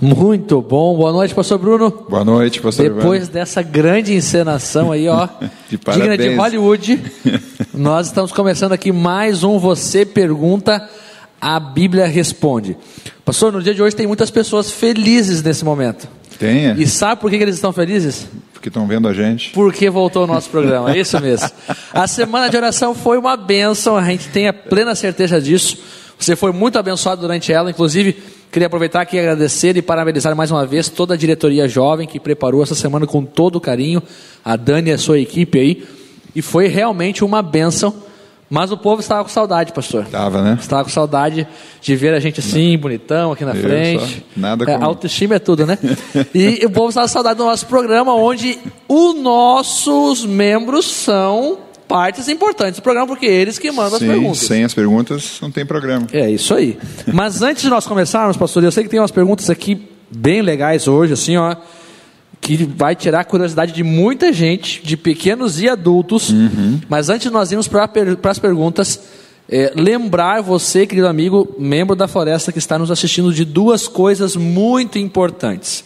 Muito 0.00 0.62
bom. 0.62 0.96
Boa 0.96 1.12
noite, 1.12 1.34
pastor 1.34 1.58
Bruno. 1.58 1.90
Boa 2.08 2.24
noite, 2.24 2.58
pastor 2.58 2.88
Depois 2.88 3.24
Evandro. 3.24 3.34
dessa 3.34 3.60
grande 3.60 4.14
encenação 4.14 4.90
aí, 4.90 5.06
ó, 5.06 5.28
de 5.68 5.76
digna 5.76 6.16
de 6.16 6.34
Hollywood, 6.34 7.02
nós 7.74 8.06
estamos 8.06 8.32
começando 8.32 8.72
aqui 8.72 8.92
mais 8.92 9.44
um 9.44 9.58
Você 9.58 10.06
Pergunta, 10.06 10.88
a 11.38 11.60
Bíblia 11.60 12.06
Responde. 12.06 12.78
Pastor, 13.26 13.52
no 13.52 13.62
dia 13.62 13.74
de 13.74 13.82
hoje 13.82 13.94
tem 13.94 14.06
muitas 14.06 14.30
pessoas 14.30 14.70
felizes 14.72 15.42
nesse 15.42 15.66
momento. 15.66 16.08
Tenha. 16.38 16.74
E 16.78 16.86
sabe 16.86 17.20
por 17.20 17.30
que 17.30 17.36
eles 17.36 17.56
estão 17.56 17.70
felizes? 17.70 18.26
Porque 18.54 18.68
estão 18.68 18.86
vendo 18.86 19.06
a 19.06 19.12
gente. 19.12 19.50
Porque 19.50 19.90
voltou 19.90 20.24
o 20.24 20.26
nosso 20.26 20.48
programa, 20.48 20.94
é 20.94 20.98
isso 20.98 21.20
mesmo. 21.20 21.50
A 21.92 22.06
semana 22.06 22.48
de 22.48 22.56
oração 22.56 22.94
foi 22.94 23.18
uma 23.18 23.36
bênção, 23.36 23.98
a 23.98 24.04
gente 24.04 24.28
tem 24.30 24.48
a 24.48 24.52
plena 24.54 24.94
certeza 24.94 25.38
disso. 25.42 25.76
Você 26.18 26.34
foi 26.34 26.52
muito 26.52 26.78
abençoado 26.78 27.20
durante 27.20 27.52
ela, 27.52 27.70
inclusive 27.70 28.39
queria 28.50 28.66
aproveitar 28.66 29.00
aqui 29.00 29.16
e 29.16 29.20
agradecer 29.20 29.76
e 29.76 29.82
parabenizar 29.82 30.34
mais 30.34 30.50
uma 30.50 30.66
vez 30.66 30.88
toda 30.88 31.14
a 31.14 31.16
diretoria 31.16 31.68
jovem 31.68 32.06
que 32.06 32.18
preparou 32.18 32.62
essa 32.62 32.74
semana 32.74 33.06
com 33.06 33.24
todo 33.24 33.60
carinho, 33.60 34.02
a 34.44 34.56
Dani 34.56 34.90
e 34.90 34.92
a 34.92 34.98
sua 34.98 35.18
equipe 35.18 35.58
aí, 35.58 35.86
e 36.34 36.42
foi 36.42 36.66
realmente 36.66 37.24
uma 37.24 37.42
bênção. 37.42 37.94
Mas 38.52 38.72
o 38.72 38.76
povo 38.76 39.00
estava 39.00 39.22
com 39.22 39.30
saudade, 39.30 39.72
pastor. 39.72 40.02
Estava, 40.02 40.42
né? 40.42 40.58
Estava 40.60 40.82
com 40.82 40.90
saudade 40.90 41.46
de 41.80 41.94
ver 41.94 42.12
a 42.12 42.18
gente 42.18 42.40
assim, 42.40 42.76
bonitão, 42.76 43.30
aqui 43.30 43.44
na 43.44 43.54
Eu 43.54 43.62
frente. 43.62 44.14
Só, 44.14 44.40
nada 44.40 44.64
com... 44.64 44.70
É, 44.72 44.74
autoestima 44.74 45.36
é 45.36 45.38
tudo, 45.38 45.64
né? 45.64 45.78
e 46.34 46.66
o 46.66 46.70
povo 46.70 46.88
estava 46.88 47.06
com 47.06 47.12
saudade 47.12 47.38
do 47.38 47.44
nosso 47.44 47.66
programa, 47.66 48.12
onde 48.12 48.58
os 48.88 49.14
nossos 49.14 50.26
membros 50.26 50.84
são 50.86 51.58
partes 51.90 52.28
importantes 52.28 52.78
do 52.78 52.82
programa, 52.84 53.08
porque 53.08 53.26
eles 53.26 53.58
que 53.58 53.68
mandam 53.72 53.98
Sim, 53.98 54.06
as 54.06 54.12
perguntas. 54.12 54.38
Sem 54.38 54.64
as 54.64 54.72
perguntas, 54.72 55.38
não 55.42 55.50
tem 55.50 55.66
programa. 55.66 56.06
É 56.12 56.30
isso 56.30 56.54
aí. 56.54 56.78
Mas 57.12 57.42
antes 57.42 57.64
de 57.64 57.68
nós 57.68 57.84
começarmos, 57.84 58.36
pastor, 58.36 58.62
eu 58.62 58.70
sei 58.70 58.84
que 58.84 58.88
tem 58.88 59.00
umas 59.00 59.10
perguntas 59.10 59.50
aqui 59.50 59.88
bem 60.08 60.40
legais 60.40 60.86
hoje, 60.86 61.14
assim, 61.14 61.36
ó, 61.36 61.56
que 62.40 62.56
vai 62.64 62.94
tirar 62.94 63.20
a 63.20 63.24
curiosidade 63.24 63.72
de 63.72 63.82
muita 63.82 64.32
gente, 64.32 64.80
de 64.84 64.96
pequenos 64.96 65.60
e 65.60 65.68
adultos. 65.68 66.30
Uhum. 66.30 66.80
Mas 66.88 67.08
antes 67.08 67.22
de 67.22 67.30
nós 67.30 67.50
irmos 67.50 67.66
para 67.66 67.90
as 68.22 68.38
perguntas, 68.38 69.00
é, 69.48 69.72
lembrar 69.74 70.42
você, 70.42 70.86
querido 70.86 71.08
amigo, 71.08 71.56
membro 71.58 71.96
da 71.96 72.06
Floresta 72.06 72.52
que 72.52 72.58
está 72.58 72.78
nos 72.78 72.92
assistindo, 72.92 73.34
de 73.34 73.44
duas 73.44 73.88
coisas 73.88 74.36
muito 74.36 74.96
importantes. 74.96 75.82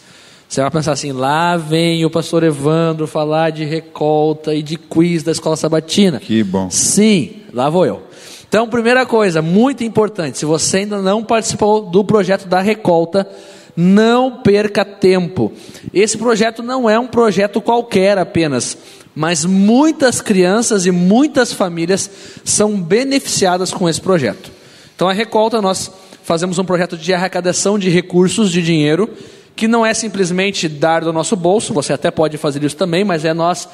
Você 0.54 0.60
vai 0.60 0.70
pensar 0.70 0.92
assim: 0.92 1.10
lá 1.10 1.56
vem 1.56 2.04
o 2.04 2.10
pastor 2.10 2.44
Evandro 2.44 3.08
falar 3.08 3.50
de 3.50 3.64
recolta 3.64 4.54
e 4.54 4.62
de 4.62 4.76
quiz 4.76 5.24
da 5.24 5.32
escola 5.32 5.56
sabatina. 5.56 6.20
Que 6.20 6.44
bom. 6.44 6.70
Sim, 6.70 7.42
lá 7.52 7.68
vou 7.68 7.84
eu. 7.84 8.04
Então, 8.48 8.68
primeira 8.68 9.04
coisa, 9.04 9.42
muito 9.42 9.82
importante: 9.82 10.38
se 10.38 10.44
você 10.44 10.76
ainda 10.78 11.02
não 11.02 11.24
participou 11.24 11.80
do 11.82 12.04
projeto 12.04 12.46
da 12.46 12.60
recolta, 12.60 13.28
não 13.76 14.42
perca 14.42 14.84
tempo. 14.84 15.52
Esse 15.92 16.16
projeto 16.16 16.62
não 16.62 16.88
é 16.88 16.96
um 16.96 17.08
projeto 17.08 17.60
qualquer 17.60 18.16
apenas, 18.16 18.78
mas 19.12 19.44
muitas 19.44 20.20
crianças 20.20 20.86
e 20.86 20.92
muitas 20.92 21.52
famílias 21.52 22.08
são 22.44 22.80
beneficiadas 22.80 23.72
com 23.72 23.88
esse 23.88 24.00
projeto. 24.00 24.52
Então, 24.94 25.08
a 25.08 25.12
recolta, 25.12 25.60
nós 25.60 25.90
fazemos 26.22 26.60
um 26.60 26.64
projeto 26.64 26.96
de 26.96 27.12
arrecadação 27.12 27.76
de 27.76 27.90
recursos, 27.90 28.52
de 28.52 28.62
dinheiro 28.62 29.10
que 29.56 29.68
não 29.68 29.84
é 29.84 29.94
simplesmente 29.94 30.68
dar 30.68 31.04
do 31.04 31.12
nosso 31.12 31.36
bolso, 31.36 31.72
você 31.72 31.92
até 31.92 32.10
pode 32.10 32.36
fazer 32.36 32.62
isso 32.64 32.76
também, 32.76 33.04
mas 33.04 33.24
é 33.24 33.32
nós 33.32 33.68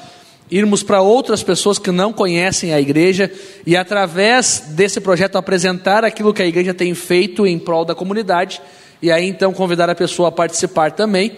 irmos 0.49 0.83
para 0.83 1.01
outras 1.01 1.41
pessoas 1.41 1.79
que 1.79 1.91
não 1.91 2.11
conhecem 2.11 2.73
a 2.73 2.79
igreja 2.79 3.31
e 3.65 3.75
através 3.77 4.65
desse 4.69 4.99
projeto 4.99 5.37
apresentar 5.37 6.03
aquilo 6.03 6.33
que 6.33 6.41
a 6.41 6.45
igreja 6.45 6.73
tem 6.73 6.93
feito 6.93 7.47
em 7.47 7.57
prol 7.57 7.85
da 7.85 7.95
comunidade 7.95 8.61
e 9.01 9.09
aí 9.09 9.27
então 9.27 9.53
convidar 9.53 9.89
a 9.89 9.95
pessoa 9.95 10.29
a 10.29 10.31
participar 10.31 10.91
também. 10.91 11.37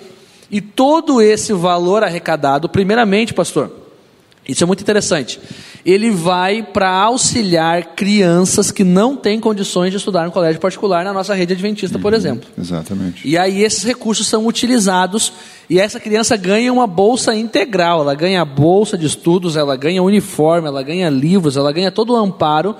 E 0.51 0.59
todo 0.59 1.21
esse 1.21 1.53
valor 1.53 2.03
arrecadado, 2.03 2.67
primeiramente, 2.67 3.33
pastor, 3.33 3.82
isso 4.47 4.63
é 4.63 4.67
muito 4.67 4.81
interessante. 4.81 5.39
Ele 5.85 6.11
vai 6.11 6.63
para 6.63 6.89
auxiliar 6.89 7.95
crianças 7.95 8.71
que 8.71 8.83
não 8.83 9.15
têm 9.15 9.39
condições 9.39 9.91
de 9.91 9.97
estudar 9.97 10.25
no 10.25 10.31
colégio 10.31 10.59
particular 10.59 11.05
na 11.05 11.13
nossa 11.13 11.33
rede 11.33 11.53
adventista, 11.53 11.97
por 11.97 12.13
exemplo. 12.13 12.49
Exatamente. 12.57 13.27
E 13.27 13.37
aí 13.37 13.63
esses 13.63 13.83
recursos 13.83 14.27
são 14.27 14.45
utilizados 14.45 15.31
e 15.69 15.79
essa 15.79 15.99
criança 15.99 16.35
ganha 16.35 16.73
uma 16.73 16.87
bolsa 16.87 17.33
integral. 17.33 18.01
Ela 18.01 18.15
ganha 18.15 18.43
bolsa 18.43 18.97
de 18.97 19.05
estudos, 19.05 19.55
ela 19.55 19.77
ganha 19.77 20.03
uniforme, 20.03 20.67
ela 20.67 20.83
ganha 20.83 21.09
livros, 21.09 21.55
ela 21.55 21.71
ganha 21.71 21.91
todo 21.91 22.13
o 22.13 22.17
amparo 22.17 22.75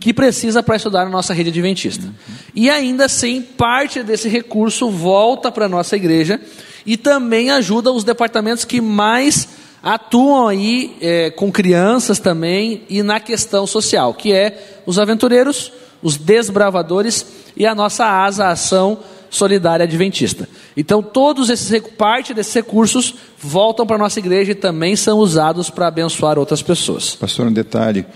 que 0.00 0.12
precisa 0.12 0.64
para 0.64 0.74
estudar 0.74 1.04
na 1.04 1.10
nossa 1.10 1.32
rede 1.32 1.50
adventista. 1.50 2.12
E 2.54 2.68
ainda 2.68 3.04
assim, 3.04 3.40
parte 3.40 4.02
desse 4.02 4.28
recurso 4.28 4.90
volta 4.90 5.52
para 5.52 5.66
a 5.66 5.68
nossa 5.68 5.94
igreja 5.94 6.40
e 6.84 6.96
também 6.96 7.50
ajuda 7.50 7.92
os 7.92 8.02
departamentos 8.02 8.64
que 8.64 8.80
mais 8.80 9.48
atuam 9.82 10.46
aí 10.46 10.96
é, 11.00 11.30
com 11.30 11.50
crianças 11.50 12.18
também 12.18 12.82
e 12.88 13.02
na 13.02 13.18
questão 13.18 13.66
social, 13.66 14.14
que 14.14 14.32
é 14.32 14.82
os 14.86 14.98
aventureiros, 14.98 15.72
os 16.02 16.16
desbravadores 16.16 17.26
e 17.56 17.66
a 17.66 17.74
nossa 17.74 18.04
asa 18.04 18.48
ação 18.48 18.98
solidária 19.28 19.84
adventista. 19.84 20.48
Então 20.76 21.02
todos 21.02 21.50
esses 21.50 21.80
parte 21.98 22.32
desses 22.32 22.52
recursos 22.54 23.14
voltam 23.38 23.86
para 23.86 23.96
a 23.96 23.98
nossa 23.98 24.18
igreja 24.18 24.52
e 24.52 24.54
também 24.54 24.94
são 24.94 25.18
usados 25.18 25.70
para 25.70 25.88
abençoar 25.88 26.38
outras 26.38 26.62
pessoas. 26.62 27.16
Pastor, 27.16 27.46
um 27.46 27.52
detalhe, 27.52 28.06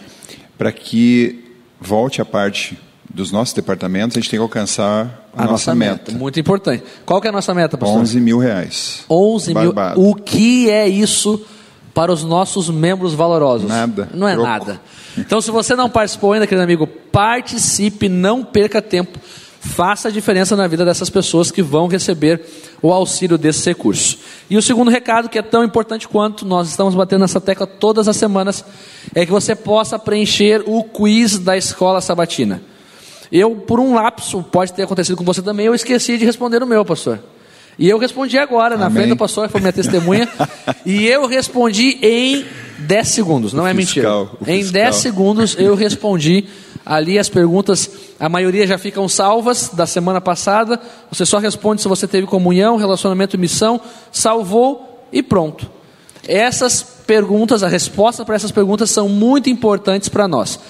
para 0.57 0.71
que 0.71 1.45
volte 1.81 2.21
a 2.21 2.25
parte 2.25 2.79
dos 3.13 3.33
nossos 3.33 3.55
departamentos, 3.55 4.17
a 4.17 4.21
gente 4.21 4.29
tem 4.29 4.39
que 4.39 4.43
alcançar 4.43 5.27
a, 5.35 5.43
a 5.43 5.47
nossa, 5.47 5.53
nossa 5.53 5.75
meta. 5.75 6.13
meta. 6.13 6.13
Muito 6.13 6.39
importante. 6.39 6.85
Qual 7.07 7.21
que 7.21 7.27
é 7.27 7.31
a 7.31 7.33
nossa 7.33 7.55
meta, 7.55 7.79
pastor? 7.79 7.99
11 7.99 8.21
mil 8.21 8.39
reais. 8.39 9.05
11 9.09 9.55
mil. 9.55 9.73
Barbado. 9.73 10.07
O 10.07 10.15
que 10.15 10.69
é 10.69 10.87
isso 10.87 11.43
para 11.97 12.13
os 12.13 12.23
nossos 12.23 12.69
membros 12.69 13.15
valorosos? 13.15 13.67
Nada. 13.67 14.11
Não 14.13 14.29
é 14.29 14.35
Troco. 14.35 14.47
nada. 14.47 14.81
Então, 15.17 15.41
se 15.41 15.51
você 15.51 15.75
não 15.75 15.89
participou 15.89 16.35
ainda, 16.35 16.47
querido 16.47 16.63
amigo, 16.63 16.87
participe, 16.87 18.07
não 18.07 18.45
perca 18.45 18.83
tempo. 18.83 19.19
Faça 19.61 20.09
a 20.09 20.11
diferença 20.11 20.55
na 20.55 20.67
vida 20.67 20.85
dessas 20.85 21.09
pessoas 21.09 21.51
que 21.51 21.63
vão 21.63 21.87
receber 21.87 22.45
o 22.83 22.93
auxílio 22.93 23.39
desses 23.39 23.65
recursos. 23.65 24.19
E 24.51 24.59
o 24.59 24.63
segundo 24.63 24.91
recado, 24.91 25.31
que 25.31 25.39
é 25.39 25.43
tão 25.43 25.65
importante 25.65 26.07
quanto 26.07 26.45
nós 26.45 26.69
estamos 26.69 26.95
batendo 26.95 27.23
nessa 27.23 27.41
tecla 27.41 27.67
todas 27.67 28.07
as 28.09 28.17
semanas, 28.19 28.63
é 29.15 29.25
que 29.25 29.33
você 29.33 29.57
possa 29.57 29.99
preencher 29.99 30.63
o 30.67 30.85
quiz 30.85 31.39
da 31.39 31.57
escola 31.57 32.03
sabatina. 32.03 32.61
Eu, 33.33 33.57
por 33.57 33.81
um 33.81 33.95
lapso, 33.95 34.43
pode 34.43 34.71
ter 34.75 34.83
acontecido 34.83 35.17
com 35.17 35.25
você 35.25 35.41
também, 35.41 35.65
eu 35.65 35.75
esqueci 35.75 36.19
de 36.19 36.27
responder 36.27 36.63
o 36.63 36.67
meu, 36.67 36.85
pastor. 36.85 37.21
E 37.79 37.89
eu 37.89 37.99
respondi 37.99 38.39
agora, 38.39 38.77
na 38.77 38.87
Amém. 38.87 38.99
frente 38.99 39.09
do 39.11 39.17
pastor, 39.17 39.47
que 39.47 39.53
foi 39.53 39.61
minha 39.61 39.73
testemunha. 39.73 40.29
e 40.85 41.07
eu 41.07 41.27
respondi 41.27 41.99
em 42.03 42.45
10 42.79 43.09
segundos, 43.09 43.53
não 43.53 43.65
O 43.65 43.67
é 43.67 43.75
fiscal, 43.75 44.25
mentira. 44.25 44.53
Em 44.53 44.63
fiscal. 44.63 44.83
10 44.83 44.97
segundos 44.97 45.57
eu 45.59 45.75
respondi. 45.75 46.47
Ali 46.85 47.19
as 47.19 47.29
perguntas, 47.29 47.91
a 48.21 48.29
maioria 48.29 48.65
já 48.65 48.79
ficam 48.79 49.09
salvas 49.09 49.71
da 49.73 49.87
semana 49.87 50.21
passada. 50.21 50.81
Você 51.11 51.27
só 51.27 51.39
responde 51.39 51.83
se 51.83 51.89
você 51.89 52.07
teve 52.07 52.29
comunhão, 52.29 52.77
relacionamento 52.77 53.35
e 53.35 53.39
missão, 53.39 53.81
salvou 54.13 55.05
e 55.13 55.21
pronto. 55.21 55.69
Essas 56.29 56.83
perguntas, 57.07 57.65
a 57.65 57.69
resposta 57.69 58.25
para 58.25 58.37
essas 58.37 58.53
perguntas 58.53 58.91
são 58.91 59.09
muito 59.09 59.51
importantes 59.51 60.09
para 60.09 60.29
nós. 60.29 60.61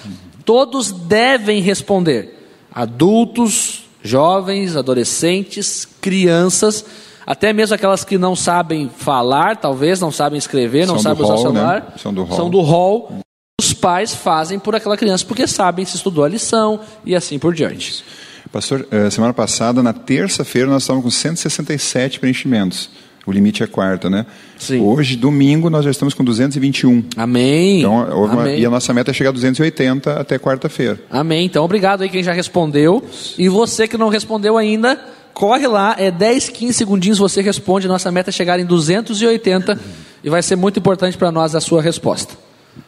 Todos 0.43 0.91
devem 0.91 1.61
responder. 1.61 2.35
Adultos, 2.71 3.86
jovens, 4.07 4.75
adolescentes, 4.75 5.87
crianças, 6.01 6.85
até 7.25 7.51
mesmo 7.51 7.75
aquelas 7.75 8.03
que 8.03 8.17
não 8.17 8.35
sabem 8.35 8.89
falar, 8.89 9.57
talvez, 9.57 9.99
não 9.99 10.11
sabem 10.11 10.37
escrever, 10.37 10.87
não 10.87 10.95
São 10.95 11.03
sabem 11.03 11.23
usar 11.23 11.33
hall, 11.33 11.53
né? 11.53 11.59
celular. 11.59 11.93
São 11.97 12.13
do 12.13 12.23
hall. 12.23 12.37
São 12.37 12.49
do 12.49 12.61
hall. 12.61 13.19
Os 13.59 13.73
pais 13.73 14.13
fazem 14.15 14.59
por 14.59 14.75
aquela 14.75 14.95
criança 14.95 15.25
porque 15.25 15.47
sabem 15.47 15.83
se 15.83 15.97
estudou 15.97 16.23
a 16.23 16.29
lição 16.29 16.79
e 17.05 17.15
assim 17.15 17.37
por 17.37 17.53
diante. 17.53 18.03
Pastor, 18.51 18.87
eh, 18.91 19.09
semana 19.09 19.33
passada, 19.33 19.83
na 19.83 19.91
terça-feira, 19.91 20.69
nós 20.69 20.83
estávamos 20.83 21.03
com 21.03 21.11
167 21.11 22.19
preenchimentos. 22.19 22.89
O 23.27 23.31
limite 23.31 23.61
é 23.61 23.67
quarta, 23.67 24.09
né? 24.09 24.25
Sim. 24.57 24.79
Hoje, 24.81 25.17
domingo, 25.17 25.69
nós 25.69 25.83
já 25.83 25.91
estamos 25.91 26.13
com 26.13 26.23
221. 26.23 27.03
Amém. 27.17 27.79
Então, 27.79 28.09
houve 28.17 28.33
uma- 28.33 28.43
Amém. 28.43 28.59
e 28.61 28.65
a 28.65 28.69
nossa 28.69 28.93
meta 28.93 29.11
é 29.11 29.13
chegar 29.13 29.31
a 29.31 29.33
280 29.33 30.13
até 30.13 30.39
quarta-feira. 30.39 30.97
Amém. 31.11 31.45
Então, 31.45 31.63
obrigado 31.65 32.01
aí 32.03 32.09
quem 32.09 32.23
já 32.23 32.31
respondeu. 32.31 33.03
E 33.37 33.49
você 33.49 33.85
que 33.85 33.97
não 33.97 34.07
respondeu 34.07 34.57
ainda, 34.57 34.97
corre 35.33 35.67
lá, 35.67 35.93
é 35.99 36.09
10, 36.09 36.47
15 36.49 36.73
segundinhos 36.73 37.17
você 37.17 37.41
responde. 37.41 37.85
Nossa 37.87 38.09
meta 38.11 38.29
é 38.29 38.33
chegar 38.33 38.59
em 38.61 38.65
280 38.65 39.77
e 40.23 40.29
vai 40.29 40.41
ser 40.41 40.55
muito 40.55 40.79
importante 40.79 41.17
para 41.17 41.29
nós 41.31 41.53
a 41.53 41.59
sua 41.59 41.81
resposta. 41.81 42.33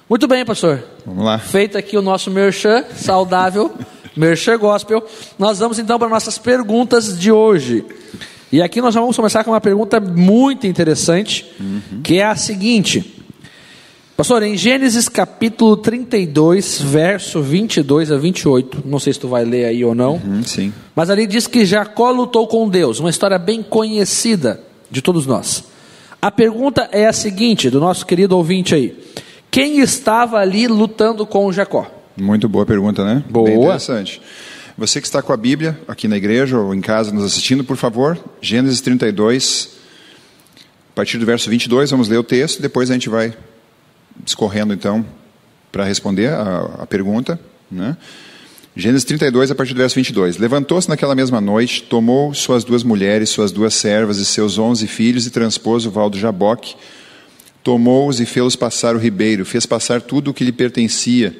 Muito 0.09 0.25
bem, 0.27 0.45
pastor. 0.45 0.81
Vamos 1.05 1.25
lá. 1.25 1.37
Feito 1.37 1.77
aqui 1.77 1.97
o 1.97 2.01
nosso 2.01 2.31
merchan 2.31 2.85
saudável, 2.95 3.71
merchan 4.15 4.57
gospel, 4.57 5.05
nós 5.37 5.59
vamos 5.59 5.77
então 5.79 5.99
para 5.99 6.07
nossas 6.07 6.37
perguntas 6.37 7.19
de 7.19 7.29
hoje. 7.31 7.83
E 8.51 8.61
aqui 8.61 8.81
nós 8.81 8.95
vamos 8.95 9.15
começar 9.15 9.43
com 9.43 9.51
uma 9.51 9.61
pergunta 9.61 9.99
muito 9.99 10.65
interessante, 10.65 11.45
que 12.03 12.17
é 12.17 12.25
a 12.25 12.35
seguinte: 12.35 13.21
Pastor, 14.17 14.41
em 14.43 14.57
Gênesis 14.57 15.07
capítulo 15.07 15.77
32, 15.77 16.81
verso 16.81 17.41
22 17.41 18.11
a 18.11 18.17
28, 18.17 18.83
não 18.85 18.99
sei 18.99 19.13
se 19.13 19.19
tu 19.19 19.27
vai 19.27 19.45
ler 19.45 19.65
aí 19.65 19.85
ou 19.85 19.93
não, 19.93 20.15
Hum, 20.15 20.41
sim. 20.43 20.73
mas 20.95 21.09
ali 21.09 21.27
diz 21.27 21.45
que 21.47 21.63
Jacó 21.65 22.09
lutou 22.11 22.47
com 22.47 22.67
Deus, 22.67 22.99
uma 22.99 23.09
história 23.09 23.37
bem 23.37 23.61
conhecida 23.61 24.59
de 24.89 25.01
todos 25.01 25.25
nós. 25.27 25.63
A 26.21 26.29
pergunta 26.31 26.89
é 26.91 27.05
a 27.05 27.13
seguinte, 27.13 27.69
do 27.69 27.79
nosso 27.79 28.05
querido 28.05 28.35
ouvinte 28.35 28.73
aí: 28.73 28.97
quem 29.51 29.79
estava 29.79 30.37
ali 30.39 30.67
lutando 30.67 31.25
com 31.25 31.51
Jacó? 31.51 31.85
Muito 32.17 32.49
boa 32.49 32.65
pergunta, 32.65 33.05
né? 33.05 33.23
Boa. 33.29 33.45
Bem 33.45 33.57
interessante. 33.57 34.19
Você 34.79 35.01
que 35.01 35.07
está 35.07 35.21
com 35.21 35.33
a 35.33 35.35
Bíblia 35.35 35.77
aqui 35.89 36.07
na 36.07 36.15
igreja 36.15 36.57
ou 36.57 36.73
em 36.73 36.79
casa 36.79 37.11
nos 37.11 37.25
assistindo, 37.25 37.65
por 37.65 37.75
favor, 37.75 38.17
Gênesis 38.41 38.79
32, 38.79 39.71
a 40.93 40.95
partir 40.95 41.17
do 41.17 41.25
verso 41.25 41.49
22, 41.49 41.91
vamos 41.91 42.07
ler 42.07 42.17
o 42.17 42.23
texto, 42.23 42.61
depois 42.61 42.89
a 42.89 42.93
gente 42.93 43.09
vai 43.09 43.33
discorrendo 44.23 44.73
então 44.73 45.05
para 45.69 45.83
responder 45.83 46.27
a, 46.27 46.75
a 46.79 46.87
pergunta, 46.87 47.37
né? 47.69 47.97
Gênesis 48.73 49.03
32, 49.03 49.51
a 49.51 49.55
partir 49.55 49.73
do 49.73 49.79
verso 49.79 49.95
22. 49.95 50.37
Levantou-se 50.37 50.87
naquela 50.87 51.13
mesma 51.13 51.41
noite, 51.41 51.83
tomou 51.83 52.33
suas 52.33 52.63
duas 52.63 52.81
mulheres, 52.81 53.29
suas 53.29 53.51
duas 53.51 53.73
servas 53.73 54.17
e 54.17 54.25
seus 54.25 54.57
onze 54.57 54.87
filhos 54.87 55.27
e 55.27 55.29
transpôs 55.29 55.85
o 55.85 55.91
val 55.91 56.09
do 56.09 56.17
Jaboque. 56.17 56.77
Tomou-os 57.61 58.21
e 58.21 58.25
fê-los 58.25 58.55
passar 58.55 58.95
o 58.95 58.97
ribeiro, 58.97 59.43
fez 59.45 59.65
passar 59.65 60.01
tudo 60.01 60.31
o 60.31 60.33
que 60.33 60.45
lhe 60.45 60.53
pertencia, 60.53 61.35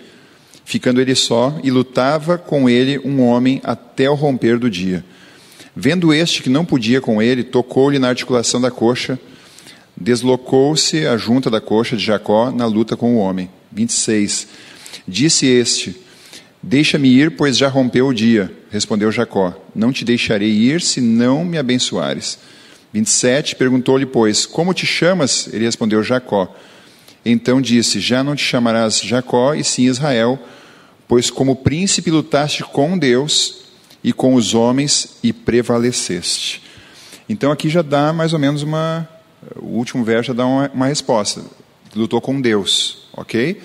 ficando 0.69 1.01
ele 1.01 1.16
só, 1.16 1.60
e 1.63 1.71
lutava 1.71 2.38
com 2.38 2.69
ele 2.69 3.00
um 3.00 3.24
homem 3.24 3.60
até 3.63 4.07
o 4.07 4.13
romper 4.13 4.60
do 4.60 4.69
dia. 4.69 5.04
Vendo 5.75 6.13
este 6.13 6.44
que 6.44 6.50
não 6.50 6.63
podia 6.63 7.01
com 7.01 7.19
ele, 7.19 7.44
tocou-lhe 7.44 7.98
na 7.98 8.07
articulação 8.07 8.62
da 8.62 8.69
coxa, 8.69 9.19
deslocou-se 9.98 11.07
a 11.07 11.18
junta 11.18 11.50
da 11.50 11.60
coxa 11.60 11.98
de 11.98 12.06
Jacó 12.06 12.51
na 12.51 12.68
luta 12.68 12.95
com 12.95 13.16
o 13.16 13.18
homem. 13.18 13.50
26. 13.71 14.48
Disse 15.07 15.48
este: 15.48 15.95
Deixa-me 16.62 17.10
ir, 17.10 17.31
pois 17.31 17.57
já 17.57 17.68
rompeu 17.68 18.06
o 18.06 18.13
dia. 18.13 18.54
Respondeu 18.69 19.12
Jacó: 19.12 19.60
Não 19.74 19.92
te 19.92 20.06
deixarei 20.06 20.51
ir 20.51 20.81
se 20.81 21.01
não 21.01 21.44
me 21.44 21.57
abençoares. 21.57 22.38
27. 22.94 23.56
Perguntou-lhe, 23.56 24.06
pois, 24.06 24.45
Como 24.45 24.71
te 24.71 24.86
chamas? 24.86 25.50
Ele 25.51 25.66
respondeu: 25.66 26.04
Jacó. 26.04 26.56
Então 27.25 27.60
disse: 27.60 28.00
Já 28.00 28.24
não 28.24 28.36
te 28.36 28.44
chamarás 28.44 29.01
Jacó, 29.01 29.56
e 29.56 29.63
sim 29.63 29.88
Israel, 29.88 30.39
pois 31.09 31.31
como 31.31 31.56
príncipe 31.56 32.11
lutaste 32.11 32.63
com 32.63 32.95
Deus 32.95 33.63
e 34.03 34.13
com 34.13 34.35
os 34.35 34.53
homens 34.53 35.17
e 35.23 35.33
prevaleceste. 35.33 36.61
Então 37.27 37.51
aqui 37.51 37.67
já 37.67 37.81
dá 37.81 38.13
mais 38.13 38.31
ou 38.31 38.39
menos 38.39 38.61
uma. 38.61 39.09
O 39.56 39.77
último 39.77 40.03
verso 40.03 40.27
já 40.27 40.33
dá 40.33 40.45
uma, 40.45 40.69
uma 40.73 40.85
resposta. 40.85 41.41
Lutou 41.95 42.21
com 42.21 42.39
Deus, 42.39 43.09
ok? 43.11 43.59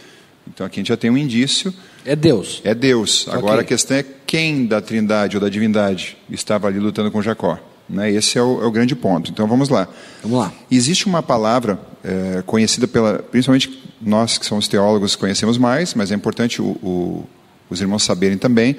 Então 0.48 0.66
aqui 0.66 0.80
a 0.80 0.80
gente 0.80 0.88
já 0.88 0.96
tem 0.96 1.10
um 1.10 1.18
indício. 1.18 1.72
É 2.04 2.16
Deus. 2.16 2.62
É 2.64 2.74
Deus. 2.74 3.26
Agora 3.28 3.56
Ok. 3.56 3.60
a 3.60 3.64
questão 3.64 3.96
é 3.98 4.04
quem 4.26 4.66
da 4.66 4.80
trindade 4.80 5.36
ou 5.36 5.40
da 5.42 5.50
divindade 5.50 6.16
estava 6.30 6.66
ali 6.66 6.78
lutando 6.78 7.10
com 7.10 7.20
Jacó. 7.20 7.58
Né? 7.88 8.10
Esse 8.10 8.38
é 8.38 8.42
o, 8.42 8.62
é 8.62 8.66
o 8.66 8.70
grande 8.70 8.96
ponto. 8.96 9.30
Então 9.30 9.46
vamos 9.46 9.68
lá. 9.68 9.86
Vamos 10.22 10.38
lá. 10.38 10.52
Existe 10.70 11.04
uma 11.06 11.22
palavra 11.22 11.78
é, 12.04 12.42
conhecida 12.42 12.86
pela, 12.86 13.18
principalmente 13.18 13.82
nós 14.00 14.36
que 14.36 14.44
somos 14.44 14.68
teólogos 14.68 15.16
conhecemos 15.16 15.56
mais, 15.56 15.94
mas 15.94 16.12
é 16.12 16.14
importante 16.14 16.60
o, 16.60 16.66
o, 16.82 17.28
os 17.70 17.80
irmãos 17.80 18.02
saberem 18.02 18.36
também, 18.36 18.76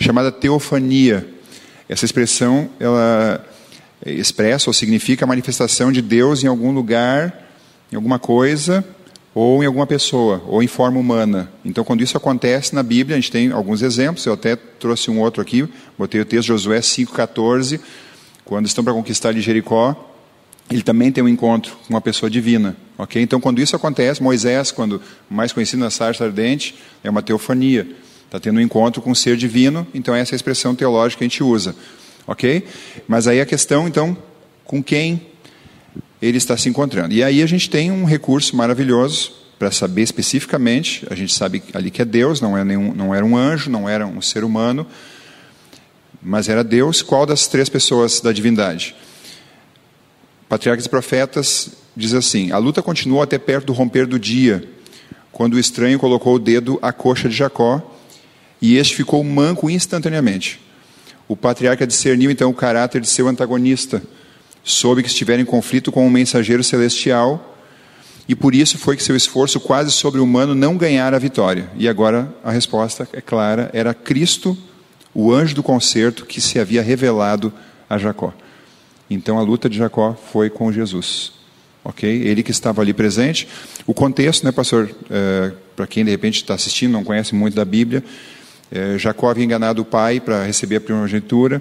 chamada 0.00 0.32
teofania. 0.32 1.28
Essa 1.88 2.04
expressão 2.04 2.70
ela 2.80 3.44
expressa 4.04 4.70
ou 4.70 4.74
significa 4.74 5.24
a 5.24 5.28
manifestação 5.28 5.92
de 5.92 6.00
Deus 6.00 6.42
em 6.42 6.46
algum 6.46 6.72
lugar, 6.72 7.50
em 7.92 7.96
alguma 7.96 8.18
coisa 8.18 8.84
ou 9.34 9.62
em 9.62 9.66
alguma 9.66 9.86
pessoa, 9.86 10.42
ou 10.46 10.62
em 10.62 10.66
forma 10.66 10.98
humana. 10.98 11.50
Então, 11.64 11.82
quando 11.84 12.02
isso 12.02 12.16
acontece 12.16 12.74
na 12.74 12.82
Bíblia, 12.82 13.16
a 13.16 13.20
gente 13.20 13.32
tem 13.32 13.50
alguns 13.50 13.80
exemplos, 13.80 14.26
eu 14.26 14.34
até 14.34 14.56
trouxe 14.56 15.10
um 15.10 15.20
outro 15.20 15.40
aqui, 15.40 15.66
botei 15.96 16.20
o 16.20 16.24
texto 16.24 16.42
de 16.42 16.48
Josué 16.48 16.80
5,14, 16.80 17.80
quando 18.44 18.66
estão 18.66 18.84
para 18.84 18.92
conquistar 18.92 19.30
ali 19.30 19.40
Jericó, 19.40 20.11
ele 20.72 20.82
também 20.82 21.12
tem 21.12 21.22
um 21.22 21.28
encontro 21.28 21.76
com 21.86 21.94
uma 21.94 22.00
pessoa 22.00 22.30
divina. 22.30 22.76
ok? 22.96 23.20
Então, 23.20 23.40
quando 23.40 23.60
isso 23.60 23.76
acontece, 23.76 24.22
Moisés, 24.22 24.70
quando 24.70 25.00
mais 25.28 25.52
conhecido 25.52 25.80
na 25.80 25.90
sarça 25.90 26.24
ardente, 26.24 26.74
é 27.04 27.10
uma 27.10 27.22
teofania. 27.22 27.86
Está 28.24 28.40
tendo 28.40 28.56
um 28.56 28.60
encontro 28.60 29.02
com 29.02 29.10
um 29.10 29.14
ser 29.14 29.36
divino, 29.36 29.86
então 29.92 30.14
essa 30.14 30.32
é 30.32 30.34
a 30.34 30.36
expressão 30.36 30.74
teológica 30.74 31.18
que 31.18 31.24
a 31.24 31.28
gente 31.28 31.42
usa. 31.42 31.74
ok? 32.26 32.64
Mas 33.06 33.26
aí 33.26 33.40
a 33.40 33.46
questão, 33.46 33.86
então, 33.86 34.16
com 34.64 34.82
quem 34.82 35.20
ele 36.20 36.38
está 36.38 36.56
se 36.56 36.68
encontrando. 36.68 37.12
E 37.12 37.22
aí 37.22 37.42
a 37.42 37.46
gente 37.46 37.68
tem 37.68 37.90
um 37.90 38.04
recurso 38.04 38.56
maravilhoso 38.56 39.32
para 39.58 39.70
saber 39.70 40.02
especificamente, 40.02 41.06
a 41.10 41.14
gente 41.14 41.34
sabe 41.34 41.62
ali 41.74 41.90
que 41.90 42.00
é 42.00 42.04
Deus, 42.04 42.40
não, 42.40 42.56
é 42.56 42.64
nenhum, 42.64 42.94
não 42.94 43.14
era 43.14 43.24
um 43.24 43.36
anjo, 43.36 43.70
não 43.70 43.88
era 43.88 44.06
um 44.06 44.22
ser 44.22 44.44
humano, 44.44 44.86
mas 46.22 46.48
era 46.48 46.64
Deus, 46.64 47.02
qual 47.02 47.26
das 47.26 47.46
três 47.46 47.68
pessoas 47.68 48.20
da 48.20 48.32
divindade? 48.32 48.94
Patriarcas 50.52 50.84
e 50.84 50.88
Profetas 50.90 51.70
diz 51.96 52.12
assim: 52.12 52.52
A 52.52 52.58
luta 52.58 52.82
continuou 52.82 53.22
até 53.22 53.38
perto 53.38 53.68
do 53.68 53.72
romper 53.72 54.06
do 54.06 54.18
dia, 54.18 54.62
quando 55.32 55.54
o 55.54 55.58
estranho 55.58 55.98
colocou 55.98 56.34
o 56.34 56.38
dedo 56.38 56.78
à 56.82 56.92
coxa 56.92 57.26
de 57.26 57.34
Jacó, 57.34 57.80
e 58.60 58.76
este 58.76 58.94
ficou 58.94 59.24
manco 59.24 59.70
instantaneamente. 59.70 60.60
O 61.26 61.34
patriarca 61.34 61.86
discerniu 61.86 62.30
então 62.30 62.50
o 62.50 62.54
caráter 62.54 63.00
de 63.00 63.08
seu 63.08 63.28
antagonista, 63.28 64.02
soube 64.62 65.02
que 65.02 65.08
estivera 65.08 65.40
em 65.40 65.46
conflito 65.46 65.90
com 65.90 66.06
um 66.06 66.10
mensageiro 66.10 66.62
celestial, 66.62 67.56
e 68.28 68.34
por 68.34 68.54
isso 68.54 68.76
foi 68.76 68.94
que 68.94 69.02
seu 69.02 69.16
esforço 69.16 69.58
quase 69.58 69.90
sobre-humano 69.90 70.54
não 70.54 70.76
ganhara 70.76 71.16
a 71.16 71.18
vitória. 71.18 71.70
E 71.78 71.88
agora 71.88 72.30
a 72.44 72.50
resposta 72.50 73.08
é 73.14 73.22
clara: 73.22 73.70
era 73.72 73.94
Cristo, 73.94 74.54
o 75.14 75.32
anjo 75.32 75.54
do 75.54 75.62
concerto, 75.62 76.26
que 76.26 76.42
se 76.42 76.58
havia 76.58 76.82
revelado 76.82 77.50
a 77.88 77.96
Jacó. 77.96 78.34
Então 79.12 79.38
a 79.38 79.42
luta 79.42 79.68
de 79.68 79.78
Jacó 79.78 80.14
foi 80.32 80.50
com 80.50 80.72
Jesus. 80.72 81.32
Ok? 81.84 82.08
Ele 82.08 82.42
que 82.42 82.50
estava 82.50 82.80
ali 82.80 82.92
presente. 82.92 83.48
O 83.86 83.92
contexto, 83.92 84.44
né, 84.44 84.52
pastor? 84.52 84.90
É, 85.10 85.52
Para 85.74 85.86
quem 85.86 86.04
de 86.04 86.10
repente 86.10 86.36
está 86.36 86.54
assistindo, 86.54 86.92
não 86.92 87.02
conhece 87.02 87.34
muito 87.34 87.54
da 87.54 87.64
Bíblia, 87.64 88.04
é, 88.70 88.96
Jacó 88.96 89.28
havia 89.28 89.44
enganado 89.44 89.82
o 89.82 89.84
pai 89.84 90.18
para 90.18 90.44
receber 90.44 90.76
a 90.76 90.80
primogenitura. 90.80 91.60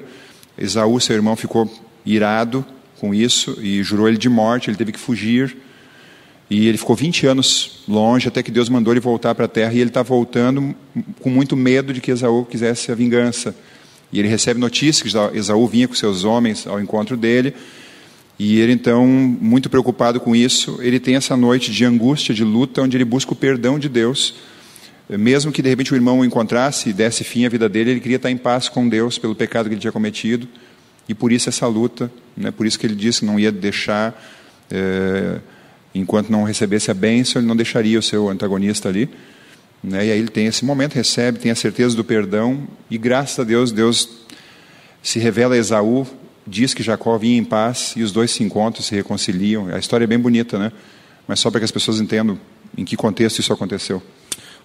Esaú, 0.57 0.97
seu 1.01 1.15
irmão, 1.15 1.35
ficou 1.35 1.69
irado 2.05 2.65
com 2.99 3.13
isso 3.13 3.57
e 3.61 3.83
jurou 3.83 4.07
ele 4.07 4.17
de 4.17 4.29
morte. 4.29 4.69
Ele 4.69 4.77
teve 4.77 4.93
que 4.93 4.99
fugir. 4.99 5.57
E 6.49 6.67
ele 6.67 6.77
ficou 6.77 6.95
20 6.95 7.27
anos 7.27 7.83
longe, 7.87 8.27
até 8.27 8.41
que 8.43 8.51
Deus 8.51 8.69
mandou 8.69 8.93
ele 8.93 8.99
voltar 8.99 9.35
para 9.35 9.45
a 9.45 9.47
terra. 9.47 9.73
E 9.73 9.79
ele 9.79 9.89
está 9.89 10.03
voltando 10.03 10.73
com 11.19 11.29
muito 11.29 11.55
medo 11.57 11.93
de 11.93 11.99
que 11.99 12.11
Esaú 12.11 12.45
quisesse 12.45 12.91
a 12.91 12.95
vingança. 12.95 13.53
E 14.11 14.19
ele 14.19 14.27
recebe 14.27 14.59
notícia 14.59 15.03
que 15.03 15.37
Esaú 15.37 15.67
vinha 15.67 15.87
com 15.87 15.95
seus 15.95 16.23
homens 16.23 16.67
ao 16.67 16.79
encontro 16.81 17.15
dele. 17.15 17.53
E 18.37 18.59
ele, 18.59 18.73
então, 18.73 19.05
muito 19.07 19.69
preocupado 19.69 20.19
com 20.19 20.35
isso, 20.35 20.79
ele 20.81 20.99
tem 20.99 21.15
essa 21.15 21.37
noite 21.37 21.71
de 21.71 21.85
angústia, 21.85 22.33
de 22.33 22.43
luta, 22.43 22.81
onde 22.81 22.97
ele 22.97 23.05
busca 23.05 23.33
o 23.33 23.35
perdão 23.35 23.77
de 23.77 23.87
Deus. 23.87 24.33
Mesmo 25.07 25.51
que 25.51 25.61
de 25.61 25.69
repente 25.69 25.93
o 25.93 25.95
irmão 25.95 26.19
o 26.19 26.25
encontrasse 26.25 26.89
e 26.89 26.93
desse 26.93 27.23
fim 27.23 27.45
à 27.45 27.49
vida 27.49 27.67
dele, 27.67 27.91
ele 27.91 27.99
queria 27.99 28.15
estar 28.15 28.31
em 28.31 28.37
paz 28.37 28.69
com 28.69 28.87
Deus 28.87 29.17
pelo 29.17 29.35
pecado 29.35 29.67
que 29.67 29.75
ele 29.75 29.81
tinha 29.81 29.91
cometido. 29.91 30.47
E 31.07 31.13
por 31.13 31.31
isso 31.31 31.49
essa 31.49 31.67
luta, 31.67 32.11
né? 32.35 32.51
por 32.51 32.65
isso 32.65 32.79
que 32.79 32.85
ele 32.85 32.95
disse 32.95 33.19
que 33.19 33.25
não 33.25 33.39
ia 33.39 33.51
deixar, 33.51 34.19
é, 34.71 35.39
enquanto 35.93 36.29
não 36.29 36.43
recebesse 36.43 36.89
a 36.89 36.93
bênção, 36.93 37.41
ele 37.41 37.47
não 37.47 37.55
deixaria 37.55 37.99
o 37.99 38.01
seu 38.01 38.29
antagonista 38.29 38.87
ali. 38.87 39.09
Né? 39.83 40.07
E 40.07 40.11
aí 40.11 40.19
ele 40.19 40.29
tem 40.29 40.45
esse 40.45 40.63
momento, 40.63 40.93
recebe, 40.93 41.39
tem 41.39 41.51
a 41.51 41.55
certeza 41.55 41.95
do 41.95 42.03
perdão, 42.03 42.67
e 42.89 42.97
graças 42.97 43.39
a 43.39 43.43
Deus, 43.43 43.71
Deus 43.71 44.07
se 45.01 45.19
revela 45.19 45.55
a 45.55 45.57
Esaú, 45.57 46.05
diz 46.45 46.73
que 46.73 46.83
Jacó 46.83 47.17
vinha 47.17 47.37
em 47.37 47.43
paz, 47.43 47.93
e 47.95 48.03
os 48.03 48.11
dois 48.11 48.31
se 48.31 48.43
encontram, 48.43 48.83
se 48.83 48.93
reconciliam. 48.95 49.67
A 49.73 49.79
história 49.79 50.03
é 50.03 50.07
bem 50.07 50.19
bonita, 50.19 50.59
né? 50.59 50.71
Mas 51.27 51.39
só 51.39 51.49
para 51.49 51.59
que 51.59 51.65
as 51.65 51.71
pessoas 51.71 51.99
entendam 51.99 52.39
em 52.77 52.85
que 52.85 52.95
contexto 52.95 53.39
isso 53.39 53.51
aconteceu. 53.51 54.01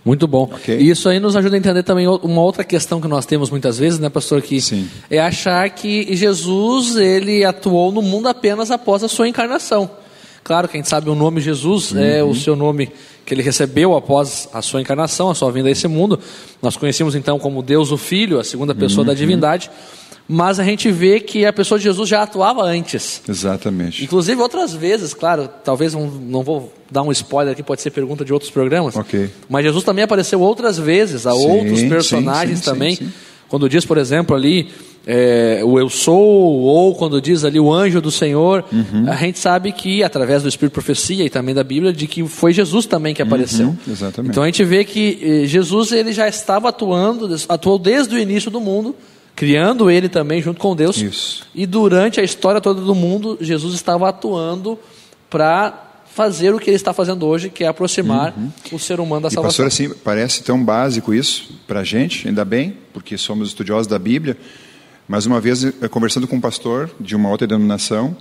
Muito 0.05 0.29
bom. 0.29 0.45
Ok. 0.53 0.79
E 0.79 0.89
isso 0.89 1.09
aí 1.09 1.19
nos 1.19 1.35
ajuda 1.35 1.57
a 1.57 1.59
entender 1.59 1.83
também 1.83 2.07
uma 2.07 2.41
outra 2.41 2.63
questão 2.63 3.01
que 3.01 3.09
nós 3.09 3.27
temos 3.27 3.51
muitas 3.51 3.77
vezes, 3.77 3.99
né, 3.99 4.09
pastor? 4.09 4.41
Que 4.41 4.61
Sim. 4.61 4.89
é 5.11 5.19
achar 5.19 5.69
que 5.71 6.15
Jesus 6.15 6.95
ele 6.95 7.45
atuou 7.45 7.91
no 7.91 8.01
mundo 8.01 8.29
apenas 8.29 8.71
após 8.71 9.03
a 9.03 9.09
sua 9.09 9.27
encarnação. 9.27 9.91
Claro 10.47 10.69
que 10.69 10.76
a 10.76 10.79
gente 10.79 10.88
sabe 10.88 11.11
o 11.11 11.15
nome 11.17 11.41
Jesus 11.41 11.93
é 11.97 12.23
Uhum. 12.23 12.31
o 12.31 12.35
seu 12.37 12.55
nome 12.55 12.88
que 13.25 13.35
ele 13.35 13.43
recebeu 13.43 13.97
após 13.97 14.49
a 14.53 14.62
sua 14.62 14.81
encarnação, 14.81 15.29
a 15.29 15.35
sua 15.35 15.50
vinda 15.50 15.69
a 15.69 15.73
esse 15.73 15.88
mundo. 15.88 16.21
Nós 16.62 16.76
conhecemos 16.76 17.17
então 17.17 17.37
como 17.37 17.61
Deus 17.65 17.91
o 17.91 17.97
Filho, 17.97 18.38
a 18.38 18.45
segunda 18.45 18.73
pessoa 18.73 19.00
Uhum. 19.00 19.07
da 19.09 19.15
divindade. 19.15 19.69
Mas 20.29 20.61
a 20.61 20.65
gente 20.65 20.88
vê 20.93 21.19
que 21.19 21.45
a 21.45 21.53
pessoa 21.53 21.79
de 21.79 21.85
Jesus 21.85 22.09
já 22.09 22.23
atuava 22.23 22.62
antes. 22.62 23.23
Exatamente. 23.29 24.05
Inclusive 24.05 24.41
outras 24.41 24.73
vezes, 24.73 25.12
claro, 25.12 25.49
talvez 25.65 25.95
não, 25.95 26.07
não 26.09 26.45
vou 26.45 26.73
dar 26.88 27.03
um 27.03 27.11
spoiler 27.11 27.53
aqui, 27.53 27.62
pode 27.65 27.81
ser 27.83 27.91
pergunta 27.91 28.25
de 28.25 28.33
outros 28.33 28.50
programas. 28.50 28.95
Ok. 28.95 29.29
Mas 29.49 29.65
Jesus 29.65 29.83
também 29.83 30.05
apareceu 30.05 30.41
outras 30.41 30.79
vezes 30.79 31.26
a 31.26 31.33
Sim, 31.33 31.38
outros 31.49 31.83
personagens 31.83 32.59
sim, 32.61 32.65
sim, 32.65 32.71
também. 32.71 32.95
sim. 32.95 33.12
Quando 33.49 33.69
diz, 33.69 33.85
por 33.85 33.99
exemplo, 33.99 34.35
ali 34.37 34.69
é, 35.07 35.61
o 35.65 35.79
eu 35.79 35.89
sou, 35.89 36.19
ou 36.19 36.95
quando 36.97 37.21
diz 37.23 37.45
ali 37.45 37.61
o 37.61 37.73
anjo 37.73 38.01
do 38.01 38.11
Senhor, 38.11 38.65
Uhum. 38.73 39.09
a 39.09 39.15
gente 39.15 39.39
sabe 39.39 39.71
que, 39.71 40.03
através 40.03 40.43
do 40.43 40.49
Espírito 40.49 40.73
Profecia 40.73 41.25
e 41.25 41.31
também 41.31 41.55
da 41.55 41.63
Bíblia, 41.63 41.93
de 41.93 42.07
que 42.09 42.27
foi 42.27 42.53
Jesus 42.53 42.87
também 42.87 43.15
que 43.15 43.23
apareceu. 43.23 43.69
Uhum, 43.69 43.77
exatamente. 43.89 44.33
Então 44.33 44.43
a 44.43 44.47
gente 44.47 44.65
vê 44.65 44.85
que 44.85 45.19
eh, 45.23 45.47
Jesus 45.47 45.93
ele 45.93 46.13
já 46.13 46.27
estava 46.27 46.71
atuando, 46.71 47.33
atuou 47.49 47.79
desde 47.79 48.15
o 48.17 48.19
início 48.19 48.51
do 48.51 48.61
mundo, 48.61 48.97
criando 49.37 49.89
ele 49.91 50.09
também 50.09 50.43
junto 50.43 50.59
com 50.59 50.75
Deus. 50.75 50.97
Isso. 51.01 51.45
E 51.55 51.67
durante 51.67 52.19
a 52.21 52.25
história 52.25 52.61
toda 52.61 52.81
do 52.81 52.95
mundo, 52.95 53.39
Jesus 53.41 53.75
estava 53.75 54.09
atuando 54.09 54.77
para 55.31 55.85
fazer 56.13 56.55
o 56.55 56.59
que 56.59 56.71
ele 56.71 56.77
está 56.77 56.93
fazendo 56.95 57.27
hoje, 57.27 57.51
que 57.51 57.63
é 57.63 57.67
aproximar 57.69 58.35
o 58.73 58.79
ser 58.79 58.99
humano 59.01 59.21
da 59.23 59.27
Uhum. 59.29 59.33
E 59.33 59.35
salvação. 59.35 59.65
pastor, 59.65 59.67
assim, 59.67 59.91
parece 60.03 60.43
tão 60.43 60.65
básico 60.65 61.13
isso 61.13 61.51
para 61.67 61.81
a 61.81 61.85
gente, 61.85 62.27
ainda 62.27 62.45
bem, 62.45 62.75
porque 62.93 63.19
somos 63.19 63.49
estudiosos 63.49 63.87
da 63.87 63.99
Bíblia. 63.99 64.37
Mas 65.09 65.27
uma 65.27 65.41
vez, 65.41 65.65
eh, 65.65 65.89
conversando 65.89 66.27
com 66.27 66.37
um 66.37 66.41
pastor 66.41 66.91
de 67.01 67.15
uma 67.15 67.31
outra 67.31 67.47
denominação, 67.47 68.17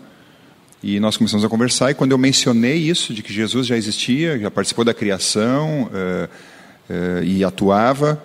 e 0.88 1.00
nós 1.00 1.18
começamos 1.18 1.44
a 1.44 1.50
conversar, 1.50 1.90
e 1.90 1.96
quando 1.96 2.12
eu 2.12 2.18
mencionei 2.18 2.78
isso, 2.78 3.12
de 3.12 3.24
que 3.24 3.34
Jesus 3.34 3.66
já 3.66 3.76
existia, 3.76 4.38
já 4.38 4.52
participou 4.52 4.86
da 4.86 4.94
criação 4.94 5.90
eh, 5.92 6.30
eh, 6.88 7.22
e 7.24 7.44
atuava 7.44 8.24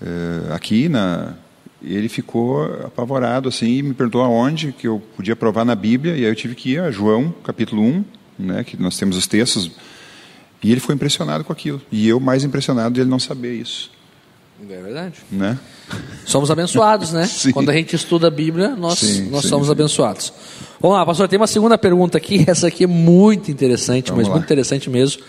eh, 0.00 0.54
aqui, 0.54 0.88
na, 0.88 1.34
ele 1.82 2.08
ficou 2.08 2.64
apavorado 2.84 3.48
assim, 3.48 3.78
e 3.78 3.82
me 3.82 3.94
perguntou 3.94 4.22
aonde 4.22 4.70
que 4.70 4.86
eu 4.86 5.02
podia 5.16 5.34
provar 5.34 5.64
na 5.64 5.74
Bíblia, 5.74 6.12
e 6.16 6.24
aí 6.24 6.30
eu 6.30 6.36
tive 6.36 6.54
que 6.54 6.74
ir 6.74 6.80
a 6.80 6.90
João, 6.92 7.34
capítulo 7.42 7.82
1, 7.82 8.04
né, 8.38 8.62
que 8.62 8.80
nós 8.80 8.96
temos 8.96 9.16
os 9.16 9.26
textos, 9.26 9.68
e 10.62 10.70
ele 10.70 10.80
ficou 10.80 10.94
impressionado 10.94 11.42
com 11.42 11.52
aquilo. 11.52 11.82
E 11.90 12.08
eu 12.08 12.20
mais 12.20 12.44
impressionado 12.44 12.94
de 12.94 13.00
ele 13.00 13.10
não 13.10 13.18
saber 13.18 13.54
isso. 13.54 13.90
É 14.70 14.82
verdade. 14.82 15.14
Né? 15.30 15.58
Somos 16.24 16.50
abençoados, 16.50 17.12
né? 17.12 17.26
Sim. 17.30 17.52
Quando 17.52 17.70
a 17.70 17.72
gente 17.72 17.94
estuda 17.94 18.26
a 18.28 18.30
Bíblia, 18.30 18.70
nós, 18.70 18.98
Sim, 18.98 19.30
nós 19.30 19.42
sim, 19.42 19.48
somos 19.48 19.70
abençoados. 19.70 20.32
Vamos 20.80 20.96
lá, 20.96 21.06
pastor, 21.06 21.28
tem 21.28 21.38
uma 21.38 21.46
segunda 21.46 21.78
pergunta 21.78 22.18
aqui. 22.18 22.44
Essa 22.48 22.68
aqui 22.68 22.84
é 22.84 22.86
muito 22.86 23.50
interessante, 23.50 24.10
Vamos 24.10 24.22
mas 24.22 24.28
lá. 24.28 24.34
muito 24.34 24.44
interessante 24.44 24.90
mesmo. 24.90 25.22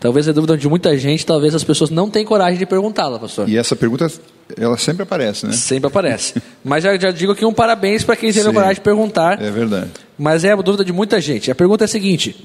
Talvez 0.00 0.28
é 0.28 0.32
dúvida 0.32 0.56
de 0.56 0.68
muita 0.68 0.96
gente, 0.96 1.24
talvez 1.26 1.54
as 1.54 1.64
pessoas 1.64 1.90
não 1.90 2.08
tenham 2.08 2.26
coragem 2.26 2.58
de 2.58 2.66
perguntá-la, 2.66 3.18
pastor. 3.18 3.48
E 3.48 3.56
essa 3.56 3.74
pergunta, 3.74 4.10
ela 4.56 4.76
sempre 4.76 5.02
aparece, 5.02 5.46
né? 5.46 5.52
Sempre 5.52 5.88
aparece. 5.88 6.34
Mas 6.64 6.84
já, 6.84 6.96
já 6.96 7.10
digo 7.10 7.32
aqui 7.32 7.44
um 7.44 7.52
parabéns 7.52 8.04
para 8.04 8.14
quem 8.14 8.32
teve 8.32 8.52
coragem 8.52 8.76
de 8.76 8.80
perguntar. 8.80 9.42
É 9.42 9.50
verdade. 9.50 9.90
Mas 10.16 10.44
é 10.44 10.52
a 10.52 10.56
dúvida 10.56 10.84
de 10.84 10.92
muita 10.92 11.20
gente. 11.20 11.50
A 11.50 11.54
pergunta 11.54 11.84
é 11.84 11.86
a 11.86 11.88
seguinte: 11.88 12.36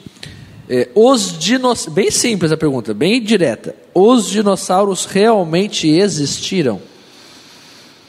é, 0.70 0.90
os 0.96 1.38
dinoss... 1.38 1.88
bem 1.88 2.10
simples 2.12 2.52
a 2.52 2.58
pergunta, 2.58 2.94
bem 2.94 3.22
direta. 3.22 3.76
Os 3.94 4.30
dinossauros 4.30 5.06
realmente 5.06 5.88
existiram? 5.88 6.80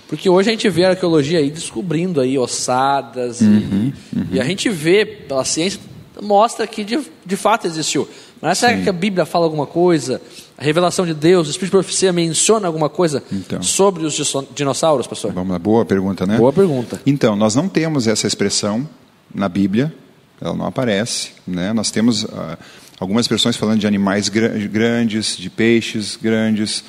Porque 0.09 0.29
hoje 0.29 0.51
a 0.51 0.53
gente 0.53 0.69
vê 0.69 0.85
a 0.85 0.91
arqueologia 0.91 1.39
aí 1.39 1.51
descobrindo 1.51 2.21
aí 2.21 2.39
ossadas 2.39 3.41
e- 3.41 3.45
Uhum, 3.45 3.93
e, 4.33 4.41
a 4.41 4.45
gente 4.45 4.69
vê 4.69 5.05
pela 5.05 5.45
ciência 5.45 5.81
mostra 6.23 6.65
que 6.67 6.85
de, 6.85 7.01
de 7.27 7.37
fato 7.37 7.67
existiu. 7.67 8.09
Mas 8.41 8.59
será 8.59 8.77
que 8.81 8.89
a 8.89 8.93
Bíblia 8.93 9.25
fala 9.27 9.47
alguma 9.47 9.67
coisa? 9.67 10.21
A 10.57 10.63
revelação 10.63 11.05
de 11.05 11.13
Deus, 11.15 11.49
o 11.49 11.51
Espírito 11.51 11.77
de 11.77 11.83
Profecia 11.83 12.13
menciona 12.13 12.67
alguma 12.69 12.89
coisa 12.89 13.23
Então. 13.33 13.61
sobre 13.63 14.05
os 14.05 14.15
dinossauros, 14.55 15.07
pastor? 15.09 15.33
Vamos 15.33 15.51
lá, 15.51 15.59
boa 15.59 15.85
pergunta, 15.85 16.25
né? 16.27 16.37
Boa 16.37 16.53
pergunta. 16.53 17.01
Então, 17.05 17.35
nós 17.35 17.55
não 17.57 17.69
temos 17.69 18.07
essa 18.07 18.27
expressão 18.29 18.89
na 19.35 19.49
Bíblia, 19.49 19.93
ela 20.41 20.55
não 20.55 20.67
aparece. 20.67 21.31
Né? 21.47 21.73
Nós 21.73 21.91
temos 21.91 22.25
ah, 22.25 22.59
algumas 22.99 23.25
expressões 23.25 23.57
falando 23.57 23.81
de 23.81 23.87
animais 23.87 24.29
gra- 24.29 24.49
grandes, 24.49 25.37
de 25.37 25.49
peixes 25.51 26.19
grandes, 26.21 26.85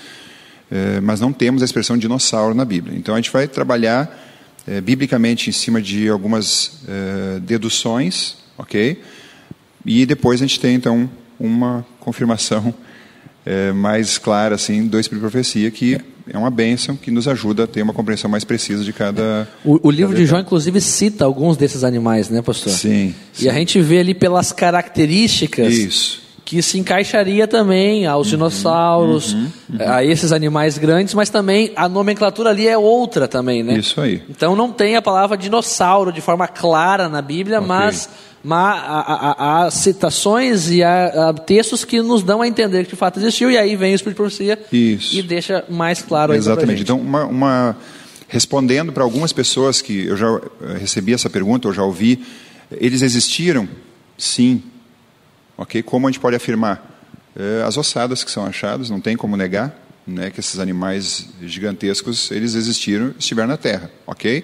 eh, 0.71 0.99
mas 1.01 1.19
não 1.19 1.31
temos 1.31 1.61
a 1.61 1.65
expressão 1.65 1.97
dinossauro 1.97 2.55
na 2.55 2.65
Bíblia. 2.65 2.97
Então, 2.97 3.13
a 3.15 3.17
gente 3.17 3.31
vai 3.31 3.47
trabalhar 3.47 4.09
eh, 4.67 4.81
biblicamente 4.81 5.49
em 5.49 5.53
cima 5.53 5.81
de 5.81 6.09
algumas 6.09 6.79
eh, 6.87 7.39
deduções, 7.41 8.37
ok? 8.57 9.01
E 9.85 10.05
depois 10.05 10.41
a 10.41 10.45
gente 10.45 10.59
tem, 10.59 10.75
então, 10.75 11.09
uma 11.39 11.85
confirmação 11.99 12.73
eh, 13.45 13.71
mais 13.71 14.17
clara 14.17 14.55
assim, 14.55 14.87
do 14.87 14.99
Espírito 14.99 15.21
Profecia, 15.21 15.69
que 15.69 15.99
é 16.31 16.37
uma 16.37 16.49
bênção 16.49 16.95
que 16.95 17.11
nos 17.11 17.27
ajuda 17.27 17.65
a 17.65 17.67
ter 17.67 17.81
uma 17.81 17.93
compreensão 17.93 18.29
mais 18.29 18.43
precisa 18.43 18.83
de 18.83 18.91
cada. 18.91 19.47
O, 19.63 19.87
o 19.87 19.91
livro 19.91 20.07
cada 20.07 20.15
de 20.15 20.25
detalhe. 20.25 20.41
inclusive, 20.41 20.81
cita 20.81 21.23
alguns 21.23 21.55
desses 21.55 21.83
animais, 21.83 22.29
né, 22.29 22.41
pastor? 22.41 22.73
Sim. 22.73 23.13
E 23.39 23.47
a 23.47 23.53
gente 23.53 23.79
vê 23.79 23.99
ali 23.99 24.13
pelas 24.13 24.51
características 24.51 25.73
Isso. 25.73 26.24
Uhum, 26.45 26.57
que 26.57 26.61
se 26.61 26.77
encaixaria 26.77 27.47
também 27.47 28.05
aos 28.05 28.27
dinossauros, 28.27 29.35
a 29.79 30.03
esses 30.03 30.31
animais 30.31 30.77
grandes, 30.77 31.13
mas 31.15 31.29
também 31.29 31.71
a 31.75 31.89
nomenclatura 31.89 32.51
ali 32.51 32.67
é 32.67 32.77
outra 32.77 33.27
também, 33.27 33.63
né? 33.63 33.77
Isso 33.79 33.99
aí. 33.99 34.21
Então 34.29 34.55
não 34.55 34.71
tem 34.71 34.95
a 34.95 35.01
palavra 35.01 35.35
dinossauro 35.35 36.11
de 36.13 36.21
forma 36.21 36.47
clara 36.47 37.09
na 37.09 37.21
Bíblia, 37.21 37.57
Ok. 37.57 37.67
mas, 37.67 38.09
há, 38.47 39.69
citações 39.71 40.69
e 40.69 40.83
há, 40.83 41.33
textos 41.33 41.83
que 41.83 42.01
nos 42.01 42.21
dão 42.23 42.41
a 42.41 42.47
entender 42.47 42.83
que 42.85 42.91
de 42.91 42.95
fato 42.95 43.19
existiu, 43.19 43.49
e 43.49 43.57
aí 43.57 43.75
vem 43.75 43.93
o 43.93 43.95
Espírito 43.95 44.15
de 44.15 44.21
Profecia 44.21 44.59
Isso. 44.71 45.15
e 45.15 45.21
deixa 45.23 45.63
mais 45.69 46.01
claro 46.01 46.29
pra 46.29 46.37
Exatamente. 46.37 46.81
Então, 46.83 46.99
uma, 46.99 47.25
uma- 47.25 47.77
respondendo 48.27 48.91
para 48.91 49.03
algumas 49.03 49.33
pessoas 49.33 49.81
que 49.81 50.05
eu 50.07 50.15
já 50.17 50.27
eh, 50.27 50.77
recebi 50.79 51.13
essa 51.13 51.29
pergunta, 51.29 51.67
eu 51.67 51.73
já 51.73 51.83
ouvi, 51.83 52.23
eles 52.71 53.01
existiram? 53.01 53.67
Sim. 54.17 54.61
Ok? 55.57 55.81
Como 55.83 56.07
a 56.07 56.11
gente 56.11 56.19
pode 56.19 56.35
afirmar? 56.35 56.95
Eh, 57.35 57.63
as 57.65 57.77
ossadas 57.77 58.23
que 58.23 58.31
são 58.31 58.45
achadas, 58.45 58.89
não 58.89 59.01
tem 59.01 59.17
como 59.17 59.35
negar, 59.35 59.77
né, 60.07 60.29
que 60.29 60.39
esses 60.39 60.59
animais 60.59 61.27
gigantescos 61.41 62.31
eles 62.31 62.55
existiram, 62.55 63.13
estiveram 63.17 63.49
na 63.49 63.57
Terra, 63.57 63.91
ok? 64.05 64.43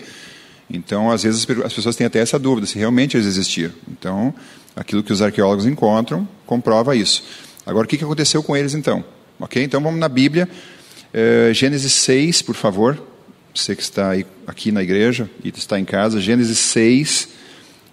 Então, 0.69 1.11
às 1.11 1.23
vezes 1.23 1.47
as 1.63 1.73
pessoas 1.73 1.95
têm 1.95 2.07
até 2.07 2.19
essa 2.19 2.39
dúvida 2.39 2.65
se 2.65 2.77
realmente 2.77 3.15
eles 3.15 3.27
existiram. 3.27 3.73
Então, 3.89 4.33
aquilo 4.75 5.03
que 5.03 5.11
os 5.11 5.21
arqueólogos 5.21 5.65
encontram 5.65 6.27
comprova 6.45 6.95
isso. 6.95 7.23
Agora, 7.65 7.85
o 7.85 7.87
que 7.87 8.03
aconteceu 8.03 8.41
com 8.41 8.55
eles 8.55 8.73
então? 8.73 9.03
Ok? 9.39 9.61
Então, 9.63 9.81
vamos 9.81 9.99
na 9.99 10.09
Bíblia, 10.09 10.49
eh, 11.13 11.51
Gênesis 11.53 11.93
6, 11.93 12.41
por 12.41 12.55
favor. 12.55 13.01
Você 13.53 13.75
que 13.75 13.81
está 13.81 14.11
aí, 14.11 14.25
aqui 14.47 14.71
na 14.71 14.81
igreja 14.81 15.29
e 15.43 15.49
está 15.49 15.77
em 15.77 15.85
casa, 15.85 16.21
Gênesis 16.21 16.57
6. 16.57 17.29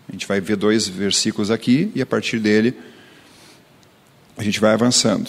A 0.09 0.13
gente 0.13 0.27
vai 0.27 0.41
ver 0.41 0.57
dois 0.57 0.89
versículos 0.89 1.51
aqui 1.51 1.91
e 1.95 2.01
a 2.01 2.07
partir 2.07 2.39
dele 2.39 2.75
a 4.39 4.43
gente 4.45 4.61
vai 4.61 4.73
avançando 4.73 5.29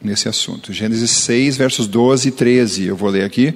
nesse 0.00 0.28
assunto. 0.28 0.72
Gênesis 0.72 1.10
6, 1.10 1.58
versos 1.58 1.86
12 1.86 2.28
e 2.28 2.32
13. 2.32 2.86
Eu 2.86 2.96
vou 2.96 3.10
ler 3.10 3.22
aqui. 3.22 3.54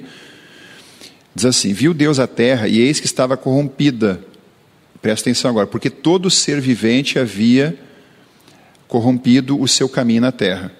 Diz 1.33 1.45
assim: 1.45 1.73
Viu 1.73 1.91
Deus 1.93 2.19
a 2.19 2.27
terra 2.27 2.67
e 2.67 2.79
eis 2.79 2.99
que 2.99 3.07
estava 3.07 3.35
corrompida. 3.35 4.21
Presta 5.01 5.29
atenção 5.29 5.49
agora, 5.49 5.65
porque 5.65 5.89
todo 5.89 6.29
ser 6.29 6.61
vivente 6.61 7.17
havia 7.17 7.77
corrompido 8.87 9.59
o 9.59 9.67
seu 9.67 9.89
caminho 9.89 10.21
na 10.21 10.31
terra. 10.31 10.71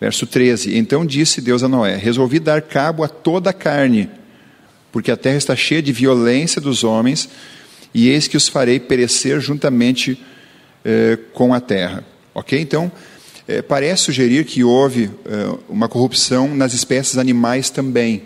Verso 0.00 0.26
13: 0.26 0.76
Então 0.76 1.06
disse 1.06 1.40
Deus 1.40 1.62
a 1.62 1.68
Noé: 1.68 1.94
Resolvi 1.94 2.40
dar 2.40 2.62
cabo 2.62 3.04
a 3.04 3.08
toda 3.08 3.50
a 3.50 3.52
carne, 3.52 4.10
porque 4.90 5.12
a 5.12 5.16
terra 5.16 5.36
está 5.36 5.54
cheia 5.54 5.80
de 5.80 5.92
violência 5.92 6.60
dos 6.60 6.82
homens, 6.82 7.28
e 7.94 8.08
eis 8.08 8.26
que 8.26 8.36
os 8.36 8.48
farei 8.48 8.80
perecer 8.80 9.38
juntamente 9.38 10.20
eh, 10.84 11.16
com 11.32 11.54
a 11.54 11.60
terra. 11.60 12.04
Ok? 12.36 12.60
Então, 12.60 12.92
eh, 13.48 13.62
parece 13.62 14.02
sugerir 14.02 14.44
que 14.44 14.62
houve 14.62 15.10
eh, 15.24 15.58
uma 15.70 15.88
corrupção 15.88 16.54
nas 16.54 16.74
espécies 16.74 17.16
animais 17.16 17.70
também, 17.70 18.24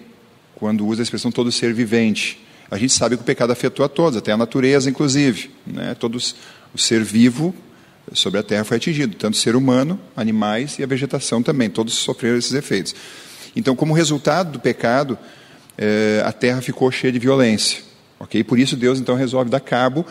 quando 0.56 0.84
usa 0.84 1.00
a 1.00 1.04
expressão 1.04 1.30
todo 1.30 1.52
ser 1.52 1.72
vivente. 1.72 2.44
A 2.68 2.76
gente 2.76 2.92
sabe 2.92 3.16
que 3.16 3.22
o 3.22 3.24
pecado 3.24 3.52
afetou 3.52 3.86
a 3.86 3.88
todos, 3.88 4.16
até 4.16 4.32
a 4.32 4.36
natureza, 4.36 4.90
inclusive. 4.90 5.52
Né? 5.64 5.94
Todos, 5.94 6.34
o 6.74 6.78
ser 6.78 7.04
vivo 7.04 7.54
sobre 8.12 8.40
a 8.40 8.42
terra 8.42 8.64
foi 8.64 8.78
atingido, 8.78 9.14
tanto 9.14 9.34
o 9.34 9.36
ser 9.36 9.54
humano, 9.54 9.96
animais 10.16 10.76
e 10.80 10.82
a 10.82 10.86
vegetação 10.88 11.40
também, 11.40 11.70
todos 11.70 11.94
sofreram 11.94 12.36
esses 12.36 12.52
efeitos. 12.52 12.96
Então, 13.54 13.76
como 13.76 13.94
resultado 13.94 14.50
do 14.50 14.58
pecado, 14.58 15.16
eh, 15.78 16.20
a 16.26 16.32
terra 16.32 16.60
ficou 16.60 16.90
cheia 16.90 17.12
de 17.12 17.20
violência. 17.20 17.78
Ok? 18.18 18.42
Por 18.42 18.58
isso 18.58 18.76
Deus 18.76 18.98
então 18.98 19.14
resolve 19.14 19.48
dar 19.48 19.60
cabo, 19.60 20.04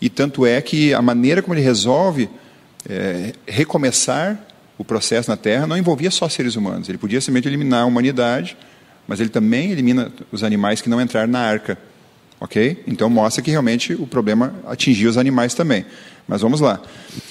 e 0.00 0.08
tanto 0.08 0.46
é 0.46 0.62
que 0.62 0.94
a 0.94 1.02
maneira 1.02 1.42
como 1.42 1.54
ele 1.54 1.60
resolve 1.60 2.30
eh, 2.88 3.32
recomeçar 3.46 4.38
o 4.78 4.84
processo 4.84 5.30
na 5.30 5.36
terra 5.36 5.66
não 5.66 5.76
envolvia 5.76 6.10
só 6.10 6.28
seres 6.28 6.56
humanos. 6.56 6.88
Ele 6.88 6.98
podia 6.98 7.20
simplesmente 7.20 7.48
eliminar 7.48 7.82
a 7.82 7.86
humanidade, 7.86 8.56
mas 9.06 9.20
ele 9.20 9.28
também 9.28 9.70
elimina 9.70 10.12
os 10.30 10.42
animais 10.42 10.80
que 10.80 10.88
não 10.88 11.00
entraram 11.00 11.30
na 11.30 11.40
arca. 11.40 11.78
Ok? 12.40 12.82
Então 12.88 13.08
mostra 13.08 13.40
que 13.42 13.50
realmente 13.50 13.94
o 13.94 14.06
problema 14.06 14.52
atingiu 14.66 15.08
os 15.08 15.16
animais 15.16 15.54
também. 15.54 15.86
Mas 16.26 16.40
vamos 16.40 16.60
lá. 16.60 16.80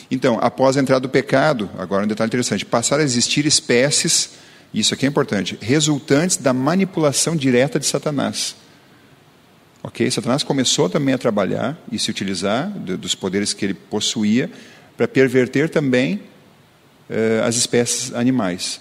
Então, 0.10 0.38
após 0.41 0.77
a 0.77 0.81
entrada 0.81 1.01
do 1.01 1.10
pecado, 1.10 1.70
agora 1.77 2.05
um 2.05 2.08
detalhe 2.08 2.29
interessante, 2.29 2.65
passaram 2.65 3.01
a 3.01 3.05
existir 3.05 3.46
espécies, 3.46 4.31
isso 4.74 4.93
aqui 4.93 5.05
é 5.05 5.10
importante, 5.10 5.58
resultantes 5.62 6.38
da 6.38 6.53
manipulação 6.53 7.36
direta 7.36 7.79
de 7.79 7.86
Satanás. 7.86 8.55
Ok? 9.84 10.10
Satanás 10.12 10.43
começou 10.43 10.89
também 10.89 11.13
a 11.13 11.17
trabalhar 11.17 11.77
e 11.91 11.98
se 11.98 12.10
utilizar 12.10 12.70
dos 12.70 13.15
poderes 13.15 13.53
que 13.53 13.65
ele 13.65 13.74
possuía 13.74 14.50
para 14.96 15.08
perverter 15.08 15.70
também 15.70 16.22
eh, 17.10 17.42
as 17.44 17.56
espécies 17.56 18.14
animais. 18.14 18.80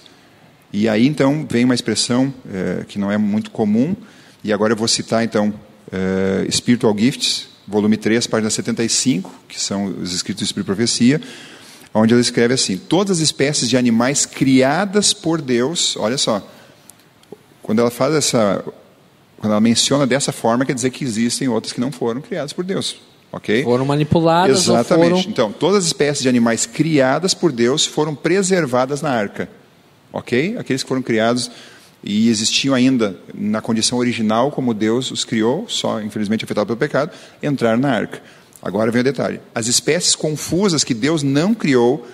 E 0.72 0.88
aí 0.88 1.06
então 1.06 1.46
vem 1.50 1.64
uma 1.64 1.74
expressão 1.74 2.32
eh, 2.52 2.84
que 2.86 2.98
não 2.98 3.10
é 3.10 3.18
muito 3.18 3.50
comum, 3.50 3.96
E 4.42 4.52
agora 4.52 4.72
eu 4.72 4.76
vou 4.76 4.88
citar, 4.88 5.22
então, 5.22 5.52
uh, 5.92 6.50
Spiritual 6.50 6.96
Gifts, 6.96 7.48
volume 7.68 7.98
3, 7.98 8.26
página 8.26 8.48
75, 8.48 9.30
que 9.46 9.60
são 9.60 9.84
os 9.84 10.14
escritos 10.14 10.42
do 10.42 10.46
Espírito 10.46 10.64
Profecia, 10.64 11.20
onde 11.92 12.14
ele 12.14 12.22
escreve 12.22 12.54
assim: 12.54 12.78
Todas 12.78 13.18
as 13.18 13.22
espécies 13.22 13.68
de 13.68 13.76
animais 13.76 14.24
criadas 14.24 15.12
por 15.12 15.42
Deus, 15.42 15.94
olha 15.98 16.16
só, 16.16 16.42
quando 17.62 17.80
ela 17.80 17.90
faz 17.90 18.14
essa, 18.14 18.64
quando 19.36 19.52
ela 19.52 19.60
menciona 19.60 20.06
dessa 20.06 20.32
forma, 20.32 20.64
quer 20.64 20.74
dizer 20.74 20.90
que 20.90 21.04
existem 21.04 21.48
outras 21.48 21.72
que 21.72 21.80
não 21.80 21.92
foram 21.92 22.22
criadas 22.22 22.54
por 22.54 22.64
Deus. 22.64 22.96
Ok? 23.32 23.62
Foram 23.62 23.86
manipuladas. 23.86 24.62
Exatamente. 24.62 25.08
Foram... 25.10 25.30
Então, 25.30 25.52
todas 25.52 25.78
as 25.78 25.84
espécies 25.86 26.22
de 26.22 26.28
animais 26.28 26.66
criadas 26.66 27.32
por 27.32 27.52
Deus 27.52 27.86
foram 27.86 28.14
preservadas 28.14 29.00
na 29.00 29.10
arca. 29.10 29.48
Ok? 30.12 30.56
Aqueles 30.58 30.82
que 30.82 30.88
foram 30.88 31.02
criados 31.02 31.50
e 32.02 32.28
existiam 32.28 32.74
ainda 32.74 33.16
na 33.34 33.60
condição 33.60 33.98
original 33.98 34.50
como 34.50 34.72
Deus 34.72 35.10
os 35.10 35.24
criou, 35.24 35.66
só 35.68 36.00
infelizmente 36.00 36.44
afetados 36.44 36.66
pelo 36.66 36.78
pecado, 36.78 37.12
entraram 37.42 37.78
na 37.78 37.90
arca. 37.90 38.22
Agora 38.62 38.90
vem 38.90 39.00
o 39.00 39.04
detalhe: 39.04 39.40
as 39.54 39.66
espécies 39.66 40.14
confusas 40.14 40.82
que 40.82 40.94
Deus 40.94 41.22
não 41.22 41.54
criou, 41.54 42.06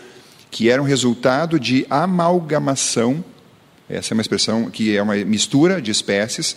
que 0.50 0.68
eram 0.68 0.85
resultado 0.85 1.58
de 1.58 1.87
amalgamação, 1.88 3.25
essa 3.88 4.12
é 4.12 4.14
uma 4.14 4.23
expressão 4.23 4.68
que 4.70 4.96
é 4.96 5.02
uma 5.02 5.14
mistura 5.16 5.80
de 5.80 5.90
espécies. 5.90 6.56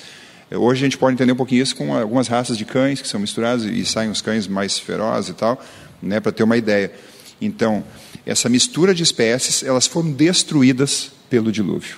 Hoje 0.51 0.81
a 0.81 0.85
gente 0.85 0.97
pode 0.97 1.13
entender 1.13 1.31
um 1.31 1.35
pouquinho 1.35 1.61
isso 1.61 1.75
com 1.75 1.95
algumas 1.95 2.27
raças 2.27 2.57
de 2.57 2.65
cães 2.65 3.01
que 3.01 3.07
são 3.07 3.19
misturadas 3.19 3.63
e 3.65 3.85
saem 3.85 4.09
os 4.09 4.21
cães 4.21 4.47
mais 4.47 4.79
ferozes 4.79 5.29
e 5.29 5.33
tal, 5.33 5.61
né, 6.01 6.19
para 6.19 6.31
ter 6.31 6.43
uma 6.43 6.57
ideia. 6.57 6.91
Então, 7.39 7.83
essa 8.25 8.49
mistura 8.49 8.93
de 8.93 9.03
espécies, 9.03 9.63
elas 9.63 9.85
foram 9.85 10.11
destruídas 10.11 11.11
pelo 11.29 11.51
dilúvio. 11.51 11.97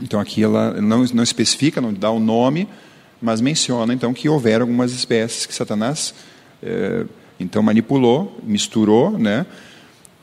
Então 0.00 0.18
aqui 0.20 0.42
ela 0.42 0.80
não, 0.80 1.04
não 1.12 1.22
especifica, 1.22 1.80
não 1.80 1.92
dá 1.92 2.10
o 2.10 2.20
nome, 2.20 2.68
mas 3.20 3.40
menciona 3.40 3.92
então 3.92 4.14
que 4.14 4.28
houveram 4.28 4.64
algumas 4.64 4.92
espécies 4.92 5.44
que 5.44 5.54
Satanás 5.54 6.14
é, 6.62 7.04
então 7.38 7.62
manipulou, 7.62 8.40
misturou, 8.42 9.18
né? 9.18 9.44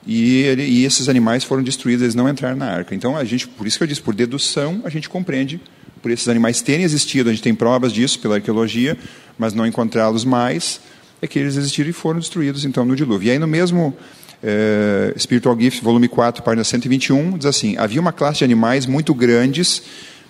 E, 0.05 0.43
ele, 0.43 0.63
e, 0.63 0.85
esses 0.85 1.09
animais 1.09 1.43
foram 1.43 1.61
destruídos, 1.61 2.01
eles 2.01 2.15
não 2.15 2.29
entraram 2.29 2.55
na 2.55 2.65
arca. 2.65 2.95
Então 2.95 3.17
a 3.17 3.25
gente, 3.25 3.45
por 3.45 3.67
isso 3.67 3.77
que 3.77 3.83
eu 3.83 3.87
disse, 3.87 4.01
por 4.01 4.15
dedução 4.15 4.81
a 4.85 4.89
gente 4.89 5.09
compreende 5.09 5.59
por 6.01 6.11
esses 6.11 6.27
animais 6.27 6.61
terem 6.61 6.83
existido, 6.83 7.29
a 7.29 7.33
gente 7.33 7.43
tem 7.43 7.55
provas 7.55 7.91
disso 7.91 8.19
pela 8.19 8.35
arqueologia, 8.35 8.97
mas 9.37 9.53
não 9.53 9.65
encontrá-los 9.65 10.25
mais, 10.25 10.79
é 11.21 11.27
que 11.27 11.39
eles 11.39 11.55
existiram 11.55 11.89
e 11.89 11.93
foram 11.93 12.19
destruídos 12.19 12.65
então 12.65 12.85
no 12.85 12.95
dilúvio. 12.95 13.27
E 13.27 13.31
aí 13.31 13.39
no 13.39 13.47
mesmo 13.47 13.95
é, 14.43 15.13
Spiritual 15.17 15.59
Gift, 15.59 15.83
volume 15.83 16.07
4, 16.07 16.43
página 16.43 16.63
121, 16.63 17.37
diz 17.37 17.45
assim: 17.45 17.77
havia 17.77 17.99
uma 17.99 18.13
classe 18.13 18.39
de 18.39 18.43
animais 18.43 18.85
muito 18.85 19.13
grandes 19.13 19.81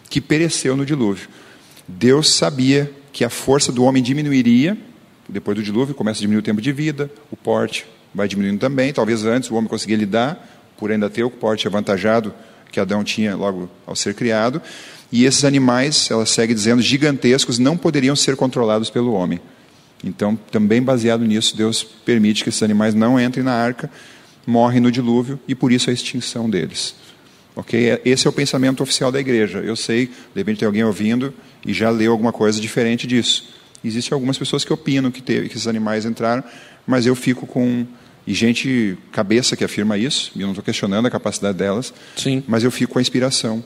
que 0.09 0.21
pereceu 0.21 0.75
no 0.77 0.85
dilúvio. 0.85 1.27
Deus 1.87 2.33
sabia 2.33 2.91
que 3.11 3.23
a 3.23 3.29
força 3.29 3.71
do 3.71 3.83
homem 3.83 4.03
diminuiria 4.03 4.77
depois 5.27 5.57
do 5.57 5.63
dilúvio, 5.63 5.93
começa 5.93 6.19
a 6.19 6.21
diminuir 6.21 6.39
o 6.39 6.43
tempo 6.43 6.61
de 6.61 6.71
vida, 6.71 7.11
o 7.29 7.35
porte 7.35 7.85
vai 8.13 8.27
diminuindo 8.27 8.59
também. 8.59 8.93
Talvez 8.93 9.25
antes 9.25 9.51
o 9.51 9.55
homem 9.55 9.67
conseguia 9.67 9.97
lidar, 9.97 10.47
por 10.77 10.91
ainda 10.91 11.09
ter 11.09 11.23
o 11.23 11.29
porte 11.29 11.67
avantajado 11.67 12.33
que 12.71 12.79
Adão 12.79 13.03
tinha 13.03 13.35
logo 13.35 13.69
ao 13.85 13.95
ser 13.95 14.13
criado. 14.13 14.61
E 15.11 15.25
esses 15.25 15.45
animais, 15.45 16.09
ela 16.11 16.25
segue 16.25 16.53
dizendo, 16.53 16.81
gigantescos, 16.81 17.57
não 17.57 17.77
poderiam 17.77 18.15
ser 18.15 18.35
controlados 18.35 18.89
pelo 18.89 19.13
homem. 19.13 19.39
Então, 20.03 20.35
também 20.51 20.81
baseado 20.81 21.25
nisso, 21.25 21.55
Deus 21.55 21.83
permite 21.83 22.43
que 22.43 22.49
esses 22.49 22.61
animais 22.61 22.93
não 22.93 23.19
entrem 23.19 23.43
na 23.43 23.53
arca, 23.53 23.89
morrem 24.45 24.79
no 24.79 24.91
dilúvio 24.91 25.39
e 25.47 25.55
por 25.55 25.71
isso 25.71 25.89
a 25.89 25.93
extinção 25.93 26.49
deles. 26.49 26.95
Ok? 27.55 27.89
É, 27.89 28.01
esse 28.05 28.27
é 28.27 28.29
o 28.29 28.33
pensamento 28.33 28.83
oficial 28.83 29.11
da 29.11 29.19
igreja. 29.19 29.59
Eu 29.59 29.75
sei, 29.75 30.07
de 30.07 30.13
repente 30.35 30.59
tem 30.59 30.65
alguém 30.65 30.83
ouvindo 30.83 31.33
e 31.65 31.73
já 31.73 31.89
leu 31.89 32.11
alguma 32.11 32.31
coisa 32.31 32.59
diferente 32.61 33.07
disso. 33.07 33.49
Existem 33.83 34.13
algumas 34.13 34.37
pessoas 34.37 34.63
que 34.63 34.71
opinam 34.71 35.09
que, 35.09 35.21
teve, 35.21 35.49
que 35.49 35.55
esses 35.55 35.67
animais 35.67 36.05
entraram, 36.05 36.43
mas 36.85 37.05
eu 37.05 37.15
fico 37.15 37.47
com. 37.47 37.85
E 38.25 38.33
gente, 38.33 38.97
cabeça 39.11 39.55
que 39.55 39.63
afirma 39.63 39.97
isso, 39.97 40.31
e 40.35 40.41
eu 40.41 40.47
não 40.47 40.51
estou 40.51 40.63
questionando 40.63 41.05
a 41.05 41.09
capacidade 41.09 41.57
delas, 41.57 41.93
Sim. 42.17 42.43
mas 42.45 42.61
eu 42.61 42.69
fico 42.69 42.93
com 42.93 42.99
a 42.99 43.01
inspiração 43.01 43.63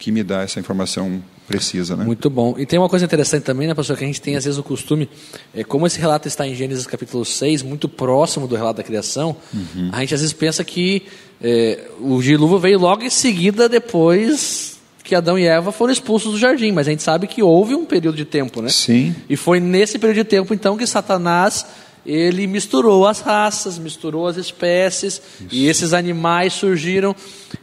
que 0.00 0.10
me 0.10 0.24
dá 0.24 0.42
essa 0.42 0.58
informação 0.58 1.22
precisa. 1.46 1.94
Né? 1.94 2.04
Muito 2.04 2.30
bom. 2.30 2.54
E 2.56 2.64
tem 2.64 2.78
uma 2.78 2.88
coisa 2.88 3.04
interessante 3.04 3.42
também, 3.42 3.68
né, 3.68 3.74
pastor, 3.74 3.96
que 3.96 4.02
a 4.02 4.06
gente 4.06 4.20
tem 4.20 4.34
às 4.34 4.44
vezes 4.44 4.58
o 4.58 4.62
costume, 4.62 5.08
é, 5.54 5.62
como 5.62 5.86
esse 5.86 6.00
relato 6.00 6.26
está 6.26 6.46
em 6.48 6.54
Gênesis 6.54 6.86
capítulo 6.86 7.24
6, 7.24 7.62
muito 7.62 7.88
próximo 7.88 8.48
do 8.48 8.56
relato 8.56 8.78
da 8.78 8.82
criação, 8.82 9.36
uhum. 9.52 9.90
a 9.92 10.00
gente 10.00 10.14
às 10.14 10.20
vezes 10.20 10.32
pensa 10.32 10.64
que 10.64 11.02
é, 11.40 11.86
o 12.00 12.20
dilúvio 12.22 12.58
veio 12.58 12.78
logo 12.78 13.02
em 13.02 13.10
seguida 13.10 13.68
depois 13.68 14.78
que 15.04 15.14
Adão 15.14 15.38
e 15.38 15.44
Eva 15.44 15.72
foram 15.72 15.92
expulsos 15.92 16.32
do 16.32 16.38
jardim, 16.38 16.72
mas 16.72 16.86
a 16.86 16.90
gente 16.92 17.02
sabe 17.02 17.26
que 17.26 17.42
houve 17.42 17.74
um 17.74 17.84
período 17.84 18.16
de 18.16 18.24
tempo, 18.24 18.62
né? 18.62 18.68
Sim. 18.68 19.14
E 19.28 19.36
foi 19.36 19.58
nesse 19.58 19.98
período 19.98 20.18
de 20.18 20.24
tempo 20.24 20.54
então 20.54 20.76
que 20.76 20.86
Satanás 20.86 21.66
ele 22.04 22.46
misturou 22.46 23.06
as 23.06 23.20
raças, 23.20 23.78
misturou 23.78 24.26
as 24.26 24.36
espécies, 24.36 25.20
Isso. 25.40 25.48
e 25.50 25.68
esses 25.68 25.92
animais 25.92 26.52
surgiram. 26.52 27.14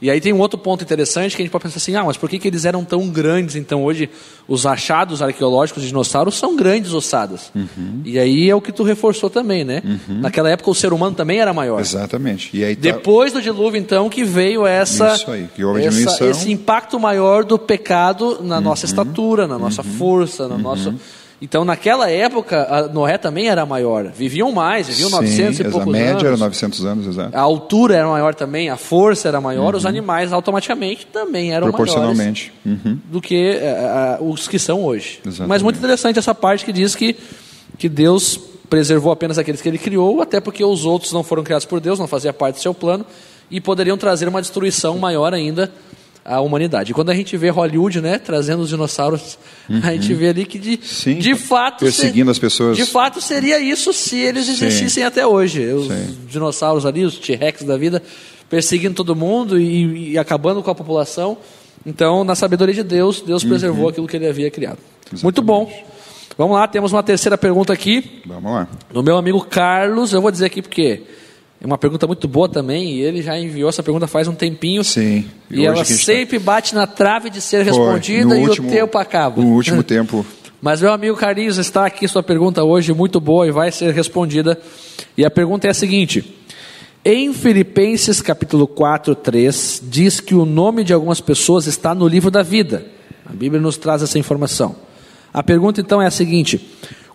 E 0.01 0.09
aí 0.09 0.21
tem 0.21 0.33
um 0.33 0.39
outro 0.39 0.59
ponto 0.59 0.83
interessante 0.83 1.35
que 1.35 1.41
a 1.41 1.45
gente 1.45 1.51
pode 1.51 1.63
pensar 1.63 1.77
assim: 1.77 1.95
ah, 1.95 2.03
mas 2.03 2.17
por 2.17 2.29
que, 2.29 2.37
que 2.37 2.47
eles 2.47 2.65
eram 2.65 2.83
tão 2.83 3.09
grandes? 3.09 3.55
Então 3.55 3.83
hoje 3.83 4.09
os 4.47 4.65
achados 4.65 5.21
arqueológicos 5.21 5.81
de 5.81 5.89
dinossauros 5.89 6.35
são 6.35 6.55
grandes 6.55 6.93
ossadas. 6.93 7.51
Uhum. 7.55 8.01
E 8.05 8.19
aí 8.19 8.49
é 8.49 8.55
o 8.55 8.61
que 8.61 8.71
tu 8.71 8.83
reforçou 8.83 9.29
também, 9.29 9.63
né? 9.63 9.81
Uhum. 9.83 10.19
Naquela 10.21 10.49
época 10.49 10.69
o 10.69 10.75
ser 10.75 10.93
humano 10.93 11.15
também 11.15 11.39
era 11.39 11.53
maior. 11.53 11.79
Exatamente. 11.79 12.49
E 12.53 12.63
aí 12.63 12.75
tá... 12.75 12.81
Depois 12.81 13.33
do 13.33 13.41
dilúvio, 13.41 13.79
então, 13.79 14.09
que 14.09 14.23
veio 14.23 14.65
essa, 14.65 15.15
Isso 15.15 15.31
aí, 15.31 15.49
que 15.55 15.63
houve 15.63 15.83
essa 15.83 16.25
esse 16.25 16.51
impacto 16.51 16.99
maior 16.99 17.43
do 17.43 17.57
pecado 17.57 18.39
na 18.41 18.57
uhum. 18.57 18.61
nossa 18.61 18.85
estatura, 18.85 19.47
na 19.47 19.57
nossa 19.57 19.81
uhum. 19.81 19.93
força, 19.93 20.47
na 20.47 20.55
uhum. 20.55 20.61
nossa 20.61 20.95
então, 21.39 21.63
naquela 21.63 22.09
época, 22.09 22.89
Noé 22.91 23.15
também 23.17 23.47
era 23.47 23.63
maior. 23.63 24.05
Viviam 24.05 24.51
mais, 24.51 24.87
viviam 24.87 25.09
Sim, 25.09 25.15
900 25.17 25.59
e 25.59 25.63
poucos 25.65 25.81
anos. 25.81 25.95
A 25.95 26.13
média 26.13 26.27
era 26.27 26.37
900 26.37 26.85
anos, 26.85 27.07
exato. 27.07 27.37
A 27.37 27.41
altura 27.41 27.95
era 27.95 28.07
maior 28.07 28.33
também, 28.33 28.69
a 28.69 28.77
força 28.77 29.27
era 29.27 29.39
maior, 29.39 29.73
uhum. 29.73 29.77
os 29.77 29.85
animais 29.85 30.33
automaticamente 30.33 31.05
também 31.05 31.53
eram 31.53 31.67
Proporcionalmente. 31.67 32.51
maiores 32.65 32.85
uhum. 32.85 32.99
do 33.11 33.21
que 33.21 33.59
uh, 34.19 34.23
os 34.23 34.47
que 34.47 34.57
são 34.57 34.83
hoje. 34.83 35.19
Exatamente. 35.23 35.49
Mas 35.49 35.61
muito 35.61 35.77
interessante 35.77 36.17
essa 36.17 36.33
parte 36.33 36.65
que 36.65 36.73
diz 36.73 36.95
que, 36.95 37.15
que 37.77 37.87
Deus 37.87 38.39
preservou 38.67 39.11
apenas 39.11 39.37
aqueles 39.37 39.61
que 39.61 39.69
ele 39.69 39.77
criou, 39.77 40.21
até 40.23 40.41
porque 40.41 40.63
os 40.63 40.85
outros 40.85 41.13
não 41.13 41.21
foram 41.21 41.43
criados 41.43 41.65
por 41.65 41.79
Deus, 41.79 41.99
não 41.99 42.07
fazia 42.07 42.33
parte 42.33 42.55
do 42.55 42.61
seu 42.61 42.73
plano, 42.73 43.05
e 43.49 43.61
poderiam 43.61 43.95
trazer 43.95 44.27
uma 44.27 44.41
destruição 44.41 44.97
maior 44.97 45.35
ainda 45.35 45.71
a 46.27 46.41
humanidade. 46.41 46.91
E 46.91 46.93
quando 46.93 47.09
a 47.09 47.15
gente 47.15 47.37
vê 47.37 47.49
Hollywood, 47.49 48.01
né, 48.01 48.19
trazendo 48.19 48.61
os 48.61 48.69
dinossauros, 48.69 49.39
uhum. 49.69 49.79
a 49.81 49.93
gente 49.93 50.13
vê 50.13 50.29
ali 50.29 50.45
que 50.45 50.59
de, 50.59 50.77
Sim, 50.83 51.19
de 51.19 51.35
fato 51.35 51.85
perseguindo 51.85 52.25
ser, 52.25 52.31
as 52.31 52.39
pessoas. 52.39 52.77
De 52.77 52.85
fato 52.85 53.21
seria 53.21 53.57
isso 53.59 53.93
se 53.93 54.17
eles 54.17 54.49
existissem 54.49 54.89
Sim. 54.89 55.03
até 55.03 55.25
hoje. 55.25 55.65
Os 55.71 55.87
Sim. 55.87 56.17
dinossauros 56.27 56.85
ali, 56.85 57.05
os 57.05 57.17
T-Rex 57.17 57.63
da 57.63 57.77
vida, 57.77 58.03
perseguindo 58.49 58.93
todo 58.93 59.15
mundo 59.15 59.57
e, 59.57 60.11
e, 60.11 60.17
acabando 60.17 60.61
com 60.61 60.69
a 60.69 60.75
população. 60.75 61.37
Então, 61.85 62.25
na 62.25 62.35
sabedoria 62.35 62.75
de 62.75 62.83
Deus, 62.83 63.21
Deus 63.21 63.43
uhum. 63.43 63.49
preservou 63.49 63.87
aquilo 63.87 64.05
que 64.05 64.17
ele 64.17 64.27
havia 64.27 64.51
criado. 64.51 64.79
Exatamente. 65.05 65.23
Muito 65.23 65.41
bom. 65.41 65.71
Vamos 66.37 66.57
lá, 66.57 66.67
temos 66.67 66.91
uma 66.91 67.01
terceira 67.01 67.37
pergunta 67.37 67.71
aqui. 67.71 68.21
Vamos 68.25 68.51
lá. 68.51 68.67
Do 68.91 69.01
meu 69.01 69.17
amigo 69.17 69.39
Carlos, 69.45 70.11
eu 70.11 70.21
vou 70.21 70.29
dizer 70.29 70.45
aqui 70.45 70.61
porque 70.61 71.03
uma 71.65 71.77
pergunta 71.77 72.05
muito 72.05 72.27
boa 72.27 72.47
também, 72.47 72.91
e 72.91 73.01
ele 73.01 73.21
já 73.21 73.37
enviou 73.37 73.67
essa 73.67 73.81
pergunta 73.81 74.05
faz 74.05 74.27
um 74.27 74.35
tempinho. 74.35 74.83
Sim. 74.83 75.25
E, 75.49 75.61
e 75.61 75.65
ela 75.65 75.77
tá 75.77 75.85
sempre 75.85 76.37
tá... 76.37 76.45
bate 76.45 76.75
na 76.75 76.85
trave 76.85 77.29
de 77.29 77.41
ser 77.41 77.63
respondida 77.63 78.37
e 78.37 78.47
último, 78.47 78.67
o 78.67 78.71
tempo 78.71 78.97
acaba. 78.97 79.41
No 79.41 79.49
último 79.49 79.81
tempo. 79.81 80.25
Mas 80.61 80.81
meu 80.81 80.91
amigo 80.91 81.15
Carlinhos, 81.15 81.57
está 81.57 81.85
aqui 81.85 82.07
sua 82.07 82.23
pergunta 82.23 82.63
hoje, 82.63 82.93
muito 82.93 83.19
boa 83.19 83.47
e 83.47 83.51
vai 83.51 83.71
ser 83.71 83.93
respondida. 83.93 84.59
E 85.15 85.23
a 85.25 85.31
pergunta 85.31 85.67
é 85.67 85.69
a 85.69 85.73
seguinte: 85.73 86.35
Em 87.05 87.33
Filipenses 87.33 88.21
capítulo 88.21 88.67
4, 88.67 89.15
3, 89.15 89.83
diz 89.85 90.19
que 90.19 90.35
o 90.35 90.45
nome 90.45 90.83
de 90.83 90.93
algumas 90.93 91.21
pessoas 91.21 91.67
está 91.67 91.93
no 91.93 92.07
livro 92.07 92.31
da 92.31 92.41
vida. 92.43 92.85
A 93.25 93.33
Bíblia 93.33 93.61
nos 93.61 93.77
traz 93.77 94.01
essa 94.01 94.17
informação. 94.17 94.75
A 95.33 95.43
pergunta 95.43 95.81
então 95.81 96.01
é 96.01 96.07
a 96.07 96.11
seguinte: 96.11 96.59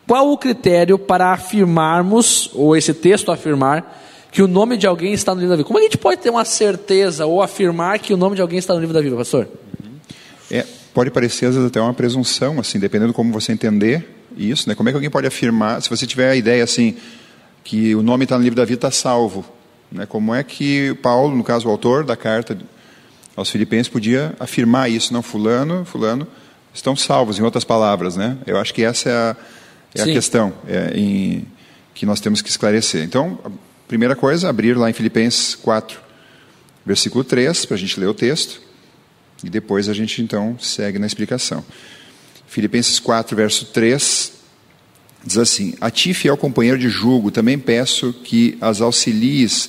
Qual 0.07 0.31
o 0.31 0.39
critério 0.39 0.99
para 0.99 1.33
afirmarmos, 1.33 2.51
ou 2.55 2.77
esse 2.77 2.95
texto 2.95 3.33
afirmar, 3.33 4.03
que 4.33 4.43
o 4.43 4.49
nome 4.49 4.79
de 4.79 4.87
alguém 4.87 5.13
está 5.13 5.35
no 5.35 5.41
livro 5.41 5.51
da 5.51 5.57
vida. 5.57 5.67
Como 5.67 5.79
a 5.79 5.83
gente 5.83 5.99
pode 5.99 6.21
ter 6.23 6.31
uma 6.31 6.45
certeza 6.45 7.27
ou 7.27 7.43
afirmar 7.43 7.99
que 7.99 8.15
o 8.15 8.17
nome 8.17 8.35
de 8.35 8.41
alguém 8.41 8.59
está 8.59 8.73
no 8.73 8.81
livro 8.81 8.95
da 8.95 9.01
vida, 9.03 9.15
pastor? 9.15 9.47
É, 10.51 10.65
pode 10.95 11.11
parecer 11.11 11.47
às 11.47 11.55
vezes 11.55 11.69
até 11.69 11.79
uma 11.79 11.93
presunção, 11.93 12.59
assim, 12.59 12.79
dependendo 12.79 13.13
de 13.13 13.15
como 13.15 13.31
você 13.31 13.53
entender 13.53 14.09
isso, 14.35 14.67
né? 14.69 14.75
Como 14.75 14.89
é 14.89 14.93
que 14.93 14.97
alguém 14.97 15.11
pode 15.11 15.27
afirmar, 15.27 15.83
se 15.83 15.91
você 15.91 16.07
tiver 16.07 16.31
a 16.31 16.35
ideia 16.35 16.65
assim, 16.65 16.97
que 17.63 17.95
o 17.95 18.03
nome 18.03 18.25
está 18.25 18.39
no 18.39 18.43
livro 18.43 18.57
da 18.57 18.65
vida, 18.65 18.79
está 18.79 18.91
salvo, 18.91 19.45
né? 19.91 20.07
Como 20.07 20.35
é 20.35 20.43
que 20.43 20.95
Paulo, 21.03 21.37
no 21.37 21.45
caso 21.45 21.69
o 21.69 21.71
autor 21.71 22.03
da 22.03 22.17
carta 22.17 22.57
aos 23.37 23.51
Filipenses, 23.51 23.89
podia 23.89 24.35
afirmar 24.41 24.91
isso? 24.91 25.13
Não, 25.13 25.23
fulano, 25.23 25.85
fulano 25.85 26.27
estão 26.73 26.97
salvos, 26.97 27.39
em 27.39 27.43
outras 27.43 27.65
palavras, 27.65 28.17
né? 28.17 28.39
Eu 28.47 28.57
acho 28.57 28.73
que 28.73 28.83
essa 28.83 29.11
é 29.11 29.13
a, 29.13 29.37
é 29.95 30.03
a 30.03 30.05
questão 30.07 30.55
é, 30.67 30.93
em, 30.95 31.47
que 31.93 32.07
nós 32.07 32.19
temos 32.19 32.41
que 32.41 32.49
esclarecer. 32.49 33.05
Então, 33.05 33.39
Primeira 33.93 34.17
coisa, 34.17 34.49
abrir 34.49 34.75
lá 34.75 34.89
em 34.89 34.95
Filipenses 34.95 35.55
4, 35.55 36.01
versículo 36.83 37.23
3, 37.23 37.67
para 37.67 37.75
a 37.75 37.79
gente 37.79 38.01
ler 38.01 38.07
o 38.07 38.15
texto. 38.15 38.59
E 39.45 39.51
depois 39.51 39.87
a 39.87 39.93
gente 39.93 40.23
então 40.23 40.57
segue 40.59 40.99
na 40.99 41.07
explicação. 41.07 41.63
Filipenses 42.47 42.99
4, 42.99 43.37
verso 43.37 43.67
3, 43.67 44.33
diz 45.23 45.37
assim: 45.37 45.75
A 45.79 45.91
ti, 45.91 46.15
fiel 46.15 46.39
companheiro 46.39 46.79
de 46.79 46.89
julgo, 46.89 47.31
também 47.31 47.59
peço 47.59 48.15
que 48.15 48.57
as 48.63 48.81
auxilies, 48.81 49.69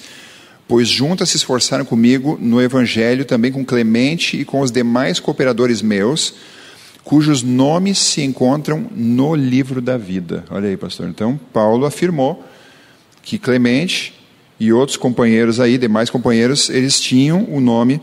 pois 0.70 0.88
juntas 0.88 1.30
se 1.32 1.36
esforçaram 1.36 1.84
comigo 1.84 2.38
no 2.40 2.62
evangelho, 2.62 3.26
também 3.26 3.52
com 3.52 3.66
Clemente 3.66 4.40
e 4.40 4.46
com 4.46 4.62
os 4.62 4.72
demais 4.72 5.20
cooperadores 5.20 5.82
meus, 5.82 6.36
cujos 7.04 7.44
nomes 7.44 7.98
se 7.98 8.22
encontram 8.22 8.90
no 8.96 9.36
livro 9.36 9.82
da 9.82 9.98
vida. 9.98 10.46
Olha 10.50 10.70
aí, 10.70 10.78
pastor. 10.78 11.10
Então, 11.10 11.38
Paulo 11.52 11.86
afirmou 11.86 12.53
que 13.24 13.40
Clemente 13.40 14.14
e 14.60 14.72
outros 14.72 14.98
companheiros 14.98 15.60
aí, 15.60 15.78
demais 15.78 16.10
companheiros, 16.10 16.70
eles 16.70 17.00
tinham 17.00 17.44
o 17.50 17.60
nome 17.60 18.00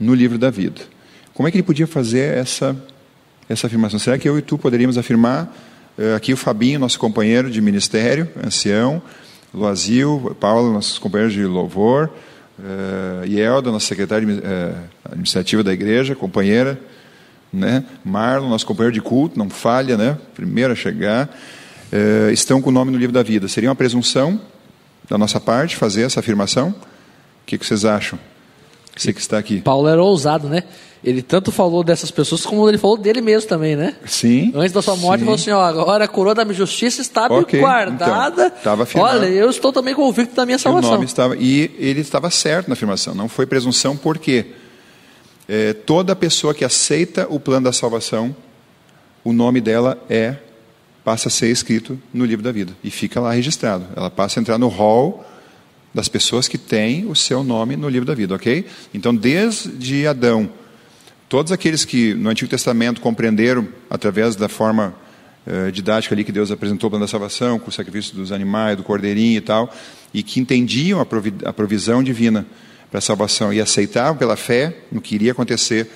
no 0.00 0.14
livro 0.14 0.38
da 0.38 0.48
vida. 0.48 0.80
Como 1.34 1.46
é 1.46 1.50
que 1.50 1.56
ele 1.56 1.62
podia 1.62 1.86
fazer 1.86 2.36
essa, 2.38 2.74
essa 3.48 3.66
afirmação? 3.66 3.98
Será 3.98 4.16
que 4.16 4.28
eu 4.28 4.38
e 4.38 4.42
tu 4.42 4.56
poderíamos 4.56 4.96
afirmar? 4.96 5.54
Eh, 5.98 6.14
aqui 6.14 6.32
o 6.32 6.36
Fabinho, 6.36 6.80
nosso 6.80 6.98
companheiro 6.98 7.50
de 7.50 7.60
ministério, 7.60 8.28
ancião, 8.44 9.02
Loazil, 9.52 10.36
Paulo, 10.40 10.72
nossos 10.72 10.98
companheiros 10.98 11.34
de 11.34 11.44
louvor, 11.44 12.10
uh, 12.58 13.24
Yelda, 13.26 13.72
nossa 13.72 13.86
secretária 13.86 14.28
uh, 14.28 15.10
administrativa 15.10 15.62
da 15.62 15.72
igreja, 15.72 16.14
companheira, 16.14 16.78
né? 17.52 17.84
Marlon, 18.04 18.48
nosso 18.48 18.66
companheiro 18.66 18.92
de 18.92 19.00
culto, 19.00 19.38
não 19.38 19.48
falha, 19.48 19.96
né? 19.96 20.18
Primeiro 20.34 20.72
a 20.72 20.76
chegar, 20.76 21.34
uh, 21.92 22.30
estão 22.30 22.60
com 22.60 22.70
o 22.70 22.72
nome 22.72 22.90
no 22.90 22.98
livro 22.98 23.12
da 23.12 23.22
vida. 23.22 23.48
Seria 23.48 23.68
uma 23.68 23.76
presunção 23.76 24.40
da 25.08 25.16
nossa 25.16 25.40
parte 25.40 25.76
fazer 25.76 26.02
essa 26.02 26.20
afirmação? 26.20 26.70
O 26.70 27.46
que, 27.46 27.58
que 27.58 27.66
vocês 27.66 27.84
acham? 27.84 28.18
Você 28.96 29.12
que 29.12 29.20
está 29.20 29.38
aqui. 29.38 29.60
Paulo 29.60 29.88
era 29.88 30.02
ousado, 30.02 30.48
né? 30.48 30.64
Ele 31.04 31.22
tanto 31.22 31.52
falou 31.52 31.84
dessas 31.84 32.10
pessoas 32.10 32.44
como 32.44 32.68
ele 32.68 32.76
falou 32.76 32.96
dele 32.96 33.20
mesmo 33.20 33.48
também, 33.48 33.76
né? 33.76 33.94
Sim. 34.04 34.50
Antes 34.54 34.72
da 34.72 34.82
sua 34.82 34.96
morte, 34.96 35.20
sim. 35.20 35.24
falou 35.26 35.36
assim: 35.36 35.50
ó, 35.52 35.62
agora 35.62 36.04
a 36.04 36.08
coroa 36.08 36.34
da 36.34 36.44
justiça 36.52 37.00
está 37.00 37.26
Ok, 37.26 37.60
guardada. 37.60 38.46
então, 38.46 38.58
estava 38.58 38.82
afirmado. 38.82 39.18
Olha, 39.18 39.26
eu 39.26 39.48
estou 39.48 39.72
também 39.72 39.94
convicto 39.94 40.34
da 40.34 40.44
minha 40.44 40.56
O 40.56 40.60
salvação. 40.60 40.90
nome 40.90 41.04
estava, 41.04 41.36
e 41.36 41.70
ele 41.78 42.00
estava 42.00 42.28
certo 42.30 42.66
na 42.66 42.72
afirmação, 42.72 43.14
não 43.14 43.28
foi 43.28 43.46
presunção, 43.46 43.96
por 43.96 44.18
quê? 44.18 44.46
É, 45.48 45.72
toda 45.72 46.16
pessoa 46.16 46.52
que 46.52 46.64
aceita 46.64 47.26
o 47.30 47.38
plano 47.38 47.64
da 47.64 47.72
salvação, 47.72 48.34
o 49.22 49.32
nome 49.32 49.60
dela 49.60 49.96
é 50.10 50.34
passa 51.04 51.28
a 51.28 51.30
ser 51.30 51.48
escrito 51.50 51.98
no 52.12 52.24
livro 52.24 52.44
da 52.44 52.52
vida 52.52 52.72
e 52.82 52.90
fica 52.90 53.20
lá 53.20 53.32
registrado. 53.32 53.86
Ela 53.96 54.10
passa 54.10 54.38
a 54.38 54.40
entrar 54.40 54.58
no 54.58 54.68
hall 54.68 55.24
das 55.94 56.08
pessoas 56.08 56.46
que 56.46 56.58
têm 56.58 57.06
o 57.06 57.16
seu 57.16 57.42
nome 57.42 57.76
no 57.76 57.88
livro 57.88 58.06
da 58.06 58.14
vida, 58.14 58.34
ok? 58.34 58.66
Então, 58.92 59.14
desde 59.14 60.06
Adão, 60.06 60.50
todos 61.28 61.50
aqueles 61.50 61.84
que 61.84 62.14
no 62.14 62.28
Antigo 62.28 62.50
Testamento 62.50 63.00
compreenderam 63.00 63.66
através 63.88 64.36
da 64.36 64.48
forma 64.48 64.94
eh, 65.46 65.70
didática 65.70 66.14
ali 66.14 66.24
que 66.24 66.32
Deus 66.32 66.50
apresentou 66.50 66.88
o 66.88 66.90
plano 66.90 67.06
da 67.06 67.10
salvação, 67.10 67.58
com 67.58 67.70
o 67.70 67.72
sacrifício 67.72 68.14
dos 68.14 68.32
animais, 68.32 68.76
do 68.76 68.82
cordeirinho 68.82 69.38
e 69.38 69.40
tal, 69.40 69.74
e 70.12 70.22
que 70.22 70.40
entendiam 70.40 71.00
a, 71.00 71.06
provi 71.06 71.32
a 71.42 71.54
provisão 71.54 72.02
divina 72.02 72.46
para 72.90 72.98
a 72.98 73.00
salvação 73.00 73.50
e 73.50 73.58
aceitavam 73.58 74.18
pela 74.18 74.36
fé 74.36 74.76
no 74.92 75.00
que 75.00 75.14
iria 75.14 75.32
acontecer, 75.32 75.90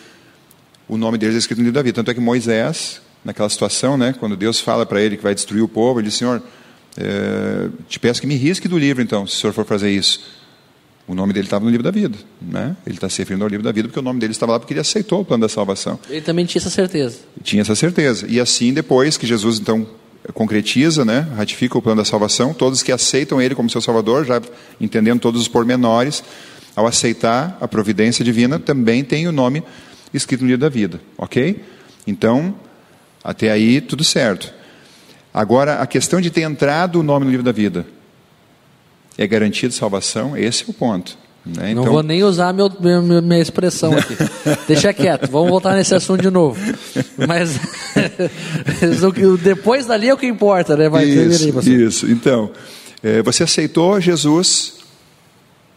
o 0.89 0.97
nome 0.97 1.19
deles 1.19 1.35
é 1.35 1.39
escrito 1.39 1.59
no 1.59 1.65
livro 1.65 1.75
da 1.75 1.83
vida. 1.83 1.97
Tanto 1.97 2.11
é 2.11 2.15
que 2.15 2.21
Moisés, 2.21 3.02
naquela 3.25 3.49
situação, 3.49 3.97
né, 3.97 4.15
quando 4.19 4.37
Deus 4.37 4.61
fala 4.61 4.85
para 4.85 5.01
ele 5.01 5.17
que 5.17 5.23
vai 5.23 5.35
destruir 5.35 5.63
o 5.63 5.69
povo, 5.69 6.01
ele 6.01 6.09
diz: 6.09 6.17
Senhor, 6.17 6.43
eh, 6.97 7.69
te 7.89 7.99
peço 7.99 8.21
que 8.21 8.27
me 8.27 8.35
risque 8.35 8.69
do 8.69 8.79
livro, 8.79 9.03
então, 9.03 9.27
se 9.27 9.37
o 9.37 9.41
senhor 9.41 9.53
for 9.53 9.65
fazer 9.65 9.91
isso. 9.91 10.21
O 11.07 11.15
nome 11.15 11.33
dele 11.33 11.47
estava 11.47 11.65
no 11.65 11.71
livro 11.71 11.83
da 11.83 11.91
vida. 11.91 12.17
Né? 12.41 12.77
Ele 12.87 12.95
está 12.95 13.09
se 13.09 13.19
referindo 13.19 13.45
ao 13.45 13.51
livro 13.51 13.65
da 13.65 13.73
vida 13.73 13.89
porque 13.89 13.99
o 13.99 14.03
nome 14.03 14.21
dele 14.21 14.33
estava 14.33 14.53
lá 14.53 14.61
porque 14.61 14.73
ele 14.73 14.81
aceitou 14.81 15.21
o 15.21 15.25
plano 15.25 15.43
da 15.43 15.49
salvação. 15.49 15.99
Ele 16.09 16.21
também 16.21 16.47
tinha 16.47 16.61
essa 16.61 16.71
certeza. 16.71 17.19
Tinha 17.43 17.63
essa 17.63 17.75
certeza. 17.75 18.27
E 18.29 18.39
assim, 18.39 18.73
depois 18.73 19.17
que 19.17 19.27
Jesus, 19.27 19.59
então, 19.59 19.87
concretiza, 20.33 21.05
né, 21.05 21.27
ratifica 21.37 21.77
o 21.77 21.83
plano 21.83 22.01
da 22.01 22.05
salvação, 22.05 22.55
todos 22.55 22.83
que 22.83 22.93
aceitam 22.93 23.43
ele 23.43 23.55
como 23.55 23.69
seu 23.69 23.81
salvador, 23.81 24.25
já 24.25 24.41
entendendo 24.81 25.21
todos 25.21 25.41
os 25.41 25.49
pormenores, 25.49 26.23
ao 26.75 26.87
aceitar 26.87 27.59
a 27.61 27.67
providência 27.67 28.25
divina, 28.25 28.59
também 28.59 29.03
tem 29.03 29.27
o 29.27 29.33
nome 29.33 29.63
escrito 30.15 30.43
no 30.43 30.47
livro 30.47 30.61
da 30.61 30.69
vida. 30.69 31.01
Ok? 31.19 31.63
Então, 32.07 32.55
até 33.23 33.51
aí, 33.51 33.81
tudo 33.81 34.05
certo. 34.05 34.53
Agora, 35.33 35.77
a 35.81 35.87
questão 35.87 36.21
de 36.21 36.31
ter 36.31 36.43
entrado 36.43 37.01
o 37.01 37.03
nome 37.03 37.25
no 37.25 37.31
livro 37.31 37.45
da 37.45 37.53
vida 37.53 37.87
é 39.17 39.27
garantia 39.27 39.69
de 39.69 39.75
salvação? 39.75 40.37
Esse 40.37 40.65
é 40.65 40.67
o 40.69 40.75
ponto. 40.75 41.17
Né? 41.45 41.75
Não 41.75 41.83
Então, 41.83 41.93
vou 41.93 42.03
nem 42.03 42.23
usar 42.23 42.53
meu, 42.53 42.71
meu- 42.81 43.23
minha 43.23 43.41
expressão 43.41 43.93
aqui. 43.97 44.17
Deixa 44.69 44.93
quieto, 44.93 45.29
vamos 45.31 45.51
voltar 45.51 45.75
nesse 45.75 45.95
assunto 45.95 46.23
de 46.23 46.31
novo. 46.31 46.59
Mas 47.27 47.59
depois 49.43 49.87
dali 49.87 50.09
é 50.09 50.15
o 50.15 50.17
que 50.17 50.27
importa, 50.27 50.77
né? 50.77 50.89
Vai 50.89 51.05
termina 51.07 51.35
aí, 51.35 51.49
Isso, 51.49 51.71
isso. 51.71 52.11
Então, 52.11 52.51
eh, 53.03 53.23
você 53.23 53.43
aceitou 53.43 54.01
Jesus, 54.01 54.75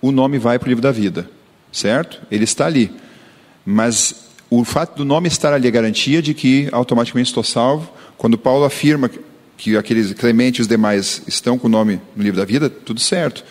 o 0.02 0.12
nome 0.12 0.38
vai 0.38 0.60
para 0.60 0.68
o 0.68 0.70
livro 0.70 0.82
da 0.84 0.92
vida, 0.92 1.28
certo? 1.72 2.22
Ele 2.30 2.44
está 2.44 2.66
ali. 2.66 2.92
Mas 3.66 4.25
o 4.50 4.64
fato 4.64 4.98
do 4.98 5.06
nome 5.06 5.28
estar 5.28 5.54
ali 5.54 5.68
é 5.68 5.72
garantia 5.72 6.22
de 6.22 6.34
que 6.34 6.70
automaticamente 6.72 7.30
estou 7.30 7.44
salvo. 7.44 7.92
Quando 8.18 8.38
Paulo 8.38 8.64
afirma 8.64 9.10
que 9.58 9.76
aqueles 9.76 10.14
Clemente 10.14 10.60
e 10.60 10.62
os 10.62 10.68
demais 10.68 11.22
estão 11.28 11.58
com 11.58 11.68
o 11.68 11.70
nome 11.70 12.00
no 12.16 12.24
livro 12.24 12.40
da 12.40 12.46
vida, 12.46 12.70
tudo 12.70 13.00
certo. 13.00 13.44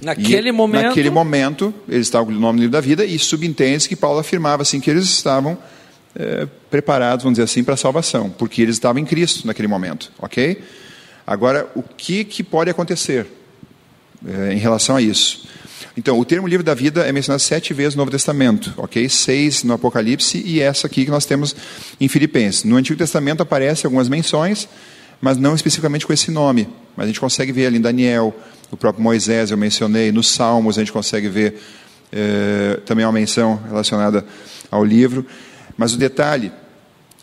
Naquele 0.00 0.50
E, 0.50 0.52
momento, 0.52 0.86
Naquele 0.86 1.10
momento, 1.10 1.72
eles 1.88 2.06
estavam 2.06 2.26
com 2.26 2.32
o 2.32 2.40
nome 2.40 2.58
no 2.58 2.62
livro 2.62 2.72
da 2.72 2.80
vida 2.80 3.04
e 3.04 3.18
subentende 3.18 3.88
que 3.88 3.96
Paulo 3.96 4.18
afirmava 4.18 4.62
assim 4.62 4.78
que 4.78 4.90
eles 4.90 5.04
estavam 5.04 5.56
eh, 6.14 6.46
preparados, 6.70 7.22
vamos 7.22 7.36
dizer 7.38 7.44
assim, 7.44 7.64
para 7.64 7.74
a 7.74 7.76
salvação, 7.78 8.28
porque 8.28 8.60
eles 8.60 8.76
estavam 8.76 9.00
em 9.00 9.04
Cristo 9.04 9.46
naquele 9.46 9.68
momento, 9.68 10.12
ok? 10.18 10.62
Agora, 11.26 11.70
o 11.74 11.82
que, 11.82 12.24
que 12.24 12.42
pode 12.42 12.70
acontecer 12.70 13.26
eh, 14.26 14.52
em 14.52 14.58
relação 14.58 14.96
a 14.96 15.02
isso? 15.02 15.48
Então, 15.96 16.18
o 16.18 16.24
termo 16.24 16.46
livro 16.46 16.64
da 16.64 16.74
vida 16.74 17.06
é 17.06 17.12
mencionado 17.12 17.42
sete 17.42 17.72
vezes 17.72 17.94
no 17.94 18.00
Novo 18.00 18.10
Testamento, 18.10 18.72
ok? 18.76 19.08
Seis 19.08 19.62
no 19.62 19.74
Apocalipse 19.74 20.42
e 20.44 20.60
essa 20.60 20.86
aqui 20.86 21.04
que 21.04 21.10
nós 21.10 21.24
temos 21.24 21.54
em 22.00 22.08
Filipenses. 22.08 22.64
No 22.64 22.76
Antigo 22.76 22.98
Testamento 22.98 23.42
aparecem 23.42 23.86
algumas 23.86 24.08
menções, 24.08 24.68
mas 25.20 25.36
não 25.36 25.54
especificamente 25.54 26.06
com 26.06 26.12
esse 26.12 26.30
nome. 26.30 26.68
Mas 26.96 27.04
a 27.04 27.06
gente 27.08 27.20
consegue 27.20 27.52
ver 27.52 27.66
ali 27.66 27.78
em 27.78 27.80
Daniel, 27.80 28.34
o 28.70 28.76
próprio 28.76 29.02
Moisés 29.02 29.50
eu 29.50 29.56
mencionei, 29.56 30.10
nos 30.12 30.28
Salmos 30.28 30.76
a 30.76 30.80
gente 30.80 30.92
consegue 30.92 31.28
ver 31.28 31.60
eh, 32.12 32.80
também 32.84 33.04
uma 33.04 33.12
menção 33.12 33.60
relacionada 33.68 34.24
ao 34.70 34.84
livro. 34.84 35.26
Mas 35.76 35.94
o 35.94 35.98
detalhe, 35.98 36.52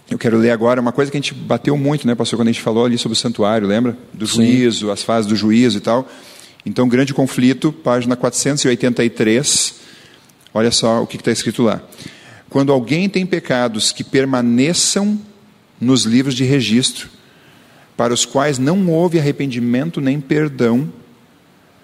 eu 0.09 0.17
quero 0.17 0.37
ler 0.37 0.51
agora 0.51 0.79
uma 0.79 0.91
coisa 0.91 1.09
que 1.09 1.17
a 1.17 1.21
gente 1.21 1.33
bateu 1.33 1.75
muito, 1.77 2.05
né, 2.05 2.15
pastor, 2.15 2.37
quando 2.37 2.49
a 2.49 2.51
gente 2.51 2.61
falou 2.61 2.85
ali 2.85 2.97
sobre 2.97 3.17
o 3.17 3.19
santuário, 3.19 3.67
lembra? 3.67 3.97
Do 4.13 4.27
Sim. 4.27 4.45
juízo, 4.45 4.91
as 4.91 5.01
fases 5.03 5.27
do 5.27 5.35
juízo 5.35 5.77
e 5.77 5.81
tal. 5.81 6.07
Então, 6.65 6.87
grande 6.87 7.13
conflito, 7.13 7.71
página 7.71 8.15
483. 8.15 9.75
Olha 10.53 10.71
só 10.71 11.03
o 11.03 11.07
que 11.07 11.17
está 11.17 11.31
escrito 11.31 11.63
lá. 11.63 11.81
Quando 12.49 12.71
alguém 12.71 13.09
tem 13.09 13.25
pecados 13.25 13.91
que 13.91 14.03
permaneçam 14.03 15.19
nos 15.81 16.05
livros 16.05 16.35
de 16.35 16.43
registro, 16.43 17.09
para 17.97 18.13
os 18.13 18.25
quais 18.25 18.57
não 18.57 18.89
houve 18.89 19.19
arrependimento 19.19 19.99
nem 19.99 20.21
perdão, 20.21 20.91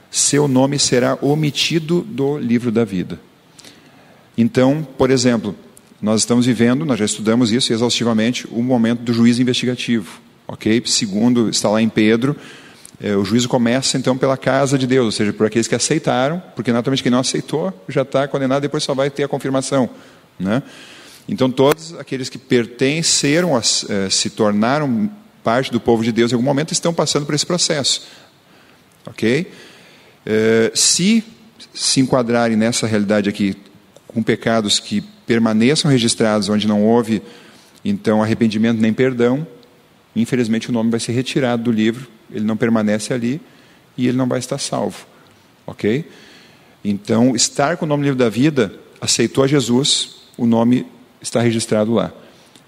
seu 0.10 0.48
nome 0.48 0.80
será 0.80 1.18
omitido 1.22 2.02
do 2.02 2.38
livro 2.38 2.72
da 2.72 2.84
vida. 2.86 3.20
Então, 4.38 4.88
por 4.98 5.12
exemplo, 5.12 5.56
nós 6.02 6.22
estamos 6.22 6.46
vivendo, 6.46 6.86
nós 6.86 6.98
já 6.98 7.06
estudamos 7.06 7.52
isso 7.52 7.74
exaustivamente, 7.74 8.48
o 8.50 8.63
momento 8.63 9.02
do 9.02 9.13
juízo 9.13 9.42
investigativo, 9.42 10.22
ok? 10.48 10.82
Segundo 10.86 11.50
está 11.50 11.70
lá 11.70 11.82
em 11.82 11.89
Pedro, 11.89 12.36
eh, 13.02 13.16
o 13.16 13.24
juízo 13.24 13.48
começa 13.48 13.98
então 13.98 14.18
pela 14.18 14.38
casa 14.38 14.78
de 14.78 14.86
Deus, 14.86 15.06
ou 15.06 15.12
seja, 15.12 15.32
por 15.32 15.48
aqueles 15.48 15.68
que 15.68 15.76
aceitaram, 15.76 16.42
porque 16.56 16.72
naturalmente 16.72 17.02
quem 17.02 17.12
não 17.12 17.20
aceitou 17.20 17.74
já 17.88 18.02
está 18.02 18.28
condenado, 18.28 18.62
depois 18.62 18.84
só 18.84 18.94
vai 18.94 19.10
ter 19.10 19.24
a 19.24 19.28
confirmação, 19.28 19.90
né? 20.38 20.62
Então 21.28 21.50
todos 21.50 21.94
aqueles 21.96 22.28
que 22.28 22.38
pertenceram, 22.38 23.56
a, 23.56 23.60
eh, 23.60 24.10
se 24.10 24.30
tornaram 24.30 25.10
parte 25.44 25.72
do 25.72 25.80
povo 25.80 26.04
de 26.04 26.12
Deus 26.12 26.32
em 26.32 26.36
algum 26.36 26.46
momento 26.46 26.74
estão 26.74 26.94
passando 26.94 27.26
por 27.26 27.34
esse 27.34 27.46
processo, 27.46 28.04
ok? 29.06 29.50
Eh, 30.26 30.72
se 30.76 31.24
se 31.74 32.00
enquadrarem 32.00 32.58
nessa 32.58 32.88
realidade 32.88 33.30
aqui 33.30 33.56
com 34.08 34.24
pecados 34.24 34.80
que 34.80 35.02
permaneçam 35.26 35.90
registrados 35.90 36.50
onde 36.50 36.68
não 36.68 36.84
houve 36.84 37.22
então 37.86 38.22
arrependimento 38.22 38.80
nem 38.80 38.92
perdão, 38.92 39.48
infelizmente 40.16 40.70
o 40.70 40.74
nome 40.74 40.90
vai 40.90 41.00
ser 41.00 41.14
retirado 41.14 41.64
do 41.64 41.72
livro, 41.72 42.08
ele 42.32 42.46
não 42.46 42.58
permanece 42.58 43.13
ali 43.13 43.42
e 43.98 44.08
ele 44.08 44.18
não 44.18 44.28
vai 44.28 44.39
estar 44.39 44.58
salvo, 44.58 45.06
ok? 45.65 46.06
Então 46.84 47.36
estar 47.36 47.78
com 47.78 47.86
o 47.86 47.88
nome 47.88 48.02
no 48.02 48.06
livro 48.06 48.20
da 48.20 48.30
vida, 48.30 48.74
aceitou 49.02 49.44
a 49.44 49.48
Jesus, 49.48 50.15
o 50.38 50.46
nome 50.46 50.86
está 51.22 51.42
registrado 51.42 51.94
lá. 51.94 52.13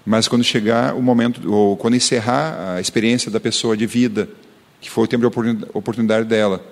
Mas 0.04 0.28
quando 0.28 0.42
chegar 0.44 0.94
o 0.94 1.02
momento, 1.02 1.50
ou 1.50 1.76
quando 1.76 1.94
encerrar 1.94 2.74
a 2.74 2.80
experiência 2.80 3.30
da 3.30 3.38
pessoa 3.38 3.76
de 3.76 3.86
vida, 3.86 4.28
que 4.80 4.90
foi 4.90 5.04
o 5.04 5.06
tempo 5.06 5.20
de 5.20 5.26
oportun- 5.26 5.66
oportunidade 5.72 6.26
dela, 6.26 6.64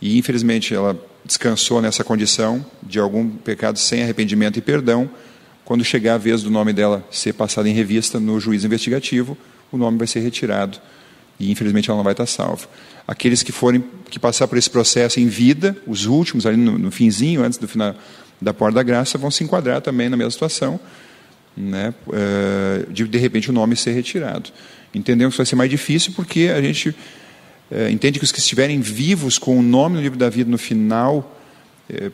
e 0.00 0.18
infelizmente 0.18 0.74
ela 0.74 0.98
descansou 1.24 1.82
nessa 1.82 2.02
condição 2.02 2.64
de 2.82 2.98
algum 2.98 3.28
pecado 3.28 3.78
sem 3.78 4.02
arrependimento 4.02 4.58
e 4.58 4.62
perdão, 4.62 5.10
quando 5.64 5.84
chegar 5.84 6.14
a 6.14 6.18
vez 6.18 6.42
do 6.42 6.50
nome 6.50 6.72
dela 6.72 7.06
ser 7.10 7.34
passado 7.34 7.68
em 7.68 7.74
revista 7.74 8.18
no 8.18 8.40
juiz 8.40 8.64
investigativo, 8.64 9.36
o 9.70 9.76
nome 9.76 9.98
vai 9.98 10.06
ser 10.06 10.20
retirado 10.20 10.80
e 11.38 11.50
infelizmente 11.50 11.88
ela 11.88 11.96
não 11.96 12.04
vai 12.04 12.12
estar 12.12 12.26
salva. 12.26 12.66
Aqueles 13.06 13.42
que 13.42 13.52
forem 13.52 13.84
que 14.10 14.18
passar 14.18 14.48
por 14.48 14.58
esse 14.58 14.68
processo 14.68 15.20
em 15.20 15.26
vida, 15.26 15.76
os 15.86 16.06
últimos 16.06 16.46
ali 16.46 16.56
no, 16.56 16.78
no 16.78 16.90
finzinho, 16.90 17.42
antes 17.42 17.58
do 17.58 17.68
final 17.68 17.94
da 18.40 18.54
porta 18.54 18.76
da 18.76 18.82
graça, 18.82 19.18
vão 19.18 19.30
se 19.30 19.44
enquadrar 19.44 19.80
também 19.80 20.08
na 20.08 20.16
mesma 20.16 20.30
situação, 20.30 20.78
né, 21.56 21.92
eh, 22.12 22.86
de 22.90 23.06
de 23.06 23.18
repente 23.18 23.50
o 23.50 23.52
nome 23.52 23.74
ser 23.76 23.92
retirado. 23.92 24.50
Entendemos 24.94 25.34
que 25.34 25.38
vai 25.38 25.46
ser 25.46 25.56
mais 25.56 25.70
difícil 25.70 26.12
porque 26.14 26.52
a 26.54 26.60
gente 26.62 26.94
é, 27.70 27.90
entende 27.90 28.18
que 28.18 28.24
os 28.24 28.32
que 28.32 28.38
estiverem 28.38 28.80
vivos 28.80 29.38
com 29.38 29.58
o 29.58 29.62
nome 29.62 29.96
no 29.96 30.02
livro 30.02 30.18
da 30.18 30.30
vida 30.30 30.50
no 30.50 30.56
final, 30.56 31.38
é, 31.88 32.10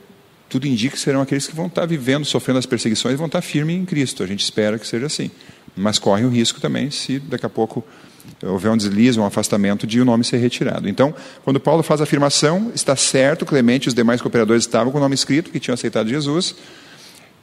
tudo 0.48 0.66
indica 0.66 0.94
que 0.94 1.00
serão 1.00 1.20
aqueles 1.20 1.46
que 1.46 1.54
vão 1.54 1.66
estar 1.66 1.86
vivendo, 1.86 2.24
sofrendo 2.24 2.58
as 2.58 2.66
perseguições 2.66 3.16
vão 3.16 3.26
estar 3.26 3.42
firmes 3.42 3.76
em 3.76 3.84
Cristo. 3.84 4.22
A 4.22 4.26
gente 4.26 4.42
espera 4.42 4.78
que 4.78 4.86
seja 4.86 5.06
assim. 5.06 5.30
Mas 5.76 5.98
corre 5.98 6.24
o 6.24 6.28
risco 6.28 6.60
também 6.60 6.90
se 6.90 7.18
daqui 7.18 7.46
a 7.46 7.48
pouco 7.48 7.84
houver 8.42 8.70
um 8.70 8.76
deslize, 8.76 9.18
um 9.18 9.24
afastamento 9.24 9.86
de 9.86 10.00
o 10.00 10.04
nome 10.04 10.24
ser 10.24 10.38
retirado. 10.38 10.88
Então, 10.88 11.14
quando 11.44 11.60
Paulo 11.60 11.82
faz 11.82 12.00
a 12.00 12.04
afirmação, 12.04 12.72
está 12.74 12.96
certo, 12.96 13.44
Clemente 13.44 13.86
e 13.86 13.88
os 13.88 13.94
demais 13.94 14.20
cooperadores 14.20 14.64
estavam 14.64 14.92
com 14.92 14.98
o 14.98 15.00
nome 15.00 15.14
escrito, 15.14 15.50
que 15.50 15.60
tinham 15.60 15.74
aceitado 15.74 16.08
Jesus. 16.08 16.54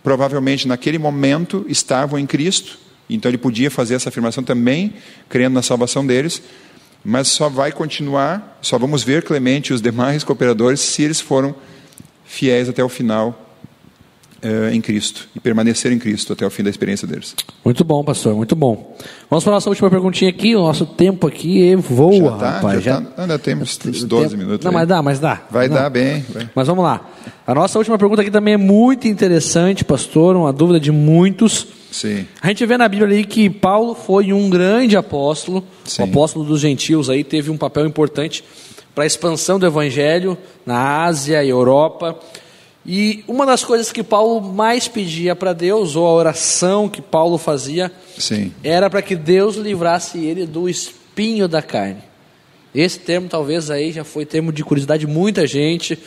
Provavelmente 0.04 0.68
naquele 0.68 0.98
momento 0.98 1.66
estavam 1.68 2.18
em 2.18 2.26
Cristo, 2.26 2.80
então 3.10 3.30
ele 3.30 3.38
podia 3.38 3.70
fazer 3.70 3.96
essa 3.96 4.10
afirmação 4.10 4.44
também, 4.44 4.94
crendo 5.30 5.54
na 5.54 5.62
salvação 5.62 6.06
deles, 6.06 6.42
mas 7.04 7.28
só 7.28 7.50
vai 7.50 7.72
continuar, 7.72 8.60
só 8.62 8.78
vamos 8.78 9.04
ver 9.04 9.24
Clemente 9.24 9.72
e 9.72 9.74
os 9.74 9.82
demais 9.82 10.24
cooperadores 10.24 10.80
se 10.80 11.04
eles 11.04 11.20
foram 11.20 11.54
fiéis 12.26 12.70
até 12.70 12.84
o 12.84 12.90
final 12.90 13.51
uh, 14.44 14.74
em 14.74 14.82
Cristo 14.82 15.28
e 15.36 15.40
permanecer 15.40 15.92
em 15.92 16.00
Cristo 16.00 16.34
até 16.34 16.46
o 16.46 16.50
fim 16.50 16.64
da 16.64 16.70
experiência 16.70 17.08
deles. 17.08 17.36
Muito 17.64 17.84
bom, 17.84 18.04
pastor, 18.04 18.36
muito 18.36 18.56
bom. 18.56 18.96
Vamos 19.30 19.44
para 19.44 19.54
a 19.54 19.56
nossa 19.56 19.70
última 19.70 19.90
perguntinha 19.90 20.30
aqui. 20.30 20.56
O 20.56 20.62
nosso 20.62 20.86
tempo 20.86 21.28
aqui 21.28 21.76
voa, 21.76 22.32
já 22.32 22.38
tá, 22.38 22.52
rapaz. 22.52 22.84
Já, 22.84 22.92
já... 22.94 23.02
Tá, 23.02 23.22
ainda 23.22 23.40
temos 23.40 23.78
12 23.78 24.08
tempo... 24.08 24.38
minutos. 24.38 24.66
Não, 24.66 24.72
aí. 24.72 24.78
mas 24.78 24.88
dá, 24.88 25.02
mas 25.02 25.20
dá. 25.20 25.42
Vai 25.50 25.68
Não. 25.68 25.76
dar 25.76 25.90
bem. 25.90 26.26
Vai. 26.30 26.50
Mas 26.54 26.68
vamos 26.68 26.84
lá. 26.84 27.10
A 27.46 27.56
nossa 27.56 27.78
última 27.78 27.98
pergunta 27.98 28.22
aqui 28.22 28.32
também 28.32 28.56
é 28.56 28.58
muito 28.58 29.08
interessante, 29.08 29.86
pastor, 29.86 30.36
uma 30.36 30.52
dúvida 30.52 30.80
de 30.80 30.92
muitos. 30.92 31.68
Sim. 31.92 32.26
A 32.42 32.48
gente 32.48 32.66
vê 32.66 32.78
na 32.78 32.88
Bíblia 32.88 33.08
ali 33.08 33.24
que 33.26 33.50
Paulo 33.50 33.94
foi 33.94 34.32
um 34.32 34.50
grande 34.50 34.96
apóstolo, 34.96 35.64
Sim. 35.84 36.04
o 36.04 36.06
apóstolo 36.06 36.46
dos 36.46 36.62
gentios 36.62 37.10
aí 37.10 37.24
teve 37.24 37.52
um 37.52 37.58
papel 37.58 37.86
importante 37.86 38.44
para 38.96 39.04
a 39.04 39.08
expansão 39.08 39.60
do 39.60 39.66
evangelho 39.66 40.38
na 40.66 41.04
Ásia 41.04 41.44
e 41.44 41.50
Europa. 41.50 42.18
E 42.86 43.24
uma 43.28 43.46
das 43.46 43.64
coisas 43.64 43.92
que 43.92 44.02
Paulo 44.02 44.42
mais 44.42 44.88
pedia 44.88 45.36
para 45.36 45.54
Deus, 45.54 45.96
ou 45.96 46.08
a 46.08 46.14
oração 46.14 46.90
que 46.90 47.02
Paulo 47.02 47.38
fazia, 47.38 47.92
Sim. 48.18 48.52
era 48.64 48.90
para 48.90 49.02
que 49.02 49.16
Deus 49.16 49.56
livrasse 49.56 50.18
ele 50.18 50.46
do 50.46 50.68
espinho 50.68 51.48
da 51.48 51.62
carne. 51.62 52.02
Esse 52.74 53.00
termo 53.00 53.28
talvez 53.28 53.70
aí 53.70 53.92
já 53.92 54.04
foi 54.04 54.26
termo 54.26 54.52
de 54.52 54.64
curiosidade 54.64 55.06
de 55.06 55.12
muita 55.12 55.46
gente. 55.46 56.00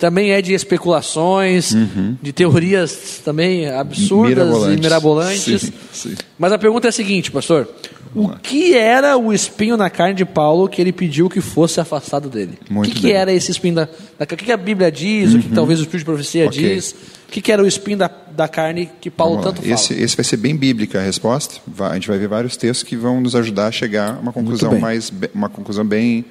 Também 0.00 0.32
é 0.32 0.40
de 0.42 0.52
especulações, 0.54 1.72
Uhum. 1.72 2.16
de 2.20 2.32
teorias 2.32 3.20
também 3.24 3.68
absurdas 3.68 4.30
Mirabolantes. 4.46 4.78
e 4.78 4.80
mirabolantes. 4.80 5.60
Sim, 5.62 5.72
sim. 5.92 6.14
Mas 6.38 6.52
a 6.52 6.58
pergunta 6.58 6.88
é 6.88 6.90
a 6.90 6.92
seguinte, 6.92 7.30
pastor: 7.30 7.68
o 8.14 8.28
lá. 8.28 8.40
que 8.42 8.74
era 8.74 9.16
o 9.16 9.32
espinho 9.32 9.76
na 9.76 9.88
carne 9.90 10.14
de 10.14 10.24
Paulo 10.24 10.68
que 10.68 10.80
ele 10.80 10.90
pediu 10.90 11.28
que 11.28 11.40
fosse 11.40 11.80
afastado 11.80 12.28
dele? 12.30 12.58
Muito 12.70 12.90
o 12.90 12.94
que, 12.94 13.00
que. 13.02 13.06
Uhum. 13.08 13.12
era 13.16 13.32
esse 13.32 13.50
espinho 13.52 13.74
da, 13.74 13.88
da 14.18 14.24
carne? 14.26 14.42
O 14.42 14.46
que, 14.46 14.52
a 14.52 14.56
Bíblia 14.56 14.90
diz? 14.90 15.34
O 15.34 15.38
que 15.38 15.48
talvez 15.50 15.78
o 15.78 15.82
Espírito 15.82 15.98
de 16.00 16.04
Profecia 16.12 16.46
Ok. 16.46 16.74
diz? 16.74 16.92
O 17.28 17.32
que, 17.32 17.40
que 17.40 17.52
era 17.52 17.62
o 17.62 17.66
espinho 17.66 17.96
da, 17.98 18.10
da 18.34 18.48
carne 18.48 18.90
que 19.00 19.08
Paulo 19.10 19.34
Vamos 19.34 19.46
lá. 19.46 19.52
tanto 19.52 19.62
fala? 19.62 19.74
Esse, 19.74 19.94
esse 19.94 20.16
vai 20.16 20.24
ser 20.24 20.36
bem 20.38 20.56
bíblica 20.56 20.98
a 20.98 21.02
resposta. 21.02 21.56
Vai- 21.64 21.90
a 21.92 21.94
gente 21.94 22.08
vai 22.08 22.18
ver 22.18 22.26
vários 22.26 22.56
textos 22.56 22.82
que 22.88 22.96
vão 22.96 23.20
nos 23.20 23.36
ajudar 23.36 23.66
a 23.68 23.70
chegar 23.72 24.16
a 24.16 24.18
uma 24.18 24.32
conclusão 24.32 24.76
mais, 24.80 25.12
uma 25.32 25.48
conclusão 25.48 25.84
bem, 25.84 26.24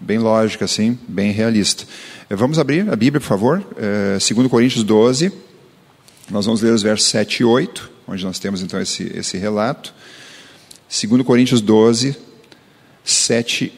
bem 0.00 0.18
lógica, 0.18 0.64
assim, 0.64 0.98
bem 1.08 1.32
realista. 1.32 1.84
Eh, 2.28 2.36
Vamos 2.36 2.58
abrir 2.58 2.88
a 2.90 2.96
Bíblia, 2.96 3.20
por 3.20 3.26
favor. 3.26 3.66
Eh, 3.76 4.18
2 4.18 4.48
Coríntios 4.48 4.84
12. 4.84 5.32
Nós 6.30 6.46
vamos 6.46 6.62
ler 6.62 6.72
os 6.72 6.82
versos 6.82 7.06
7 7.08 7.40
e 7.40 7.44
8, 7.44 7.90
onde 8.08 8.24
nós 8.24 8.38
temos 8.38 8.62
então 8.62 8.80
esse, 8.80 9.10
esse 9.14 9.36
relato. 9.36 9.94
2 10.88 11.22
Coríntios 11.22 11.60
12, 11.60 12.16
7 13.04 13.72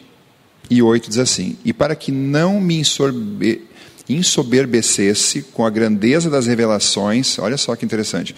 e 0.71 0.83
8 0.83 1.09
diz 1.09 1.19
assim: 1.19 1.57
E 1.65 1.73
para 1.73 1.97
que 1.97 2.13
não 2.13 2.61
me 2.61 2.79
ensorbe, 2.79 3.65
ensoberbecesse 4.09 5.43
com 5.53 5.65
a 5.65 5.71
grandeza 5.71 6.31
das 6.31 6.47
revelações, 6.47 7.39
olha 7.39 7.57
só 7.57 7.75
que 7.75 7.85
interessante. 7.85 8.35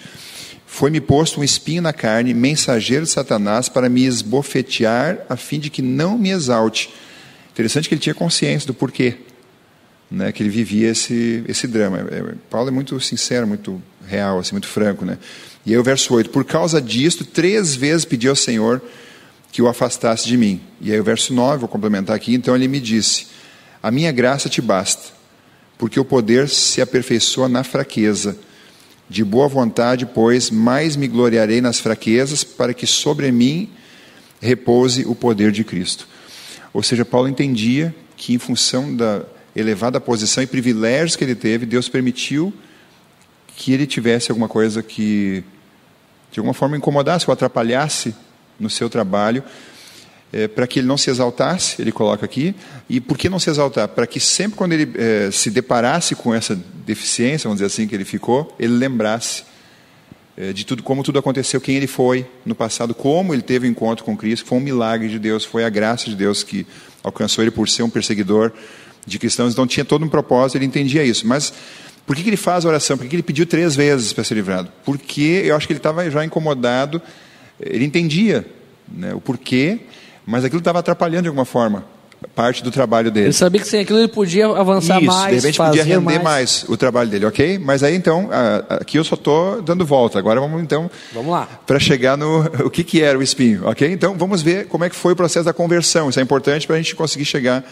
Foi-me 0.65 1.01
posto 1.01 1.41
um 1.41 1.43
espinho 1.43 1.81
na 1.81 1.91
carne, 1.91 2.33
mensageiro 2.33 3.03
de 3.03 3.11
Satanás, 3.11 3.67
para 3.67 3.89
me 3.89 4.05
esbofetear, 4.05 5.25
a 5.27 5.35
fim 5.35 5.59
de 5.59 5.69
que 5.69 5.81
não 5.81 6.17
me 6.17 6.29
exalte. 6.29 6.89
Interessante 7.51 7.89
que 7.89 7.95
ele 7.95 8.01
tinha 8.01 8.15
consciência 8.15 8.67
do 8.67 8.73
porquê, 8.73 9.17
né, 10.09 10.31
que 10.31 10.41
ele 10.41 10.49
vivia 10.49 10.89
esse, 10.89 11.43
esse 11.47 11.67
drama. 11.67 11.99
É, 12.09 12.33
Paulo 12.49 12.69
é 12.69 12.71
muito 12.71 12.99
sincero, 12.99 13.45
muito 13.47 13.81
real, 14.07 14.39
assim, 14.39 14.53
muito 14.53 14.67
franco. 14.67 15.05
Né? 15.05 15.17
E 15.65 15.71
aí 15.71 15.77
o 15.77 15.83
verso 15.83 16.13
8: 16.13 16.29
Por 16.29 16.45
causa 16.45 16.81
disto, 16.81 17.25
três 17.25 17.75
vezes 17.75 18.05
pedi 18.05 18.27
ao 18.27 18.35
Senhor 18.35 18.81
que 19.51 19.61
o 19.61 19.67
afastasse 19.67 20.27
de 20.27 20.37
mim. 20.37 20.61
E 20.81 20.91
aí 20.91 20.99
o 20.99 21.03
verso 21.03 21.33
9, 21.33 21.59
vou 21.59 21.69
complementar 21.69 22.15
aqui. 22.15 22.33
Então 22.33 22.55
ele 22.55 22.67
me 22.67 22.79
disse: 22.79 23.27
A 23.81 23.91
minha 23.91 24.11
graça 24.11 24.49
te 24.49 24.61
basta, 24.61 25.09
porque 25.77 25.99
o 25.99 26.05
poder 26.05 26.49
se 26.49 26.81
aperfeiçoa 26.81 27.47
na 27.47 27.63
fraqueza. 27.63 28.37
De 29.07 29.23
boa 29.23 29.47
vontade, 29.47 30.05
pois, 30.05 30.51
mais 30.51 30.95
me 30.95 31.07
gloriarei 31.07 31.61
nas 31.61 31.79
fraquezas, 31.79 32.43
para 32.43 32.75
que 32.75 32.85
sobre 32.85 33.31
mim 33.31 33.67
repouse 34.39 35.03
o 35.07 35.15
poder 35.15 35.51
de 35.51 35.63
Cristo. 35.63 36.07
Ou 36.73 36.83
seja, 36.83 37.03
Paulo 37.03 37.27
entendia 37.27 37.93
que, 38.15 38.33
em 38.33 38.37
função 38.37 38.95
da 38.95 39.23
elevada 39.55 39.99
posição 39.99 40.43
e 40.43 40.47
privilégios 40.47 41.15
que 41.15 41.23
ele 41.23 41.35
teve, 41.35 41.65
Deus 41.65 41.89
permitiu 41.89 42.53
que 43.55 43.73
ele 43.73 43.85
tivesse 43.85 44.31
alguma 44.31 44.47
coisa 44.47 44.81
que, 44.81 45.43
de 46.31 46.39
alguma 46.39 46.53
forma, 46.53 46.77
incomodasse 46.77 47.25
ou 47.27 47.33
atrapalhasse 47.33 48.15
no 48.59 48.69
seu 48.69 48.89
trabalho, 48.89 49.43
é, 50.31 50.47
para 50.47 50.67
que 50.67 50.79
ele 50.79 50.87
não 50.87 50.97
se 50.97 51.09
exaltasse, 51.09 51.81
ele 51.81 51.91
coloca 51.91 52.23
aqui. 52.25 52.55
E 52.89 53.01
por 53.01 53.17
que 53.17 53.29
não 53.29 53.39
se 53.39 53.49
exaltar? 53.49 53.87
Para 53.87 54.05
que 54.05 54.19
sempre 54.19 54.57
quando 54.57 54.73
ele 54.73 54.91
é, 54.95 55.31
se 55.31 55.49
deparasse 55.49 56.15
com 56.15 56.33
essa 56.33 56.57
deficiência, 56.85 57.47
vamos 57.47 57.57
dizer 57.57 57.65
assim, 57.65 57.87
que 57.87 57.95
ele 57.95 58.05
ficou, 58.05 58.55
ele 58.59 58.73
lembrasse 58.73 59.43
de 60.53 60.65
tudo, 60.65 60.81
como 60.81 61.03
tudo 61.03 61.19
aconteceu, 61.19 61.59
quem 61.59 61.75
ele 61.75 61.87
foi 61.87 62.25
no 62.45 62.55
passado, 62.55 62.95
como 62.95 63.33
ele 63.33 63.41
teve 63.41 63.67
o 63.67 63.69
um 63.69 63.71
encontro 63.71 64.05
com 64.05 64.15
Cristo, 64.15 64.45
foi 64.45 64.57
um 64.57 64.61
milagre 64.61 65.09
de 65.09 65.19
Deus, 65.19 65.43
foi 65.43 65.65
a 65.65 65.69
graça 65.69 66.05
de 66.05 66.15
Deus 66.15 66.43
que 66.43 66.65
alcançou 67.03 67.43
ele 67.43 67.51
por 67.51 67.67
ser 67.67 67.83
um 67.83 67.89
perseguidor 67.89 68.53
de 69.05 69.19
cristãos, 69.19 69.51
então 69.51 69.67
tinha 69.67 69.83
todo 69.83 70.05
um 70.05 70.07
propósito, 70.07 70.57
ele 70.57 70.65
entendia 70.65 71.03
isso. 71.03 71.27
Mas 71.27 71.53
por 72.05 72.15
que, 72.15 72.23
que 72.23 72.29
ele 72.29 72.37
faz 72.37 72.65
a 72.65 72.69
oração? 72.69 72.97
Por 72.97 73.03
que, 73.03 73.09
que 73.09 73.15
ele 73.17 73.23
pediu 73.23 73.45
três 73.45 73.75
vezes 73.75 74.13
para 74.13 74.23
ser 74.23 74.35
livrado? 74.35 74.71
Porque 74.85 75.43
eu 75.45 75.55
acho 75.55 75.67
que 75.67 75.73
ele 75.73 75.79
estava 75.79 76.09
já 76.09 76.23
incomodado, 76.23 77.01
ele 77.59 77.83
entendia 77.83 78.45
né, 78.87 79.13
o 79.13 79.19
porquê, 79.19 79.81
mas 80.25 80.45
aquilo 80.45 80.59
estava 80.59 80.79
atrapalhando 80.79 81.23
de 81.23 81.27
alguma 81.27 81.45
forma 81.45 81.85
parte 82.27 82.63
do 82.63 82.69
trabalho 82.69 83.09
dele. 83.09 83.27
Ele 83.27 83.33
sabia 83.33 83.61
que 83.61 83.67
sem 83.67 83.81
aquilo 83.81 83.99
ele 83.99 84.07
podia 84.07 84.47
avançar 84.47 85.01
Isso, 85.01 85.11
mais, 85.11 85.29
de 85.29 85.35
repente 85.35 85.57
podia 85.57 85.83
render 85.83 85.99
mais. 85.99 86.23
mais. 86.23 86.65
o 86.67 86.75
trabalho 86.75 87.09
dele, 87.09 87.25
ok? 87.25 87.57
Mas 87.57 87.81
aí 87.81 87.95
então, 87.95 88.29
aqui 88.69 88.97
eu 88.97 89.03
só 89.03 89.15
estou 89.15 89.61
dando 89.61 89.85
volta. 89.85 90.19
Agora 90.19 90.39
vamos 90.39 90.61
então 90.61 90.89
Vamos 91.13 91.31
lá. 91.31 91.47
para 91.65 91.79
chegar 91.79 92.17
no 92.17 92.41
o 92.65 92.69
que, 92.69 92.83
que 92.83 93.01
era 93.01 93.17
o 93.17 93.21
espinho, 93.21 93.67
ok? 93.67 93.91
Então 93.91 94.17
vamos 94.17 94.41
ver 94.41 94.67
como 94.67 94.83
é 94.83 94.89
que 94.89 94.95
foi 94.95 95.13
o 95.13 95.15
processo 95.15 95.45
da 95.45 95.53
conversão. 95.53 96.09
Isso 96.09 96.19
é 96.19 96.23
importante 96.23 96.67
para 96.67 96.75
a 96.75 96.79
gente 96.79 96.95
conseguir 96.95 97.25
chegar 97.25 97.63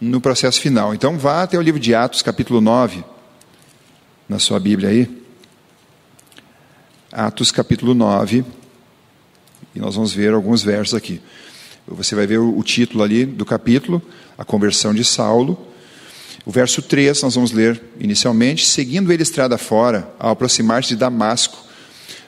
no 0.00 0.20
processo 0.20 0.60
final. 0.60 0.94
Então 0.94 1.18
vá 1.18 1.42
até 1.42 1.58
o 1.58 1.62
livro 1.62 1.80
de 1.80 1.94
Atos, 1.94 2.22
capítulo 2.22 2.60
9, 2.60 3.04
na 4.28 4.38
sua 4.38 4.58
Bíblia 4.58 4.88
aí. 4.88 5.22
Atos, 7.12 7.52
capítulo 7.52 7.94
9. 7.94 8.44
E 9.74 9.78
nós 9.78 9.94
vamos 9.94 10.12
ver 10.12 10.32
alguns 10.32 10.62
versos 10.62 10.94
aqui. 10.94 11.20
Você 11.86 12.14
vai 12.14 12.26
ver 12.26 12.38
o, 12.38 12.62
título 12.62 13.02
ali 13.02 13.24
do 13.24 13.44
capítulo, 13.44 14.00
a 14.38 14.44
conversão 14.44 14.94
de 14.94 15.04
Saulo. 15.04 15.58
O 16.44 16.50
verso 16.50 16.80
3 16.80 17.22
nós 17.22 17.34
vamos 17.34 17.52
ler 17.52 17.82
inicialmente. 17.98 18.64
Seguindo 18.64 19.12
ele 19.12 19.22
estrada 19.22 19.58
fora, 19.58 20.08
ao 20.18 20.30
aproximar-se 20.30 20.90
de 20.90 20.96
Damasco, 20.96 21.58